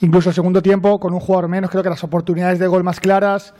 Incluso 0.00 0.28
el 0.28 0.34
segundo 0.34 0.60
tiempo, 0.60 1.00
con 1.00 1.14
un 1.14 1.20
jugador 1.20 1.48
menos, 1.48 1.70
creo 1.70 1.82
que 1.82 1.88
las 1.88 2.04
oportunidades 2.04 2.58
de 2.58 2.66
gol 2.66 2.84
más 2.84 3.00
claras, 3.00 3.54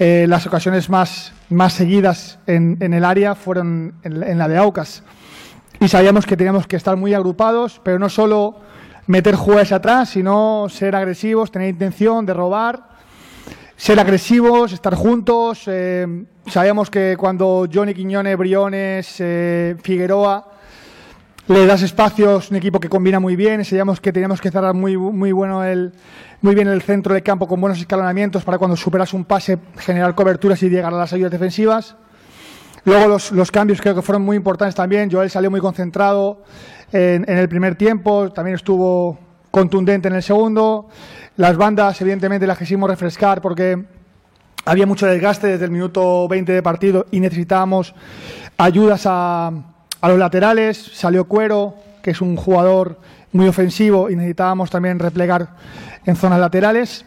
eh, 0.00 0.26
las 0.28 0.48
ocasiones 0.48 0.90
más, 0.90 1.32
más 1.48 1.72
seguidas 1.72 2.40
en, 2.48 2.76
el 2.80 3.04
área 3.04 3.36
fueron 3.36 3.94
en, 4.02 4.20
en 4.20 4.36
la 4.36 4.48
de 4.48 4.56
Aucas. 4.56 5.04
Y 5.78 5.86
sabíamos 5.86 6.26
que 6.26 6.36
teníamos 6.36 6.66
que 6.66 6.74
estar 6.74 6.96
muy 6.96 7.14
agrupados, 7.14 7.80
pero 7.84 8.00
no 8.00 8.08
solo 8.08 8.56
meter 9.06 9.36
jugadores 9.36 9.70
atrás, 9.70 10.08
sino 10.08 10.66
ser 10.68 10.96
agresivos, 10.96 11.52
tener 11.52 11.68
intención 11.68 12.26
de 12.26 12.34
robar 12.34 12.89
ser 13.80 13.98
agresivos, 13.98 14.74
estar 14.74 14.94
juntos. 14.94 15.62
Eh, 15.66 16.06
sabíamos 16.46 16.90
que 16.90 17.16
cuando 17.18 17.66
Johnny 17.72 17.94
Quiñones, 17.94 18.36
Briones, 18.36 19.16
eh, 19.20 19.74
Figueroa 19.82 20.46
le 21.48 21.64
das 21.64 21.80
espacios, 21.80 22.50
un 22.50 22.58
equipo 22.58 22.78
que 22.78 22.90
combina 22.90 23.18
muy 23.20 23.36
bien. 23.36 23.64
Sabíamos 23.64 23.98
que 23.98 24.12
teníamos 24.12 24.38
que 24.38 24.50
cerrar 24.50 24.74
muy, 24.74 24.98
muy, 24.98 25.32
bueno 25.32 25.64
el, 25.64 25.94
muy 26.42 26.54
bien 26.54 26.68
el 26.68 26.82
centro 26.82 27.14
del 27.14 27.22
campo 27.22 27.48
con 27.48 27.58
buenos 27.58 27.78
escalonamientos 27.78 28.44
para 28.44 28.58
cuando 28.58 28.76
superas 28.76 29.14
un 29.14 29.24
pase 29.24 29.56
generar 29.78 30.14
coberturas 30.14 30.62
y 30.62 30.68
llegar 30.68 30.92
a 30.92 30.98
las 30.98 31.14
ayudas 31.14 31.32
defensivas. 31.32 31.96
Luego 32.84 33.08
los, 33.08 33.32
los 33.32 33.50
cambios 33.50 33.80
creo 33.80 33.94
que 33.94 34.02
fueron 34.02 34.20
muy 34.20 34.36
importantes 34.36 34.74
también. 34.74 35.10
Joel 35.10 35.30
salió 35.30 35.50
muy 35.50 35.60
concentrado 35.60 36.42
en, 36.92 37.24
en 37.26 37.38
el 37.38 37.48
primer 37.48 37.76
tiempo, 37.76 38.30
también 38.30 38.56
estuvo 38.56 39.18
contundente 39.50 40.08
en 40.08 40.16
el 40.16 40.22
segundo. 40.22 40.88
Las 41.36 41.56
bandas, 41.56 42.00
evidentemente, 42.00 42.46
las 42.46 42.58
quisimos 42.58 42.90
refrescar 42.90 43.40
porque 43.40 43.82
había 44.64 44.86
mucho 44.86 45.06
desgaste 45.06 45.46
desde 45.46 45.64
el 45.64 45.70
minuto 45.70 46.28
20 46.28 46.52
de 46.52 46.62
partido 46.62 47.06
y 47.10 47.20
necesitábamos 47.20 47.94
ayudas 48.58 49.02
a, 49.06 49.50
a 50.00 50.08
los 50.08 50.18
laterales. 50.18 50.76
Salió 50.94 51.24
Cuero, 51.24 51.74
que 52.02 52.10
es 52.10 52.20
un 52.20 52.36
jugador 52.36 52.98
muy 53.32 53.46
ofensivo, 53.46 54.10
y 54.10 54.16
necesitábamos 54.16 54.70
también 54.70 54.98
replegar 54.98 55.48
en 56.04 56.16
zonas 56.16 56.40
laterales. 56.40 57.04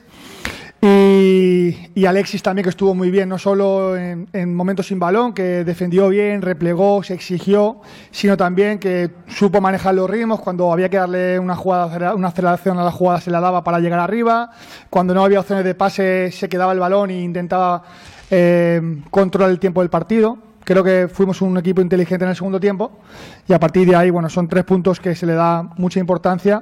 Y, 0.85 2.05
Alexis 2.05 2.43
también, 2.43 2.63
que 2.63 2.69
estuvo 2.69 2.93
muy 2.93 3.09
bien, 3.09 3.29
no 3.29 3.37
solo 3.37 3.95
en, 3.95 4.27
en, 4.33 4.53
momentos 4.53 4.87
sin 4.87 4.99
balón, 4.99 5.31
que 5.31 5.63
defendió 5.63 6.09
bien, 6.09 6.41
replegó, 6.41 7.01
se 7.03 7.13
exigió, 7.13 7.79
sino 8.11 8.35
también 8.35 8.79
que 8.79 9.09
supo 9.27 9.61
manejar 9.61 9.95
los 9.95 10.09
ritmos. 10.09 10.41
Cuando 10.41 10.73
había 10.73 10.89
que 10.89 10.97
darle 10.97 11.39
una, 11.39 11.55
jugada, 11.55 12.13
una 12.15 12.27
aceleración 12.27 12.77
a 12.79 12.83
la 12.83 12.91
jugada, 12.91 13.21
se 13.21 13.31
la 13.31 13.39
daba 13.39 13.63
para 13.63 13.79
llegar 13.79 14.01
arriba. 14.01 14.51
Cuando 14.89 15.13
no 15.13 15.23
había 15.23 15.39
opciones 15.39 15.63
de 15.63 15.73
pase, 15.73 16.31
se 16.33 16.49
quedaba 16.49 16.73
el 16.73 16.79
balón 16.79 17.11
e 17.11 17.21
intentaba 17.21 17.83
eh, 18.29 18.81
controlar 19.09 19.51
el 19.51 19.59
tiempo 19.59 19.79
del 19.79 19.89
partido. 19.89 20.37
Creo 20.65 20.83
que 20.83 21.07
fuimos 21.07 21.41
un 21.41 21.57
equipo 21.57 21.79
inteligente 21.79 22.25
en 22.25 22.31
el 22.31 22.35
segundo 22.35 22.59
tiempo 22.59 22.99
y 23.47 23.53
a 23.53 23.59
partir 23.59 23.87
de 23.87 23.95
ahí, 23.95 24.09
bueno, 24.09 24.29
son 24.29 24.49
tres 24.49 24.65
puntos 24.65 24.99
que 24.99 25.15
se 25.15 25.25
le 25.25 25.33
da 25.33 25.63
mucha 25.77 26.01
importancia 26.01 26.61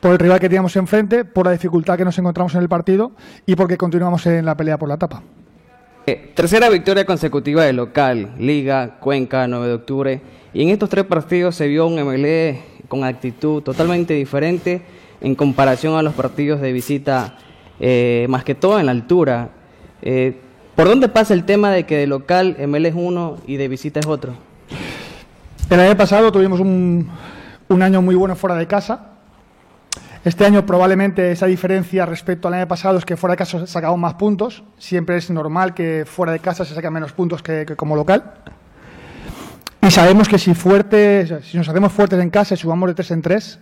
por 0.00 0.12
el 0.12 0.18
rival 0.18 0.40
que 0.40 0.48
teníamos 0.48 0.74
enfrente, 0.76 1.24
por 1.24 1.46
la 1.46 1.52
dificultad 1.52 1.96
que 1.96 2.04
nos 2.04 2.18
encontramos 2.18 2.54
en 2.54 2.62
el 2.62 2.68
partido 2.68 3.12
y 3.46 3.54
porque 3.54 3.76
continuamos 3.76 4.24
en 4.26 4.44
la 4.44 4.56
pelea 4.56 4.78
por 4.78 4.88
la 4.88 4.94
etapa. 4.94 5.22
Eh, 6.06 6.32
tercera 6.34 6.70
victoria 6.70 7.04
consecutiva 7.04 7.64
de 7.64 7.74
local, 7.74 8.34
Liga, 8.38 8.98
Cuenca, 9.00 9.46
9 9.46 9.68
de 9.68 9.74
octubre. 9.74 10.20
Y 10.54 10.62
en 10.62 10.70
estos 10.70 10.88
tres 10.88 11.04
partidos 11.04 11.54
se 11.54 11.68
vio 11.68 11.86
un 11.86 12.02
MLE 12.02 12.62
con 12.88 13.04
actitud 13.04 13.62
totalmente 13.62 14.14
diferente 14.14 14.82
en 15.20 15.34
comparación 15.34 15.94
a 15.94 16.02
los 16.02 16.14
partidos 16.14 16.60
de 16.60 16.72
visita, 16.72 17.36
eh, 17.78 18.26
más 18.30 18.42
que 18.42 18.54
todo 18.54 18.80
en 18.80 18.86
la 18.86 18.92
altura. 18.92 19.50
Eh, 20.00 20.40
¿Por 20.74 20.88
dónde 20.88 21.08
pasa 21.08 21.34
el 21.34 21.44
tema 21.44 21.70
de 21.70 21.84
que 21.84 21.98
de 21.98 22.06
local 22.06 22.56
MLE 22.66 22.88
es 22.88 22.94
uno 22.96 23.36
y 23.46 23.56
de 23.56 23.68
visita 23.68 24.00
es 24.00 24.06
otro? 24.06 24.32
El 25.68 25.78
año 25.78 25.96
pasado 25.96 26.32
tuvimos 26.32 26.58
un, 26.58 27.08
un 27.68 27.82
año 27.82 28.00
muy 28.00 28.14
bueno 28.14 28.34
fuera 28.34 28.56
de 28.56 28.66
casa, 28.66 29.09
este 30.22 30.44
año 30.44 30.66
probablemente 30.66 31.32
esa 31.32 31.46
diferencia 31.46 32.04
respecto 32.04 32.48
al 32.48 32.54
año 32.54 32.68
pasado 32.68 32.98
es 32.98 33.06
que 33.06 33.16
fuera 33.16 33.32
de 33.32 33.38
casa 33.38 33.66
sacamos 33.66 33.98
más 33.98 34.14
puntos. 34.14 34.62
Siempre 34.76 35.16
es 35.16 35.30
normal 35.30 35.72
que 35.72 36.04
fuera 36.06 36.32
de 36.32 36.40
casa 36.40 36.66
se 36.66 36.74
saquen 36.74 36.92
menos 36.92 37.12
puntos 37.12 37.42
que, 37.42 37.64
como 37.76 37.96
local. 37.96 38.34
Y 39.80 39.90
sabemos 39.90 40.28
que 40.28 40.38
si, 40.38 40.52
fuerte, 40.52 41.40
si 41.42 41.56
nos 41.56 41.66
hacemos 41.70 41.92
fuertes 41.92 42.20
en 42.20 42.28
casa 42.28 42.52
y 42.52 42.58
subamos 42.58 42.90
de 42.90 42.94
tres 42.94 43.10
en 43.12 43.22
tres, 43.22 43.60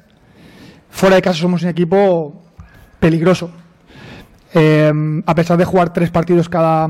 fuera 0.90 1.14
de 1.14 1.22
casa 1.22 1.38
somos 1.38 1.62
un 1.62 1.68
equipo 1.68 2.42
peligroso. 2.98 3.52
Eh, 4.52 5.22
a 5.26 5.34
pesar 5.36 5.58
de 5.58 5.64
jugar 5.64 5.92
tres 5.92 6.10
partidos 6.10 6.48
cada, 6.48 6.88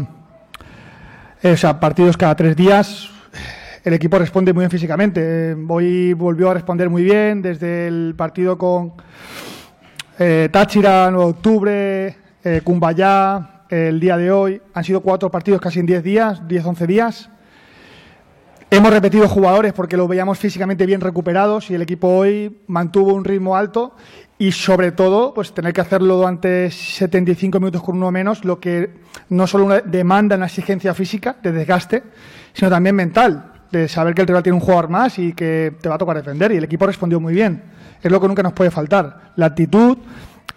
eh, 1.43 1.53
o 1.53 1.57
sea, 1.59 1.79
partidos 1.79 2.17
cada 2.17 2.35
tres 2.35 2.57
días, 2.57 3.11
el 3.85 3.93
equipo 3.93 4.19
responde 4.19 4.55
muy 4.55 4.63
bien 4.63 4.71
físicamente. 4.71 5.55
Hoy 5.69 6.15
volvió 6.15 6.51
a 6.51 6.55
responder 6.55 6.89
muy 6.89 7.03
bien 7.03 7.43
desde 7.43 7.87
el 7.87 8.15
partido 8.17 8.57
con 8.57 8.95
eh, 10.19 10.49
Táchira, 10.51 11.11
9 11.11 11.25
de 11.25 11.31
octubre, 11.31 12.17
eh, 12.45 12.61
Cumbayá, 12.65 13.65
el 13.69 14.01
día 14.01 14.17
de 14.17 14.31
hoy. 14.31 14.61
Han 14.75 14.85
sido 14.85 15.01
cuatro 15.01 15.31
partidos 15.31 15.61
casi 15.61 15.81
en 15.81 15.87
10 15.87 16.03
días, 16.03 16.43
10-11 16.43 16.87
días. 16.87 17.31
Hemos 18.71 18.93
repetido 18.93 19.29
jugadores 19.29 19.73
porque 19.73 19.97
los 19.97 20.09
veíamos 20.09 20.39
físicamente 20.39 20.85
bien 20.85 21.01
recuperados 21.01 21.71
y 21.71 21.75
el 21.75 21.83
equipo 21.83 22.09
hoy 22.09 22.59
mantuvo 22.67 23.15
un 23.15 23.25
ritmo 23.25 23.57
alto 23.57 23.95
y 24.39 24.53
sobre 24.53 24.93
todo 24.93 25.33
pues 25.33 25.55
tener 25.55 25.73
que 25.73 25.81
hacerlo 25.81 26.17
durante 26.17 26.71
75 26.71 27.61
minutos 27.61 27.83
con 27.83 27.97
uno 27.97 28.11
menos, 28.11 28.45
lo 28.45 28.61
que 28.61 28.91
no 29.31 29.47
solo 29.47 29.81
demanda 29.87 30.37
una 30.37 30.47
exigencia 30.47 30.93
física 30.93 31.37
de 31.43 31.53
desgaste, 31.53 32.03
sino 32.53 32.69
también 32.69 32.95
mental, 32.95 33.53
de 33.73 33.89
saber 33.89 34.15
que 34.15 34.21
el 34.21 34.29
rival 34.29 34.43
tiene 34.43 34.57
un 34.57 34.61
jugador 34.61 34.91
más 34.91 35.19
y 35.19 35.33
que 35.33 35.75
te 35.81 35.89
va 35.89 35.95
a 35.95 35.99
tocar 35.99 36.17
defender 36.17 36.53
y 36.53 36.57
el 36.57 36.65
equipo 36.65 36.87
respondió 36.87 37.21
muy 37.21 37.33
bien 37.33 37.78
es 38.03 38.11
lo 38.11 38.21
que 38.21 38.29
nunca 38.29 38.43
nos 38.43 38.53
puede 38.53 38.71
faltar. 38.71 39.33
La 39.37 39.47
actitud, 39.47 39.99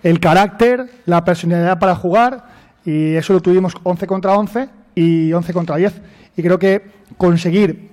el 0.03 0.19
carácter, 0.19 0.89
la 1.05 1.23
personalidad 1.23 1.79
para 1.79 1.95
jugar 1.95 2.45
y 2.85 3.15
eso 3.15 3.33
lo 3.33 3.41
tuvimos 3.41 3.73
11 3.83 4.07
contra 4.07 4.33
11 4.33 4.69
y 4.95 5.33
11 5.33 5.53
contra 5.53 5.75
10. 5.75 6.01
Y 6.37 6.41
creo 6.41 6.57
que 6.59 6.81
conseguir 7.17 7.89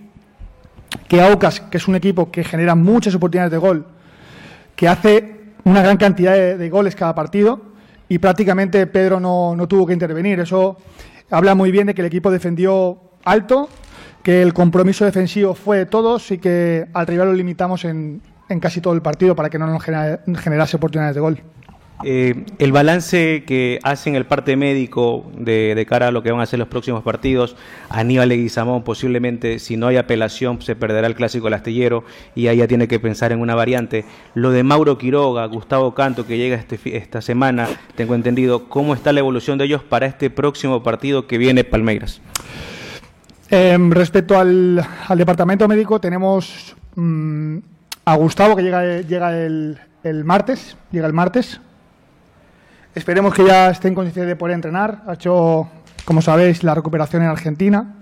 que 1.06 1.20
Aucas, 1.20 1.60
que 1.60 1.76
es 1.76 1.88
un 1.88 1.96
equipo 1.96 2.30
que 2.30 2.44
genera 2.44 2.74
muchas 2.74 3.14
oportunidades 3.14 3.52
de 3.52 3.58
gol, 3.58 3.86
que 4.74 4.88
hace 4.88 5.38
una 5.64 5.82
gran 5.82 5.96
cantidad 5.96 6.34
de, 6.34 6.70
goles 6.70 6.94
cada 6.94 7.14
partido 7.14 7.60
y 8.08 8.18
prácticamente 8.18 8.86
Pedro 8.86 9.20
no, 9.20 9.54
no 9.54 9.68
tuvo 9.68 9.86
que 9.86 9.92
intervenir. 9.92 10.40
Eso 10.40 10.78
habla 11.30 11.54
muy 11.54 11.70
bien 11.70 11.88
de 11.88 11.94
que 11.94 12.00
el 12.00 12.06
equipo 12.06 12.30
defendió 12.30 12.98
alto, 13.24 13.68
que 14.22 14.40
el 14.40 14.54
compromiso 14.54 15.04
defensivo 15.04 15.54
fue 15.54 15.78
de 15.78 15.86
todos 15.86 16.30
y 16.30 16.38
que 16.38 16.86
al 16.94 17.06
rival 17.06 17.28
lo 17.28 17.34
limitamos 17.34 17.84
en, 17.84 18.22
en 18.48 18.60
casi 18.60 18.80
todo 18.80 18.94
el 18.94 19.02
partido 19.02 19.36
para 19.36 19.50
que 19.50 19.58
no 19.58 19.66
nos 19.66 19.82
generase 19.82 20.76
oportunidades 20.76 21.14
de 21.14 21.20
gol. 21.20 21.42
Eh, 22.04 22.44
el 22.60 22.70
balance 22.70 23.42
que 23.44 23.80
hacen 23.82 24.14
el 24.14 24.24
parte 24.24 24.56
médico 24.56 25.28
de, 25.36 25.74
de, 25.74 25.86
cara 25.86 26.08
a 26.08 26.10
lo 26.12 26.22
que 26.22 26.30
van 26.30 26.40
a 26.40 26.46
ser 26.46 26.60
los 26.60 26.68
próximos 26.68 27.02
partidos, 27.02 27.56
Aníbal 27.88 28.28
Leguizamón 28.28 28.84
posiblemente, 28.84 29.58
si 29.58 29.76
no 29.76 29.88
hay 29.88 29.96
apelación, 29.96 30.62
se 30.62 30.76
perderá 30.76 31.08
el 31.08 31.16
clásico 31.16 31.46
del 31.46 31.54
astillero 31.54 32.04
y 32.36 32.46
ahí 32.46 32.58
ya 32.58 32.68
tiene 32.68 32.86
que 32.86 33.00
pensar 33.00 33.32
en 33.32 33.40
una 33.40 33.56
variante. 33.56 34.04
Lo 34.34 34.52
de 34.52 34.62
Mauro 34.62 34.96
Quiroga, 34.96 35.44
Gustavo 35.46 35.92
Canto, 35.94 36.24
que 36.24 36.38
llega 36.38 36.56
este, 36.56 36.78
esta 36.96 37.20
semana, 37.20 37.66
tengo 37.96 38.14
entendido, 38.14 38.68
¿cómo 38.68 38.94
está 38.94 39.12
la 39.12 39.18
evolución 39.18 39.58
de 39.58 39.64
ellos 39.64 39.82
para 39.82 40.06
este 40.06 40.30
próximo 40.30 40.84
partido 40.84 41.26
que 41.26 41.36
viene 41.36 41.64
Palmeiras? 41.64 42.20
Eh, 43.50 43.76
respecto 43.90 44.38
al, 44.38 44.86
al, 45.08 45.18
departamento 45.18 45.66
médico, 45.66 46.00
tenemos 46.00 46.76
mmm, 46.94 47.58
a 48.12 48.16
Gustavo 48.16 48.56
que 48.56 48.62
llega, 48.62 49.00
llega 49.02 49.36
el, 49.36 49.78
el 50.02 50.24
martes, 50.24 50.76
llega 50.90 51.06
el 51.06 51.12
martes, 51.12 51.60
Esperemos 52.98 53.32
que 53.32 53.46
ya 53.46 53.70
esté 53.70 53.86
en 53.86 53.94
condiciones 53.94 54.28
de 54.28 54.34
poder 54.34 54.56
entrenar. 54.56 55.02
Ha 55.06 55.14
hecho, 55.14 55.68
como 56.04 56.20
sabéis, 56.20 56.64
la 56.64 56.74
recuperación 56.74 57.22
en 57.22 57.28
Argentina. 57.28 57.94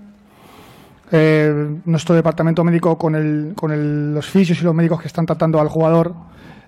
Eh, 1.11 1.77
nuestro 1.85 2.15
departamento 2.15 2.63
médico 2.63 2.97
con, 2.97 3.13
el, 3.13 3.53
con 3.55 3.71
el, 3.71 4.15
los 4.15 4.25
fisios 4.27 4.59
y 4.59 4.63
los 4.63 4.73
médicos 4.73 4.99
que 4.99 5.07
están 5.07 5.27
tratando 5.27 5.61
al 5.61 5.69
jugador 5.69 6.15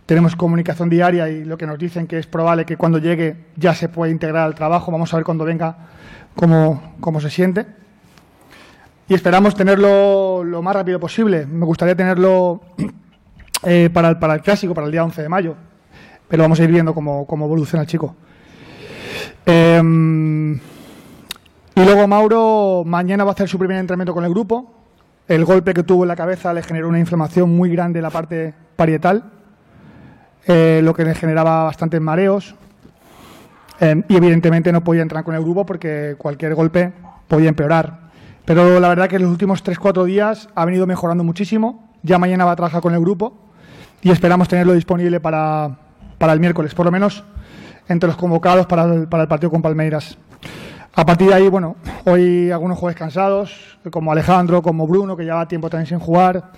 tenemos 0.06 0.36
comunicación 0.36 0.90
diaria 0.90 1.28
y 1.28 1.44
lo 1.44 1.58
que 1.58 1.66
nos 1.66 1.80
dicen 1.80 2.08
que 2.08 2.20
es 2.20 2.28
probable 2.28 2.66
que 2.66 2.78
cuando 2.78 3.00
llegue 3.00 3.48
ya 3.56 3.74
se 3.74 3.90
pueda 3.90 4.12
integrar 4.12 4.46
al 4.46 4.54
trabajo. 4.54 4.92
Vamos 4.92 5.12
a 5.12 5.18
ver 5.18 5.26
cuando 5.26 5.44
venga 5.44 5.76
cómo, 6.36 6.96
cómo 7.00 7.20
se 7.22 7.32
siente. 7.32 7.66
Y 9.08 9.16
esperamos 9.16 9.56
tenerlo 9.56 10.44
lo 10.44 10.62
más 10.62 10.76
rápido 10.76 11.00
posible. 11.00 11.48
Me 11.48 11.66
gustaría 11.66 11.96
tenerlo 11.96 12.62
eh, 13.64 13.90
para, 13.94 14.10
el, 14.10 14.20
para 14.20 14.36
el 14.36 14.42
clásico, 14.42 14.74
para 14.74 14.86
el 14.86 14.92
día 14.92 15.04
11 15.04 15.22
de 15.22 15.30
mayo 15.30 15.56
pero 16.30 16.44
vamos 16.44 16.60
a 16.60 16.64
ir 16.64 16.72
viendo 16.72 16.94
cómo, 16.94 17.26
cómo 17.26 17.46
evoluciona 17.46 17.82
el 17.82 17.88
chico. 17.88 18.16
Eh, 19.46 19.82
y 21.76 21.84
luego 21.84 22.08
Mauro 22.08 22.84
mañana 22.86 23.24
va 23.24 23.32
a 23.32 23.34
hacer 23.34 23.50
su 23.50 23.58
primer 23.58 23.78
entrenamiento 23.78 24.14
con 24.14 24.24
el 24.24 24.30
grupo. 24.30 24.76
El 25.28 25.44
golpe 25.44 25.74
que 25.74 25.84
tuvo 25.84 26.04
en 26.04 26.08
la 26.08 26.16
cabeza 26.16 26.54
le 26.54 26.62
generó 26.62 26.88
una 26.88 27.00
inflamación 27.00 27.56
muy 27.56 27.72
grande 27.72 28.00
en 28.00 28.04
la 28.04 28.10
parte 28.12 28.54
parietal, 28.76 29.32
eh, 30.46 30.82
lo 30.84 30.94
que 30.94 31.04
le 31.04 31.16
generaba 31.16 31.64
bastantes 31.64 32.00
mareos. 32.00 32.56
Eh, 33.80 34.04
y 34.08 34.16
evidentemente 34.16 34.72
no 34.72 34.84
podía 34.84 35.02
entrar 35.02 35.24
con 35.24 35.34
el 35.34 35.42
grupo 35.42 35.66
porque 35.66 36.16
cualquier 36.18 36.54
golpe 36.54 36.94
podía 37.28 37.50
empeorar. 37.50 38.10
Pero 38.46 38.80
la 38.80 38.90
verdad 38.90 39.08
que 39.08 39.16
en 39.16 39.24
los 39.24 39.32
últimos 39.32 39.64
3-4 39.64 40.06
días 40.06 40.50
ha 40.54 40.66
venido 40.66 40.86
mejorando 40.86 41.24
muchísimo. 41.24 41.90
Ya 42.04 42.20
mañana 42.20 42.46
va 42.46 42.52
a 42.52 42.56
trabajar 42.56 42.82
con 42.82 42.94
el 42.94 43.00
grupo 43.00 43.49
y 44.02 44.12
esperamos 44.12 44.48
tenerlo 44.48 44.74
disponible 44.74 45.20
para, 45.20 45.78
para 46.18 46.34
el 46.34 46.40
miércoles, 46.40 46.74
por 46.74 46.86
lo 46.86 46.92
menos 46.92 47.24
entre 47.88 48.08
los 48.08 48.18
convocados 48.18 48.66
para 48.68 48.84
el, 48.84 49.08
para 49.08 49.24
el 49.24 49.30
partido 49.30 49.50
con 49.50 49.62
Palmeiras. 49.62 50.18
A 50.96 51.06
partir 51.06 51.30
de 51.30 51.34
ahí, 51.36 51.48
bueno, 51.48 51.76
hoy 52.06 52.52
algunos 52.52 52.78
jugadores 52.78 53.00
cansados, 53.00 53.80
como 53.92 54.12
Alejandro, 54.12 54.62
como 54.62 54.86
Bruno, 54.86 55.16
que 55.16 55.24
lleva 55.24 55.48
tiempo 55.48 55.70
también 55.70 55.88
sin 55.88 56.00
jugar. 56.00 56.52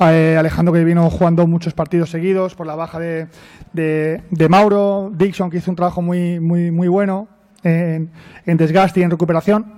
Eh, 0.00 0.36
Alejandro 0.36 0.74
que 0.74 0.82
vino 0.82 1.08
jugando 1.08 1.46
muchos 1.46 1.72
partidos 1.72 2.10
seguidos 2.10 2.56
por 2.56 2.66
la 2.66 2.74
baja 2.74 2.98
de, 2.98 3.28
de, 3.72 4.22
de 4.30 4.48
Mauro. 4.48 5.12
Dixon 5.14 5.50
que 5.50 5.58
hizo 5.58 5.70
un 5.70 5.76
trabajo 5.76 6.02
muy, 6.02 6.40
muy, 6.40 6.72
muy 6.72 6.88
bueno 6.88 7.28
en, 7.62 8.10
en 8.44 8.56
desgaste 8.56 9.00
y 9.00 9.02
en 9.04 9.10
recuperación. 9.10 9.74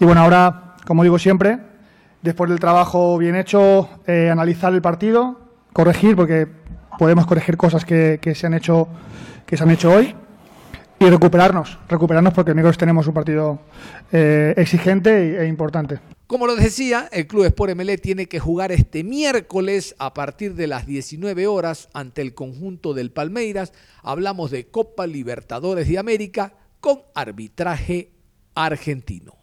Y 0.00 0.06
bueno, 0.06 0.22
ahora, 0.22 0.76
como 0.86 1.02
digo 1.02 1.18
siempre, 1.18 1.58
después 2.22 2.48
del 2.48 2.58
trabajo 2.58 3.18
bien 3.18 3.36
hecho, 3.36 3.90
eh, 4.06 4.30
analizar 4.30 4.72
el 4.72 4.80
partido, 4.80 5.41
corregir, 5.72 6.16
porque 6.16 6.48
podemos 6.98 7.26
corregir 7.26 7.56
cosas 7.56 7.84
que, 7.84 8.18
se 8.34 8.46
han 8.46 8.54
hecho 8.54 8.88
que 9.46 9.56
se 9.56 9.62
han 9.64 9.70
hecho 9.70 9.90
hoy 9.90 10.14
y 10.98 11.10
recuperarnos, 11.10 11.78
recuperarnos 11.88 12.32
porque 12.32 12.52
amigos 12.52 12.78
tenemos 12.78 13.06
un 13.06 13.14
partido 13.14 13.60
eh, 14.12 14.54
exigente 14.56 15.10
e, 15.10 15.42
e 15.42 15.46
importante. 15.48 15.98
Como 16.32 16.46
lo 16.46 16.56
decía, 16.56 17.08
el 17.12 17.26
Club 17.26 17.44
Sport 17.44 17.74
MLE 17.74 17.98
tiene 17.98 18.26
que 18.26 18.40
jugar 18.40 18.72
este 18.72 19.04
miércoles 19.04 19.94
a 19.98 20.14
partir 20.14 20.54
de 20.54 20.66
las 20.66 20.86
19 20.86 21.46
horas 21.46 21.90
ante 21.92 22.22
el 22.22 22.32
conjunto 22.32 22.94
del 22.94 23.10
Palmeiras. 23.10 23.74
Hablamos 24.02 24.50
de 24.50 24.66
Copa 24.68 25.06
Libertadores 25.06 25.88
de 25.88 25.98
América 25.98 26.54
con 26.80 27.02
arbitraje 27.14 28.12
argentino. 28.54 29.41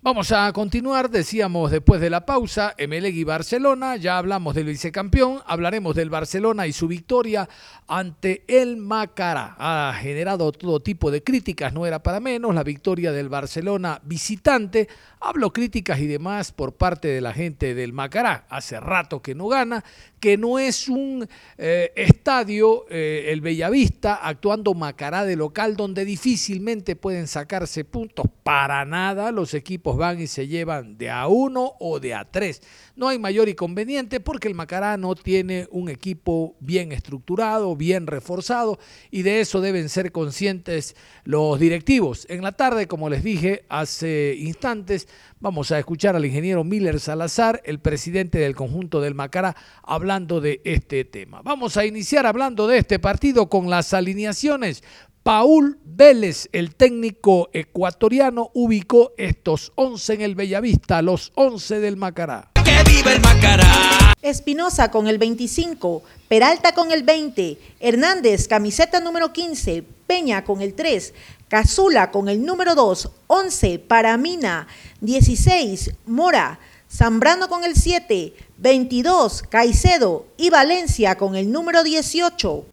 Vamos 0.00 0.30
a 0.30 0.52
continuar, 0.52 1.10
decíamos 1.10 1.72
después 1.72 2.00
de 2.00 2.08
la 2.08 2.24
pausa, 2.24 2.72
Emelec 2.78 3.26
Barcelona, 3.26 3.96
ya 3.96 4.16
hablamos 4.16 4.54
del 4.54 4.66
vicecampeón, 4.66 5.40
hablaremos 5.44 5.96
del 5.96 6.08
Barcelona 6.08 6.68
y 6.68 6.72
su 6.72 6.86
victoria 6.86 7.48
ante 7.88 8.44
el 8.46 8.76
Macará. 8.76 9.56
Ha 9.58 9.92
generado 10.00 10.52
todo 10.52 10.78
tipo 10.78 11.10
de 11.10 11.24
críticas, 11.24 11.72
no 11.72 11.84
era 11.84 12.00
para 12.00 12.20
menos, 12.20 12.54
la 12.54 12.62
victoria 12.62 13.10
del 13.10 13.28
Barcelona 13.28 14.00
visitante. 14.04 14.86
Hablo 15.20 15.52
críticas 15.52 15.98
y 15.98 16.06
demás 16.06 16.52
por 16.52 16.74
parte 16.74 17.08
de 17.08 17.20
la 17.20 17.32
gente 17.32 17.74
del 17.74 17.92
Macará. 17.92 18.46
Hace 18.50 18.78
rato 18.78 19.20
que 19.20 19.34
no 19.34 19.48
gana, 19.48 19.82
que 20.20 20.36
no 20.36 20.60
es 20.60 20.88
un 20.88 21.28
eh, 21.56 21.92
estadio, 21.96 22.86
eh, 22.88 23.26
el 23.30 23.40
Bellavista, 23.40 24.14
actuando 24.14 24.74
Macará 24.74 25.24
de 25.24 25.34
local, 25.34 25.74
donde 25.74 26.04
difícilmente 26.04 26.94
pueden 26.94 27.26
sacarse 27.26 27.84
puntos. 27.84 28.26
Para 28.44 28.84
nada, 28.84 29.32
los 29.32 29.54
equipos 29.54 29.87
van 29.96 30.20
y 30.20 30.26
se 30.26 30.46
llevan 30.46 30.98
de 30.98 31.10
a 31.10 31.28
uno 31.28 31.74
o 31.80 32.00
de 32.00 32.14
a 32.14 32.24
tres. 32.30 32.62
No 32.96 33.08
hay 33.08 33.18
mayor 33.18 33.48
inconveniente 33.48 34.20
porque 34.20 34.48
el 34.48 34.54
Macará 34.54 34.96
no 34.96 35.14
tiene 35.14 35.68
un 35.70 35.88
equipo 35.88 36.56
bien 36.60 36.92
estructurado, 36.92 37.76
bien 37.76 38.06
reforzado 38.06 38.78
y 39.10 39.22
de 39.22 39.40
eso 39.40 39.60
deben 39.60 39.88
ser 39.88 40.12
conscientes 40.12 40.96
los 41.24 41.58
directivos. 41.60 42.26
En 42.28 42.42
la 42.42 42.52
tarde, 42.52 42.88
como 42.88 43.08
les 43.08 43.22
dije 43.22 43.64
hace 43.68 44.34
instantes, 44.38 45.08
vamos 45.40 45.70
a 45.70 45.78
escuchar 45.78 46.16
al 46.16 46.24
ingeniero 46.24 46.64
Miller 46.64 47.00
Salazar, 47.00 47.62
el 47.64 47.78
presidente 47.78 48.38
del 48.38 48.56
conjunto 48.56 49.00
del 49.00 49.14
Macará, 49.14 49.56
hablando 49.82 50.40
de 50.40 50.60
este 50.64 51.04
tema. 51.04 51.42
Vamos 51.42 51.76
a 51.76 51.86
iniciar 51.86 52.26
hablando 52.26 52.66
de 52.66 52.78
este 52.78 52.98
partido 52.98 53.48
con 53.48 53.70
las 53.70 53.94
alineaciones. 53.94 54.82
Paul 55.28 55.78
Vélez, 55.84 56.48
el 56.52 56.74
técnico 56.74 57.50
ecuatoriano, 57.52 58.50
ubicó 58.54 59.12
estos 59.18 59.72
11 59.74 60.14
en 60.14 60.20
el 60.22 60.34
Bellavista, 60.34 61.02
los 61.02 61.32
11 61.34 61.80
del 61.80 61.98
Macará. 61.98 62.50
¡Que 62.64 62.82
viva 62.90 63.12
el 63.12 63.20
Macará! 63.20 64.14
Espinosa 64.22 64.90
con 64.90 65.06
el 65.06 65.18
25, 65.18 66.02
Peralta 66.28 66.72
con 66.72 66.92
el 66.92 67.02
20, 67.02 67.58
Hernández, 67.78 68.48
camiseta 68.48 69.00
número 69.00 69.34
15, 69.34 69.84
Peña 70.06 70.44
con 70.44 70.62
el 70.62 70.72
3, 70.72 71.12
Cazula 71.48 72.10
con 72.10 72.30
el 72.30 72.42
número 72.42 72.74
2, 72.74 73.10
11, 73.26 73.80
Paramina, 73.80 74.66
16, 75.02 75.90
Mora, 76.06 76.58
Zambrano 76.90 77.50
con 77.50 77.64
el 77.64 77.76
7, 77.76 78.32
22, 78.56 79.42
Caicedo 79.42 80.24
y 80.38 80.48
Valencia 80.48 81.18
con 81.18 81.36
el 81.36 81.52
número 81.52 81.84
18. 81.84 82.64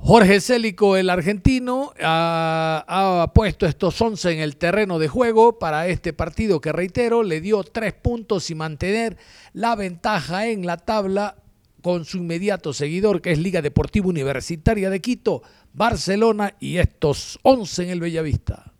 Jorge 0.00 0.40
Célico, 0.40 0.96
el 0.96 1.10
argentino, 1.10 1.92
ha, 2.00 3.30
puesto 3.34 3.66
estos 3.66 4.00
11 4.00 4.32
en 4.32 4.38
el 4.40 4.56
terreno 4.56 4.98
de 4.98 5.08
juego 5.08 5.58
para 5.58 5.88
este 5.88 6.12
partido 6.12 6.60
que, 6.60 6.72
reitero, 6.72 7.22
le 7.22 7.40
dio 7.40 7.62
tres 7.62 7.92
puntos 7.92 8.50
y 8.50 8.54
mantener 8.54 9.18
la 9.52 9.74
ventaja 9.74 10.46
en 10.46 10.64
la 10.64 10.78
tabla 10.78 11.36
con 11.82 12.04
su 12.04 12.18
inmediato 12.18 12.72
seguidor, 12.72 13.20
que 13.20 13.32
es 13.32 13.38
Liga 13.38 13.60
Deportiva 13.60 14.06
Universitaria 14.06 14.88
de 14.88 15.00
Quito, 15.00 15.42
Barcelona 15.74 16.54
y 16.58 16.78
estos 16.78 17.38
11 17.42 17.82
en 17.82 17.90
el 17.90 18.00
Bellavista. 18.00 18.72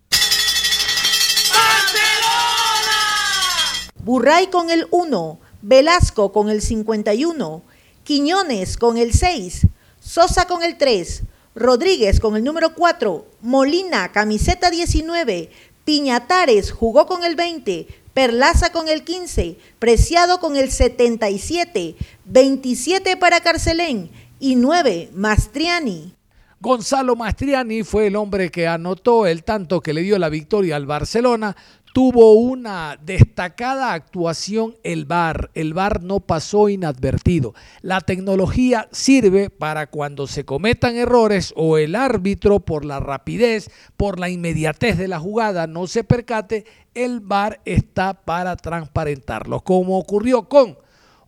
Burray 4.09 4.47
con 4.47 4.71
el 4.71 4.87
1, 4.91 5.41
Velasco 5.61 6.33
con 6.33 6.49
el 6.49 6.63
51, 6.63 7.63
Quiñones 8.05 8.79
con 8.79 8.97
el 8.97 9.13
6, 9.13 9.67
Sosa 10.09 10.47
con 10.47 10.63
el 10.63 10.79
3, 10.79 11.25
Rodríguez 11.55 12.19
con 12.19 12.35
el 12.35 12.43
número 12.43 12.73
4, 12.75 13.27
Molina, 13.43 14.11
camiseta 14.11 14.71
19, 14.71 15.51
Piñatares 15.85 16.73
jugó 16.73 17.05
con 17.05 17.25
el 17.25 17.37
20, 17.37 17.87
Perlaza 18.15 18.73
con 18.73 18.89
el 18.89 19.05
15, 19.05 19.59
Preciado 19.79 20.41
con 20.41 20.57
el 20.57 20.71
77, 20.71 21.95
27 22.25 23.19
para 23.19 23.41
Carcelén 23.43 24.11
y 24.41 24.57
9 24.57 25.11
Mastriani. 25.13 26.15
Gonzalo 26.59 27.15
Mastriani 27.15 27.85
fue 27.85 28.07
el 28.07 28.17
hombre 28.17 28.51
que 28.51 28.67
anotó 28.67 29.27
el 29.27 29.45
tanto 29.45 29.83
que 29.83 29.93
le 29.93 30.01
dio 30.01 30.19
la 30.19 30.31
victoria 30.31 30.77
al 30.77 30.87
Barcelona. 30.87 31.55
Tuvo 31.99 32.35
una 32.35 32.97
destacada 33.03 33.93
actuación 33.93 34.77
el 34.85 35.05
VAR. 35.05 35.51
El 35.55 35.75
VAR 35.75 36.01
no 36.05 36.21
pasó 36.21 36.69
inadvertido. 36.69 37.55
La 37.83 38.01
tecnología 38.01 38.89
sirve 38.93 39.51
para 39.51 39.89
cuando 39.89 40.29
se 40.29 40.45
cometan 40.45 40.95
errores 40.95 41.53
o 41.57 41.77
el 41.77 41.97
árbitro 41.97 42.61
por 42.61 42.85
la 42.85 43.01
rapidez, 43.01 43.73
por 43.97 44.21
la 44.21 44.31
inmediatez 44.31 44.97
de 44.97 45.09
la 45.09 45.19
jugada 45.19 45.67
no 45.67 45.89
se 45.89 46.05
percate, 46.05 46.67
el 46.95 47.19
VAR 47.19 47.61
está 47.65 48.15
para 48.15 48.55
transparentarlo. 48.55 49.63
Como 49.63 49.99
ocurrió 49.99 50.49
con 50.49 50.79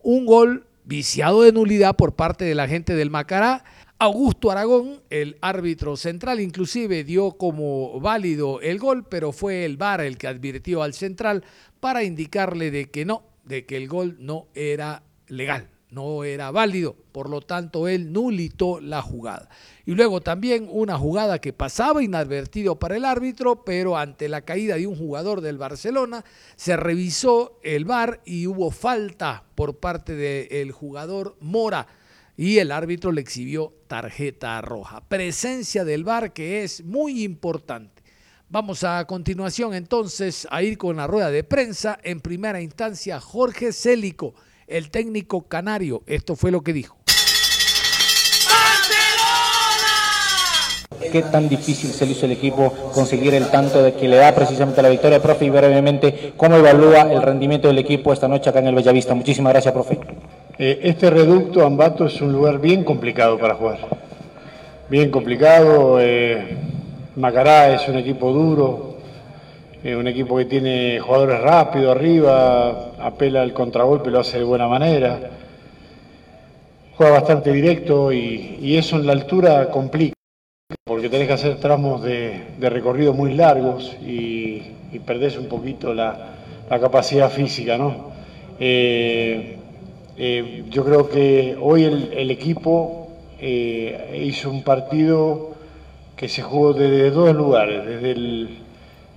un 0.05 0.25
gol 0.25 0.69
viciado 0.85 1.43
de 1.43 1.51
nulidad 1.51 1.97
por 1.97 2.15
parte 2.15 2.45
de 2.45 2.55
la 2.55 2.69
gente 2.69 2.95
del 2.95 3.11
Macará 3.11 3.65
Augusto 4.03 4.51
Aragón, 4.51 5.03
el 5.11 5.37
árbitro 5.43 5.95
central, 5.95 6.41
inclusive 6.41 7.05
dio 7.05 7.33
como 7.33 8.01
válido 8.01 8.63
el 8.63 8.79
gol, 8.79 9.05
pero 9.07 9.31
fue 9.31 9.67
el 9.67 9.77
VAR 9.77 10.01
el 10.01 10.17
que 10.17 10.27
advirtió 10.27 10.83
al 10.83 10.95
central 10.95 11.45
para 11.81 12.03
indicarle 12.03 12.71
de 12.71 12.91
que 12.91 13.05
no, 13.05 13.25
de 13.45 13.67
que 13.67 13.77
el 13.77 13.89
gol 13.89 14.17
no 14.19 14.47
era 14.55 15.03
legal, 15.27 15.69
no 15.91 16.25
era 16.25 16.51
válido, 16.51 16.97
por 17.13 17.29
lo 17.29 17.43
tanto 17.43 17.89
él 17.89 18.11
nulitó 18.11 18.81
la 18.81 19.03
jugada. 19.03 19.51
Y 19.85 19.93
luego 19.93 20.23
también 20.23 20.67
una 20.71 20.97
jugada 20.97 21.39
que 21.39 21.53
pasaba 21.53 22.03
inadvertido 22.03 22.79
para 22.79 22.97
el 22.97 23.05
árbitro, 23.05 23.67
pero 23.67 23.99
ante 23.99 24.31
la 24.31 24.47
caída 24.47 24.77
de 24.77 24.87
un 24.87 24.97
jugador 24.97 25.43
del 25.43 25.59
Barcelona 25.59 26.25
se 26.57 26.75
revisó 26.75 27.59
el 27.63 27.85
VAR 27.85 28.23
y 28.25 28.47
hubo 28.47 28.71
falta 28.71 29.45
por 29.55 29.77
parte 29.77 30.15
del 30.15 30.73
jugador 30.73 31.37
Mora 31.39 32.00
y 32.41 32.57
el 32.57 32.73
árbitro 32.73 33.13
le 33.13 33.21
exhibió 33.21 33.75
tarjeta 33.87 34.59
roja. 34.63 35.03
Presencia 35.07 35.85
del 35.85 36.05
VAR 36.05 36.33
que 36.33 36.65
es 36.65 36.83
muy 36.83 37.23
importante. 37.23 38.03
Vamos 38.49 38.83
a 38.83 39.05
continuación 39.05 39.75
entonces 39.75 40.49
a 40.51 40.63
ir 40.63 40.79
con 40.79 40.97
la 40.97 41.07
rueda 41.07 41.31
de 41.31 41.45
prensa. 41.45 41.99
En 42.03 42.21
primera 42.21 42.63
instancia, 42.63 43.21
Jorge 43.21 43.75
Célico, 43.75 44.33
el 44.67 44.91
técnico 44.91 45.49
canario. 45.49 46.03
Esto 46.07 46.35
fue 46.35 46.51
lo 46.51 46.63
que 46.63 46.73
dijo. 46.73 46.97
qué 51.13 51.23
tan 51.23 51.49
difícil 51.49 51.91
se 51.91 52.07
le 52.07 52.13
hizo 52.13 52.25
el 52.25 52.33
equipo 52.33 52.73
conseguir 52.95 53.35
el 53.35 53.51
tanto 53.51 53.83
de 53.83 53.95
que 53.95 54.09
le 54.09 54.17
da 54.17 54.33
precisamente 54.35 54.81
la 54.81 54.89
victoria, 54.89 55.21
profe, 55.21 55.45
y 55.45 55.51
brevemente 55.51 56.33
cómo 56.37 56.57
evalúa 56.57 57.03
el 57.13 57.21
rendimiento 57.21 57.69
del 57.69 57.79
equipo 57.79 58.13
esta 58.13 58.29
noche 58.29 58.49
acá 58.49 58.61
en 58.61 58.69
el 58.69 58.75
Bellavista. 58.77 59.13
Muchísimas 59.15 59.53
gracias, 59.53 59.75
profe. 59.75 59.99
Eh, 60.63 60.79
este 60.91 61.09
reducto 61.09 61.65
Ambato 61.65 62.05
es 62.05 62.21
un 62.21 62.35
lugar 62.35 62.61
bien 62.61 62.85
complicado 62.85 63.39
para 63.39 63.55
jugar. 63.55 63.79
Bien 64.91 65.11
complicado. 65.11 65.99
Eh, 65.99 66.55
Macará 67.17 67.73
es 67.73 67.89
un 67.89 67.97
equipo 67.97 68.31
duro, 68.31 68.97
eh, 69.83 69.97
un 69.97 70.07
equipo 70.07 70.37
que 70.37 70.45
tiene 70.45 71.01
jugadores 71.01 71.41
rápidos 71.41 71.97
arriba, 71.97 72.93
apela 73.01 73.41
al 73.41 73.55
contragolpe, 73.55 74.11
lo 74.11 74.21
hace 74.21 74.37
de 74.37 74.45
buena 74.45 74.69
manera, 74.69 75.31
juega 76.95 77.13
bastante 77.13 77.53
directo 77.53 78.13
y, 78.13 78.77
eso 78.77 78.97
en 78.97 79.07
la 79.07 79.13
altura 79.13 79.71
complica, 79.71 80.15
porque 80.85 81.09
tenés 81.09 81.27
que 81.27 81.33
hacer 81.33 81.59
tramos 81.59 82.03
de, 82.03 82.49
de 82.59 82.69
recorrido 82.71 83.15
muy 83.15 83.33
largos 83.33 83.97
y, 84.03 84.61
perdés 85.07 85.39
un 85.39 85.47
poquito 85.47 85.95
la, 85.95 86.35
capacidad 86.69 87.31
física, 87.31 87.79
¿no? 87.79 88.11
Eh, 90.23 90.65
yo 90.69 90.85
creo 90.85 91.09
que 91.09 91.57
hoy 91.59 91.85
el, 91.85 92.31
equipo 92.31 93.09
eh, 93.41 94.21
hizo 94.23 94.51
un 94.51 94.63
partido 94.63 95.53
que 96.15 96.29
se 96.29 96.43
jugó 96.43 96.75
desde 96.75 97.11
dos 97.11 97.35
lugares, 97.35 97.87
desde, 97.87 98.49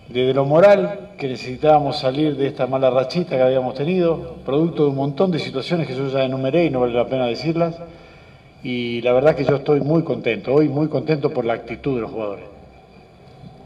desde 0.07 0.33
lo 0.33 0.45
moral, 0.45 1.09
que 1.17 1.27
necesitábamos 1.27 1.99
salir 1.99 2.37
de 2.37 2.47
esta 2.47 2.67
mala 2.67 2.89
rachita 2.89 3.35
que 3.35 3.41
habíamos 3.41 3.73
tenido, 3.73 4.37
producto 4.45 4.83
de 4.83 4.89
un 4.91 4.95
montón 4.95 5.29
de 5.31 5.39
situaciones 5.39 5.89
que 5.89 5.93
yo 5.93 6.07
ya 6.07 6.23
enumeré 6.23 6.67
y 6.67 6.69
no 6.69 6.79
vale 6.79 6.93
la 6.93 7.05
pena 7.05 7.25
decirlas, 7.27 7.75
y 8.63 9.01
la 9.01 9.11
verdad 9.11 9.35
que 9.35 9.43
yo 9.43 9.57
estoy 9.57 9.81
muy 9.81 10.03
contento, 10.03 10.53
hoy 10.53 10.69
muy 10.69 10.87
contento 10.87 11.31
por 11.31 11.43
la 11.43 11.51
actitud 11.51 11.95
de 11.95 12.01
los 12.03 12.11
jugadores. 12.11 12.45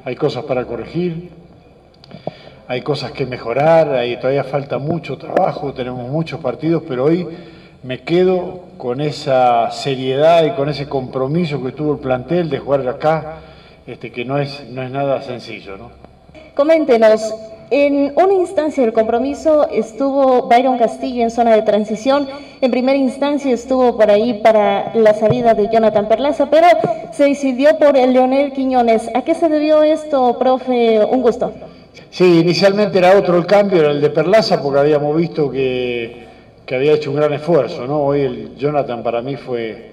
Hay 0.06 0.16
cosas 0.16 0.44
para 0.46 0.66
corregir, 0.66 1.30
hay 2.68 2.82
cosas 2.82 3.12
que 3.12 3.26
mejorar, 3.26 3.94
hay, 3.94 4.18
todavía 4.18 4.44
falta 4.44 4.78
mucho 4.78 5.18
trabajo, 5.18 5.74
tenemos 5.74 6.10
muchos 6.10 6.40
partidos, 6.42 6.84
pero 6.88 7.06
hoy 7.06 7.28
me 7.84 8.02
quedo 8.02 8.64
con 8.78 9.00
esa 9.00 9.72
seriedad 9.72 10.44
y 10.44 10.52
con 10.52 10.68
ese 10.68 10.90
compromiso 10.90 11.64
que 11.64 11.72
tuvo 11.72 11.94
el 11.94 12.00
plantel 12.00 12.50
de 12.50 12.60
jugar 12.60 12.88
acá, 12.88 13.38
este, 13.86 14.12
que 14.12 14.26
no 14.26 14.38
es, 14.38 14.66
no 14.70 14.84
es 14.84 14.92
nada 14.92 15.22
sencillo. 15.22 15.78
¿no? 15.78 15.92
Coméntenos, 16.56 17.34
en 17.70 18.14
una 18.16 18.34
instancia 18.34 18.84
del 18.84 18.92
compromiso 18.92 19.70
estuvo 19.70 20.48
Byron 20.48 20.78
Castillo 20.78 21.24
en 21.24 21.32
zona 21.32 21.56
de 21.56 21.62
transición, 21.62 22.28
en 22.60 22.72
primera 22.72 22.98
instancia 22.98 23.54
estuvo 23.54 23.96
por 23.96 24.12
ahí 24.12 24.42
para 24.44 24.94
la 24.94 25.14
salida 25.14 25.54
de 25.54 25.70
Jonathan 25.72 26.10
Perlaza, 26.10 26.50
pero 26.50 26.68
se 27.14 27.26
decidió 27.26 27.78
por 27.78 27.96
el 27.96 28.12
Leonel 28.12 28.52
Quiñones. 28.52 29.10
¿A 29.14 29.22
qué 29.22 29.36
se 29.36 29.48
debió 29.48 29.84
esto, 29.84 30.38
profe? 30.38 31.04
Un 31.06 31.22
gusto. 31.22 31.54
Sí, 32.10 32.40
inicialmente 32.40 32.98
era 32.98 33.18
otro 33.18 33.38
el 33.38 33.46
cambio, 33.46 33.80
era 33.80 33.92
el 33.92 34.02
de 34.02 34.10
Perlaza, 34.10 34.62
porque 34.62 34.80
habíamos 34.80 35.16
visto 35.16 35.52
que, 35.52 36.26
que 36.66 36.76
había 36.76 36.94
hecho 36.94 37.12
un 37.12 37.18
gran 37.18 37.34
esfuerzo. 37.34 37.86
¿no? 37.86 38.00
Hoy 38.02 38.22
el 38.22 38.56
Jonathan 38.56 39.04
para 39.04 39.22
mí 39.22 39.36
fue 39.36 39.92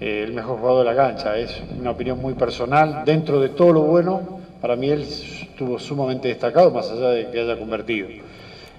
eh, 0.00 0.24
el 0.26 0.32
mejor 0.32 0.58
jugador 0.58 0.86
de 0.86 0.94
la 0.94 0.96
cancha, 0.96 1.36
es 1.36 1.60
una 1.78 1.90
opinión 1.90 2.20
muy 2.20 2.34
personal. 2.34 3.02
Dentro 3.04 3.40
de 3.40 3.50
todo 3.50 3.72
lo 3.72 3.82
bueno, 3.82 4.40
para 4.60 4.76
mí 4.76 4.90
él 4.90 5.02
estuvo 5.02 5.78
sumamente 5.78 6.28
destacado, 6.28 6.70
más 6.70 6.90
allá 6.90 7.10
de 7.10 7.30
que 7.30 7.40
haya 7.40 7.58
convertido. 7.58 8.08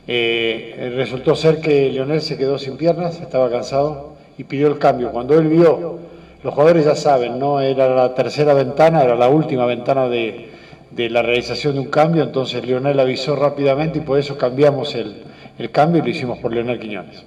Eh, 0.07 0.93
resultó 0.95 1.35
ser 1.35 1.61
que 1.61 1.91
Leonel 1.91 2.21
se 2.21 2.37
quedó 2.37 2.57
sin 2.57 2.77
piernas, 2.77 3.19
estaba 3.21 3.49
cansado 3.49 4.13
y 4.37 4.43
pidió 4.43 4.67
el 4.67 4.79
cambio. 4.79 5.11
Cuando 5.11 5.37
él 5.37 5.47
vio, 5.47 5.99
los 6.43 6.53
jugadores 6.53 6.85
ya 6.85 6.95
saben, 6.95 7.37
no 7.37 7.59
era 7.59 7.87
la 7.93 8.15
tercera 8.15 8.53
ventana, 8.53 9.03
era 9.03 9.15
la 9.15 9.29
última 9.29 9.65
ventana 9.65 10.07
de, 10.07 10.50
de 10.91 11.09
la 11.09 11.21
realización 11.21 11.75
de 11.75 11.79
un 11.79 11.87
cambio, 11.87 12.23
entonces 12.23 12.65
Leonel 12.65 12.99
avisó 12.99 13.33
rápidamente 13.35 13.99
y 13.99 14.01
por 14.01 14.19
eso 14.19 14.37
cambiamos 14.37 14.93
el, 14.95 15.23
el 15.57 15.71
cambio 15.71 16.01
y 16.01 16.05
lo 16.05 16.11
hicimos 16.11 16.39
por 16.39 16.53
Leonel 16.53 16.79
Quiñones. 16.79 17.23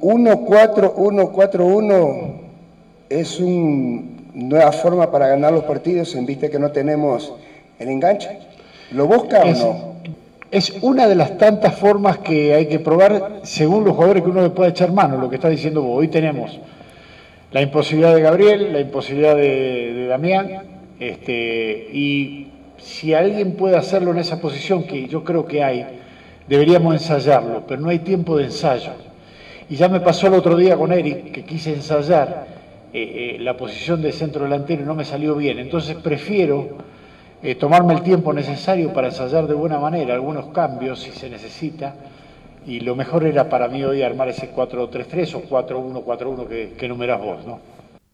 1-4-1-4-1 0.00 2.32
es 3.10 3.38
una 3.40 4.02
nueva 4.34 4.72
forma 4.72 5.10
para 5.10 5.28
ganar 5.28 5.52
los 5.52 5.64
partidos 5.64 6.14
en 6.14 6.24
vista 6.26 6.48
que 6.48 6.58
no 6.58 6.72
tenemos 6.72 7.34
el 7.78 7.88
enganche. 7.88 8.38
¿Lo 8.92 9.06
busca 9.06 9.42
es, 9.42 9.60
o 9.60 9.66
no? 9.66 9.96
Es 10.50 10.70
una 10.80 11.06
de 11.06 11.14
las 11.14 11.36
tantas 11.36 11.78
formas 11.78 12.16
que 12.18 12.54
hay 12.54 12.66
que 12.66 12.78
probar 12.78 13.40
según 13.42 13.84
los 13.84 13.94
jugadores 13.94 14.22
que 14.22 14.30
uno 14.30 14.40
le 14.42 14.48
pueda 14.50 14.70
echar 14.70 14.92
mano, 14.92 15.18
lo 15.18 15.28
que 15.28 15.34
está 15.36 15.50
diciendo 15.50 15.82
vos. 15.82 15.98
Hoy 15.98 16.08
tenemos 16.08 16.58
la 17.52 17.60
imposibilidad 17.60 18.14
de 18.14 18.22
Gabriel, 18.22 18.72
la 18.72 18.80
imposibilidad 18.80 19.36
de, 19.36 19.92
de 19.92 20.06
Damián, 20.06 20.62
este, 20.98 21.90
y 21.92 22.46
si 22.78 23.14
alguien 23.14 23.52
puede 23.52 23.76
hacerlo 23.76 24.12
en 24.12 24.18
esa 24.18 24.40
posición, 24.40 24.84
que 24.84 25.06
yo 25.08 25.24
creo 25.24 25.46
que 25.46 25.62
hay, 25.62 25.86
deberíamos 26.48 26.94
ensayarlo, 26.94 27.64
pero 27.66 27.80
no 27.80 27.88
hay 27.88 28.00
tiempo 28.00 28.36
de 28.36 28.44
ensayo. 28.44 28.92
Y 29.68 29.76
ya 29.76 29.88
me 29.88 30.00
pasó 30.00 30.28
el 30.28 30.34
otro 30.34 30.56
día 30.56 30.76
con 30.76 30.92
Eric, 30.92 31.32
que 31.32 31.44
quise 31.44 31.74
ensayar 31.74 32.46
eh, 32.92 33.36
eh, 33.36 33.38
la 33.40 33.56
posición 33.56 34.00
de 34.00 34.12
centro 34.12 34.44
delantero 34.44 34.82
y 34.82 34.86
no 34.86 34.94
me 34.94 35.04
salió 35.04 35.34
bien. 35.34 35.58
Entonces 35.58 35.96
prefiero 35.96 36.78
eh, 37.42 37.54
tomarme 37.54 37.94
el 37.94 38.02
tiempo 38.02 38.32
necesario 38.32 38.92
para 38.92 39.08
ensayar 39.08 39.46
de 39.46 39.54
buena 39.54 39.78
manera 39.78 40.14
algunos 40.14 40.46
cambios 40.46 41.00
si 41.00 41.10
se 41.10 41.28
necesita. 41.28 41.94
Y 42.66 42.80
lo 42.80 42.96
mejor 42.96 43.26
era 43.26 43.48
para 43.48 43.68
mí 43.68 43.84
hoy 43.84 44.02
armar 44.02 44.28
ese 44.28 44.54
4-3-3 44.54 45.34
o 45.34 45.42
4-1-4-1 45.42 46.46
que, 46.46 46.72
que 46.78 46.88
numerás 46.88 47.20
vos, 47.20 47.46
¿no? 47.46 47.60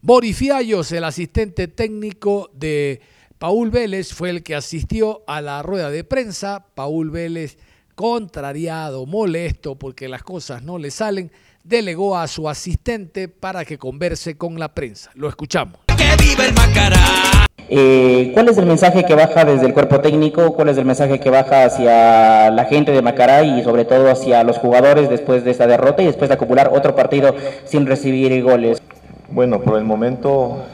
Boris 0.00 0.36
Fiallos, 0.36 0.92
el 0.92 1.04
asistente 1.04 1.66
técnico 1.68 2.50
de 2.52 3.00
Paul 3.44 3.70
Vélez, 3.70 4.14
fue 4.14 4.30
el 4.30 4.42
que 4.42 4.54
asistió 4.54 5.22
a 5.26 5.42
la 5.42 5.60
rueda 5.62 5.90
de 5.90 6.02
prensa. 6.02 6.64
Paul 6.74 7.10
Vélez, 7.10 7.58
contrariado, 7.94 9.04
molesto 9.04 9.74
porque 9.74 10.08
las 10.08 10.22
cosas 10.22 10.62
no 10.62 10.78
le 10.78 10.90
salen, 10.90 11.30
delegó 11.62 12.16
a 12.16 12.26
su 12.26 12.48
asistente 12.48 13.28
para 13.28 13.66
que 13.66 13.76
converse 13.76 14.38
con 14.38 14.58
la 14.58 14.72
prensa. 14.72 15.10
Lo 15.12 15.28
escuchamos. 15.28 15.78
¡Que 15.94 16.24
viva 16.24 16.46
el 16.46 16.54
Macará! 16.54 17.46
Eh, 17.68 18.30
¿Cuál 18.32 18.48
es 18.48 18.56
el 18.56 18.64
mensaje 18.64 19.04
que 19.04 19.14
baja 19.14 19.44
desde 19.44 19.66
el 19.66 19.74
cuerpo 19.74 20.00
técnico? 20.00 20.54
¿Cuál 20.54 20.70
es 20.70 20.78
el 20.78 20.86
mensaje 20.86 21.20
que 21.20 21.28
baja 21.28 21.66
hacia 21.66 22.50
la 22.50 22.64
gente 22.64 22.92
de 22.92 23.02
Macará 23.02 23.42
y 23.42 23.62
sobre 23.62 23.84
todo 23.84 24.10
hacia 24.10 24.42
los 24.42 24.56
jugadores 24.56 25.10
después 25.10 25.44
de 25.44 25.50
esta 25.50 25.66
derrota 25.66 26.02
y 26.02 26.06
después 26.06 26.30
de 26.30 26.36
acumular 26.36 26.70
otro 26.72 26.96
partido 26.96 27.34
sin 27.66 27.84
recibir 27.84 28.42
goles? 28.42 28.80
Bueno, 29.28 29.60
por 29.60 29.76
el 29.76 29.84
momento 29.84 30.64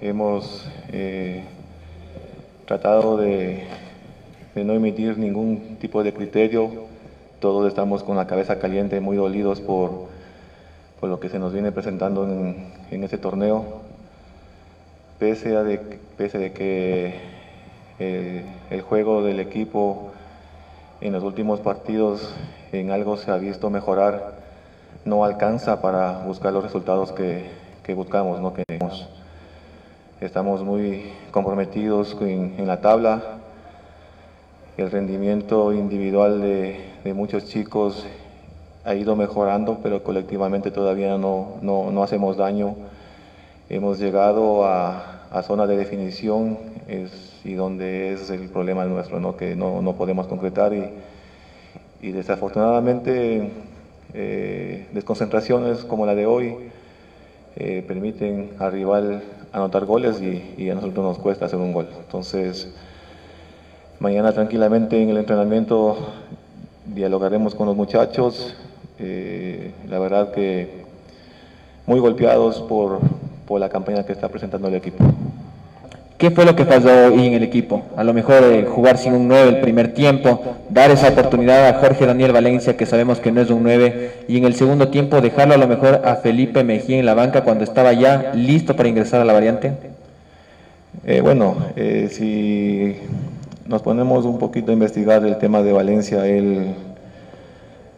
hemos 0.00 0.66
eh, 0.90 1.44
tratado 2.68 3.16
de, 3.16 3.64
de, 4.54 4.62
no 4.62 4.74
emitir 4.74 5.16
ningún 5.16 5.78
tipo 5.80 6.04
de 6.04 6.12
criterio. 6.12 6.86
Todos 7.40 7.66
estamos 7.66 8.02
con 8.02 8.16
la 8.16 8.26
cabeza 8.26 8.58
caliente, 8.58 9.00
muy 9.00 9.16
dolidos 9.16 9.62
por, 9.62 10.08
por 11.00 11.08
lo 11.08 11.18
que 11.18 11.30
se 11.30 11.38
nos 11.38 11.54
viene 11.54 11.72
presentando 11.72 12.24
en, 12.24 12.70
en 12.90 13.04
este 13.04 13.16
torneo 13.16 13.88
pese 15.18 15.56
a 15.56 15.64
pese 16.16 16.38
de 16.38 16.52
que 16.52 17.14
eh, 17.98 18.44
el 18.70 18.82
juego 18.82 19.24
del 19.24 19.40
equipo 19.40 20.12
en 21.00 21.12
los 21.12 21.24
últimos 21.24 21.60
partidos 21.60 22.34
en 22.72 22.90
algo 22.90 23.16
se 23.16 23.30
ha 23.30 23.36
visto 23.36 23.70
mejorar, 23.70 24.34
no 25.04 25.24
alcanza 25.24 25.80
para 25.80 26.18
buscar 26.24 26.52
los 26.52 26.62
resultados 26.62 27.12
que, 27.12 27.50
que 27.82 27.94
buscamos, 27.94 28.40
¿no? 28.40 28.52
que 28.52 28.64
queremos. 28.68 29.08
Estamos 30.20 30.64
muy 30.64 31.12
comprometidos 31.30 32.16
en, 32.20 32.66
la 32.66 32.80
tabla. 32.80 33.38
El 34.76 34.90
rendimiento 34.90 35.72
individual 35.72 36.40
de, 36.40 37.14
muchos 37.14 37.44
chicos 37.46 38.04
ha 38.84 38.96
ido 38.96 39.14
mejorando, 39.14 39.78
pero 39.80 40.02
colectivamente 40.02 40.72
todavía 40.72 41.16
no, 41.18 41.58
no, 41.62 41.92
no 41.92 42.02
hacemos 42.02 42.36
daño 42.36 42.74
hemos 43.68 43.98
llegado 43.98 44.64
a, 44.64 45.28
a 45.30 45.42
zona 45.42 45.66
de 45.66 45.76
definición 45.76 46.58
y 47.44 47.54
donde 47.54 48.14
es 48.14 48.30
el 48.30 48.48
problema 48.48 48.86
nuestro, 48.86 49.36
que 49.36 49.54
no, 49.54 49.82
no 49.82 49.92
podemos 49.94 50.26
concretar 50.26 50.72
y, 50.72 50.84
y 52.00 52.12
desafortunadamente 52.12 53.50
eh, 54.14 54.88
desconcentraciones 54.92 55.84
como 55.84 56.06
la 56.06 56.14
de 56.14 56.26
hoy 56.26 56.56
eh, 57.56 57.84
permiten 57.86 58.52
al 58.58 58.72
rival 58.72 59.22
anotar 59.52 59.84
goles 59.84 60.20
y, 60.20 60.70
a 60.70 60.74
nosotros 60.74 61.04
nos 61.04 61.18
cuesta 61.18 61.46
hacer 61.46 61.58
un 61.58 61.72
gol. 61.72 61.88
Entonces, 61.98 62.68
mañana 64.00 64.32
tranquilamente 64.32 65.02
en 65.02 65.10
el 65.10 65.18
entrenamiento 65.18 65.96
dialogaremos 66.86 67.54
con 67.54 67.66
los 67.66 67.76
muchachos. 67.76 68.54
Eh, 68.98 69.72
la 69.88 69.98
verdad 69.98 70.32
que 70.32 70.84
muy 71.86 72.00
golpeados 72.00 72.60
por, 72.62 73.00
por 73.46 73.60
la 73.60 73.68
campaña 73.68 74.04
que 74.04 74.12
está 74.12 74.28
presentando 74.28 74.68
el 74.68 74.74
equipo. 74.74 75.04
¿Qué 76.18 76.32
fue 76.32 76.44
lo 76.44 76.56
que 76.56 76.64
pasó 76.64 76.88
hoy 76.88 77.28
en 77.28 77.34
el 77.34 77.44
equipo? 77.44 77.82
A 77.96 78.02
lo 78.02 78.12
mejor 78.12 78.42
eh, 78.42 78.66
jugar 78.68 78.98
sin 78.98 79.12
un 79.12 79.28
9 79.28 79.50
el 79.50 79.60
primer 79.60 79.94
tiempo, 79.94 80.56
dar 80.68 80.90
esa 80.90 81.10
oportunidad 81.10 81.68
a 81.68 81.74
Jorge 81.74 82.06
Daniel 82.06 82.32
Valencia, 82.32 82.76
que 82.76 82.86
sabemos 82.86 83.20
que 83.20 83.30
no 83.30 83.40
es 83.40 83.50
un 83.50 83.62
9, 83.62 84.24
y 84.26 84.36
en 84.36 84.44
el 84.44 84.54
segundo 84.54 84.88
tiempo 84.88 85.20
dejarlo 85.20 85.54
a 85.54 85.58
lo 85.58 85.68
mejor 85.68 86.02
a 86.04 86.16
Felipe 86.16 86.64
Mejía 86.64 86.98
en 86.98 87.06
la 87.06 87.14
banca 87.14 87.44
cuando 87.44 87.62
estaba 87.62 87.92
ya 87.92 88.32
listo 88.34 88.74
para 88.74 88.88
ingresar 88.88 89.20
a 89.20 89.24
la 89.24 89.32
variante. 89.32 89.74
Eh, 91.06 91.20
bueno, 91.20 91.54
eh, 91.76 92.08
si 92.10 92.96
nos 93.68 93.82
ponemos 93.82 94.24
un 94.24 94.40
poquito 94.40 94.72
a 94.72 94.74
investigar 94.74 95.24
el 95.24 95.38
tema 95.38 95.62
de 95.62 95.72
Valencia, 95.72 96.26
él, 96.26 96.74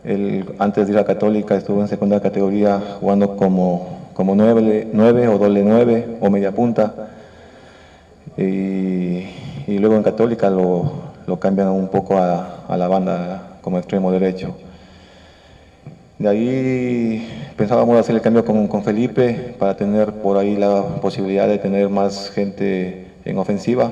él 0.05 0.45
antes 0.59 0.87
de 0.87 0.93
ir 0.93 0.99
a 0.99 1.05
Católica 1.07 1.57
estuvo 1.57 1.81
en 1.81 1.89
segunda 1.89 2.21
categoría 2.21 2.83
jugando 3.01 3.35
como 3.37 4.01
como 4.13 4.35
9, 4.35 5.29
o 5.29 5.39
doble 5.39 5.63
9 5.65 6.19
o 6.21 6.29
media 6.29 6.53
punta. 6.53 6.93
Y, 8.37 9.79
luego 9.79 9.97
en 9.97 10.03
Católica 10.03 10.51
lo, 10.51 10.93
lo 11.27 11.39
cambian 11.39 11.69
un 11.69 11.89
poco 11.89 12.17
a, 12.19 12.65
a 12.69 12.77
la 12.77 12.89
banda 12.89 13.59
como 13.61 13.79
extremo 13.79 14.11
derecho. 14.13 14.55
De 16.19 16.29
ahí 16.29 17.27
pensábamos 17.57 17.99
hacer 17.99 18.15
el 18.15 18.21
cambio 18.21 18.45
con, 18.45 18.69
con, 18.69 18.83
Felipe 18.83 19.55
para 19.59 19.75
tener 19.77 20.13
por 20.13 20.37
ahí 20.37 20.55
la 20.55 20.83
posibilidad 21.01 21.49
de 21.49 21.57
tener 21.59 21.89
más 21.89 22.31
gente 22.31 23.07
en 23.25 23.39
ofensiva. 23.39 23.91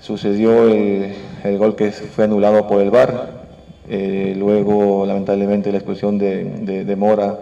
Sucedió 0.00 0.68
el, 0.68 1.14
el 1.44 1.58
gol 1.58 1.76
que 1.76 1.92
fue 1.92 2.24
anulado 2.24 2.68
por 2.68 2.82
el 2.82 2.90
VAR. 2.90 3.38
Eh, 3.88 4.34
luego, 4.36 5.06
lamentablemente, 5.06 5.72
la 5.72 5.78
expulsión 5.78 6.18
de, 6.18 6.44
de, 6.44 6.84
de 6.84 6.96
Mora 6.96 7.38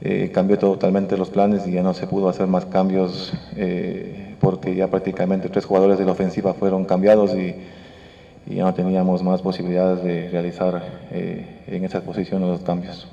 eh, 0.00 0.30
cambió 0.32 0.58
totalmente 0.58 1.16
los 1.16 1.30
planes 1.30 1.66
y 1.66 1.72
ya 1.72 1.82
no 1.82 1.94
se 1.94 2.06
pudo 2.06 2.28
hacer 2.28 2.46
más 2.46 2.64
cambios 2.64 3.34
eh, 3.54 4.31
porque 4.42 4.74
ya 4.74 4.88
prácticamente 4.88 5.48
tres 5.48 5.64
jugadores 5.64 5.98
de 5.98 6.04
la 6.04 6.12
ofensiva 6.12 6.52
fueron 6.52 6.84
cambiados 6.84 7.32
y, 7.34 7.54
y 8.46 8.56
ya 8.56 8.64
no 8.64 8.74
teníamos 8.74 9.22
más 9.22 9.40
posibilidades 9.40 10.02
de 10.02 10.28
realizar 10.30 10.82
eh, 11.12 11.46
en 11.68 11.84
esa 11.84 12.00
posición 12.00 12.42
los 12.42 12.60
cambios. 12.60 13.08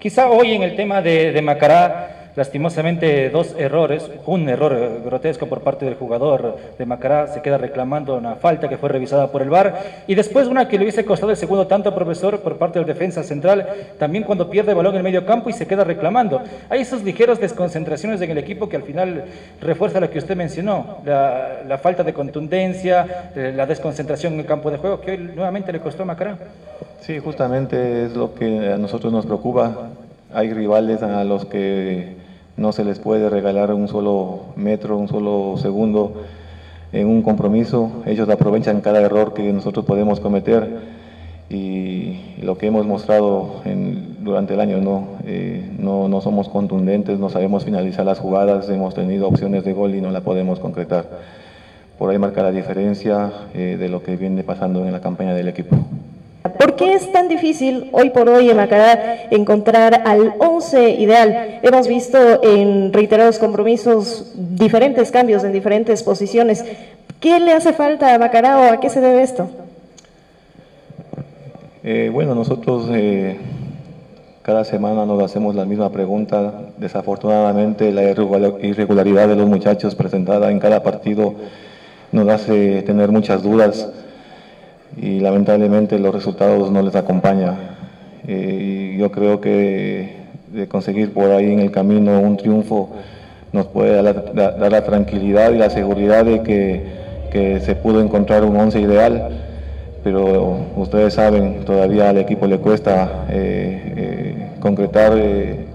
Quizá 0.00 0.28
hoy 0.28 0.54
en 0.54 0.64
el 0.64 0.74
tema 0.74 1.00
de, 1.00 1.30
de 1.30 1.40
Macará 1.40 2.21
lastimosamente 2.36 3.30
dos 3.30 3.54
errores, 3.58 4.10
un 4.26 4.48
error 4.48 5.02
grotesco 5.04 5.46
por 5.46 5.60
parte 5.60 5.84
del 5.84 5.94
jugador 5.94 6.56
de 6.78 6.86
Macará, 6.86 7.28
se 7.28 7.42
queda 7.42 7.58
reclamando 7.58 8.16
una 8.16 8.36
falta 8.36 8.68
que 8.68 8.76
fue 8.76 8.88
revisada 8.88 9.28
por 9.28 9.42
el 9.42 9.50
VAR, 9.50 10.04
y 10.06 10.14
después 10.14 10.46
una 10.46 10.68
que 10.68 10.78
le 10.78 10.84
hubiese 10.84 11.04
costado 11.04 11.30
el 11.30 11.36
segundo 11.36 11.66
tanto 11.66 11.94
profesor 11.94 12.40
por 12.40 12.56
parte 12.56 12.78
del 12.78 12.86
defensa 12.86 13.22
central, 13.22 13.66
también 13.98 14.24
cuando 14.24 14.48
pierde 14.50 14.74
balón 14.74 14.94
en 14.94 14.98
el 14.98 15.04
medio 15.04 15.26
campo 15.26 15.50
y 15.50 15.52
se 15.52 15.66
queda 15.66 15.84
reclamando. 15.84 16.40
Hay 16.68 16.80
esos 16.80 17.02
ligeros 17.02 17.40
desconcentraciones 17.40 18.20
en 18.20 18.30
el 18.30 18.38
equipo 18.38 18.68
que 18.68 18.76
al 18.76 18.82
final 18.82 19.24
refuerza 19.60 20.00
lo 20.00 20.10
que 20.10 20.18
usted 20.18 20.36
mencionó, 20.36 20.98
la, 21.04 21.62
la 21.66 21.78
falta 21.78 22.02
de 22.02 22.12
contundencia, 22.12 23.30
eh, 23.34 23.52
la 23.54 23.66
desconcentración 23.66 24.34
en 24.34 24.40
el 24.40 24.46
campo 24.46 24.70
de 24.70 24.78
juego, 24.78 25.00
que 25.00 25.12
hoy 25.12 25.18
nuevamente 25.18 25.72
le 25.72 25.80
costó 25.80 26.02
a 26.02 26.06
Macará. 26.06 26.36
Sí, 27.00 27.18
justamente 27.18 28.06
es 28.06 28.14
lo 28.14 28.34
que 28.34 28.72
a 28.72 28.78
nosotros 28.78 29.12
nos 29.12 29.26
preocupa. 29.26 29.88
Hay 30.32 30.52
rivales 30.52 31.02
a 31.02 31.24
los 31.24 31.44
que 31.44 32.21
no 32.56 32.72
se 32.72 32.84
les 32.84 32.98
puede 32.98 33.28
regalar 33.30 33.72
un 33.72 33.88
solo 33.88 34.40
metro, 34.56 34.98
un 34.98 35.08
solo 35.08 35.56
segundo 35.56 36.22
en 36.92 37.06
un 37.06 37.22
compromiso. 37.22 38.02
Ellos 38.06 38.28
aprovechan 38.28 38.80
cada 38.80 39.00
error 39.00 39.34
que 39.34 39.52
nosotros 39.52 39.84
podemos 39.84 40.20
cometer 40.20 41.02
y 41.48 42.18
lo 42.42 42.56
que 42.56 42.66
hemos 42.66 42.86
mostrado 42.86 43.62
durante 44.20 44.54
el 44.54 44.60
año, 44.60 44.78
¿no? 44.80 45.06
Eh, 45.26 45.70
no, 45.78 46.08
no 46.08 46.20
somos 46.20 46.48
contundentes, 46.48 47.18
no 47.18 47.28
sabemos 47.28 47.64
finalizar 47.64 48.06
las 48.06 48.18
jugadas, 48.18 48.68
hemos 48.70 48.94
tenido 48.94 49.28
opciones 49.28 49.64
de 49.64 49.72
gol 49.72 49.94
y 49.94 50.00
no 50.00 50.10
la 50.10 50.22
podemos 50.22 50.60
concretar. 50.60 51.06
Por 51.98 52.10
ahí 52.10 52.18
marca 52.18 52.42
la 52.42 52.50
diferencia 52.50 53.30
eh, 53.54 53.76
de 53.78 53.88
lo 53.88 54.02
que 54.02 54.16
viene 54.16 54.42
pasando 54.42 54.84
en 54.86 54.92
la 54.92 55.00
campaña 55.00 55.34
del 55.34 55.48
equipo. 55.48 55.76
¿Por 56.62 56.76
qué 56.76 56.94
es 56.94 57.10
tan 57.10 57.26
difícil 57.26 57.88
hoy 57.90 58.10
por 58.10 58.28
hoy 58.28 58.48
en 58.48 58.56
Macará 58.56 59.26
encontrar 59.32 60.02
al 60.04 60.34
11 60.38 60.90
ideal? 60.90 61.58
Hemos 61.60 61.88
visto 61.88 62.16
en 62.40 62.92
reiterados 62.92 63.40
compromisos 63.40 64.30
diferentes 64.36 65.10
cambios 65.10 65.42
en 65.42 65.50
diferentes 65.50 66.04
posiciones. 66.04 66.64
¿Qué 67.18 67.40
le 67.40 67.52
hace 67.52 67.72
falta 67.72 68.14
a 68.14 68.18
Macará 68.20 68.58
o 68.60 68.72
a 68.74 68.78
qué 68.78 68.90
se 68.90 69.00
debe 69.00 69.24
esto? 69.24 69.50
Eh, 71.82 72.10
bueno, 72.12 72.36
nosotros 72.36 72.88
eh, 72.92 73.38
cada 74.42 74.62
semana 74.62 75.04
nos 75.04 75.20
hacemos 75.20 75.56
la 75.56 75.64
misma 75.64 75.90
pregunta. 75.90 76.70
Desafortunadamente 76.76 77.90
la 77.90 78.04
irregularidad 78.04 79.26
de 79.26 79.34
los 79.34 79.48
muchachos 79.48 79.96
presentada 79.96 80.52
en 80.52 80.60
cada 80.60 80.84
partido 80.84 81.34
nos 82.12 82.28
hace 82.28 82.82
tener 82.82 83.10
muchas 83.10 83.42
dudas 83.42 83.88
y 84.96 85.20
lamentablemente 85.20 85.98
los 85.98 86.14
resultados 86.14 86.70
no 86.70 86.82
les 86.82 86.94
acompañan. 86.94 87.56
Eh, 88.26 88.96
yo 88.98 89.10
creo 89.10 89.40
que 89.40 90.22
conseguir 90.68 91.12
por 91.12 91.30
ahí 91.30 91.52
en 91.52 91.60
el 91.60 91.70
camino 91.70 92.20
un 92.20 92.36
triunfo 92.36 92.90
nos 93.52 93.66
puede 93.66 94.02
dar 94.02 94.70
la, 94.70 94.84
tranquilidad 94.84 95.52
y 95.52 95.58
la 95.58 95.70
seguridad 95.70 96.24
de 96.24 96.42
que, 96.42 96.82
que, 97.30 97.60
se 97.60 97.74
pudo 97.74 98.00
encontrar 98.00 98.44
un 98.44 98.56
once 98.56 98.80
ideal, 98.80 99.28
pero 100.02 100.56
ustedes 100.76 101.14
saben, 101.14 101.64
todavía 101.64 102.10
al 102.10 102.18
equipo 102.18 102.46
le 102.46 102.58
cuesta 102.58 103.26
eh, 103.28 103.94
eh, 103.96 104.48
concretar 104.60 105.12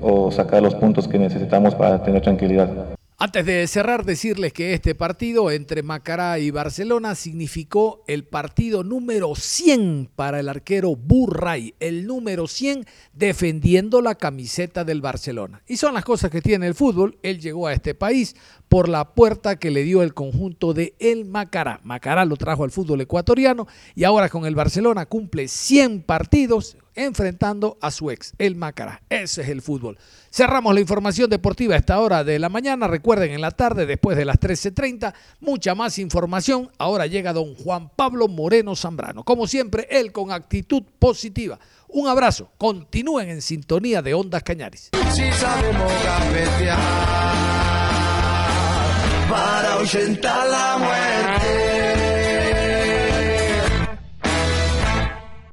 o 0.01 0.31
sacar 0.31 0.63
los 0.63 0.75
puntos 0.75 1.07
que 1.07 1.19
necesitamos 1.19 1.75
para 1.75 2.01
tener 2.03 2.21
tranquilidad. 2.21 2.96
Antes 3.19 3.47
de 3.47 3.65
cerrar, 3.65 4.05
decirles 4.05 4.53
que 4.53 4.75
este 4.75 4.93
partido 4.93 5.49
entre 5.49 5.81
Macará 5.81 6.37
y 6.37 6.51
Barcelona 6.51 7.15
significó 7.15 8.03
el 8.05 8.25
partido 8.25 8.83
número 8.83 9.33
100 9.33 10.11
para 10.15 10.39
el 10.39 10.47
arquero 10.47 10.95
Burray, 10.95 11.73
el 11.79 12.05
número 12.05 12.47
100 12.47 12.85
defendiendo 13.13 14.03
la 14.03 14.13
camiseta 14.13 14.83
del 14.83 15.01
Barcelona. 15.01 15.63
Y 15.65 15.77
son 15.77 15.95
las 15.95 16.05
cosas 16.05 16.29
que 16.29 16.43
tiene 16.43 16.67
el 16.67 16.75
fútbol. 16.75 17.17
Él 17.23 17.39
llegó 17.39 17.65
a 17.65 17.73
este 17.73 17.95
país 17.95 18.35
por 18.69 18.89
la 18.89 19.13
puerta 19.13 19.57
que 19.57 19.71
le 19.71 19.83
dio 19.83 20.01
el 20.01 20.13
conjunto 20.13 20.73
de 20.73 20.95
El 20.99 21.25
Macará. 21.25 21.79
Macará 21.83 22.25
lo 22.25 22.35
trajo 22.35 22.63
al 22.63 22.71
fútbol 22.71 23.01
ecuatoriano 23.01 23.67
y 23.95 24.03
ahora 24.03 24.29
con 24.29 24.45
el 24.45 24.55
Barcelona 24.55 25.05
cumple 25.05 25.47
100 25.47 26.03
partidos 26.03 26.77
enfrentando 26.97 27.77
a 27.79 27.91
su 27.91 28.11
ex, 28.11 28.33
el 28.39 28.55
Macará. 28.55 29.01
Ese 29.09 29.43
es 29.43 29.49
el 29.49 29.61
fútbol. 29.61 29.97
Cerramos 30.31 30.73
la 30.73 30.81
información 30.81 31.29
deportiva 31.29 31.75
a 31.75 31.77
esta 31.77 31.99
hora 31.99 32.23
de 32.23 32.39
la 32.39 32.49
mañana. 32.49 32.87
Recuerden, 32.87 33.31
en 33.31 33.41
la 33.41 33.51
tarde, 33.51 33.85
después 33.85 34.17
de 34.17 34.25
las 34.25 34.39
13.30, 34.39 35.13
mucha 35.39 35.75
más 35.75 35.99
información. 35.99 36.71
Ahora 36.77 37.05
llega 37.05 37.33
don 37.33 37.55
Juan 37.55 37.89
Pablo 37.95 38.27
Moreno 38.27 38.75
Zambrano. 38.75 39.23
Como 39.23 39.47
siempre, 39.47 39.87
él 39.89 40.11
con 40.11 40.31
actitud 40.31 40.83
positiva. 40.99 41.59
Un 41.87 42.07
abrazo. 42.07 42.51
Continúen 42.57 43.29
en 43.29 43.41
sintonía 43.41 44.01
de 44.01 44.13
Ondas 44.13 44.43
Cañaris. 44.43 44.89
Si 45.11 45.23
para 49.29 49.73
ahuyentar 49.73 50.47
la 50.47 50.77
muerte. 50.77 51.66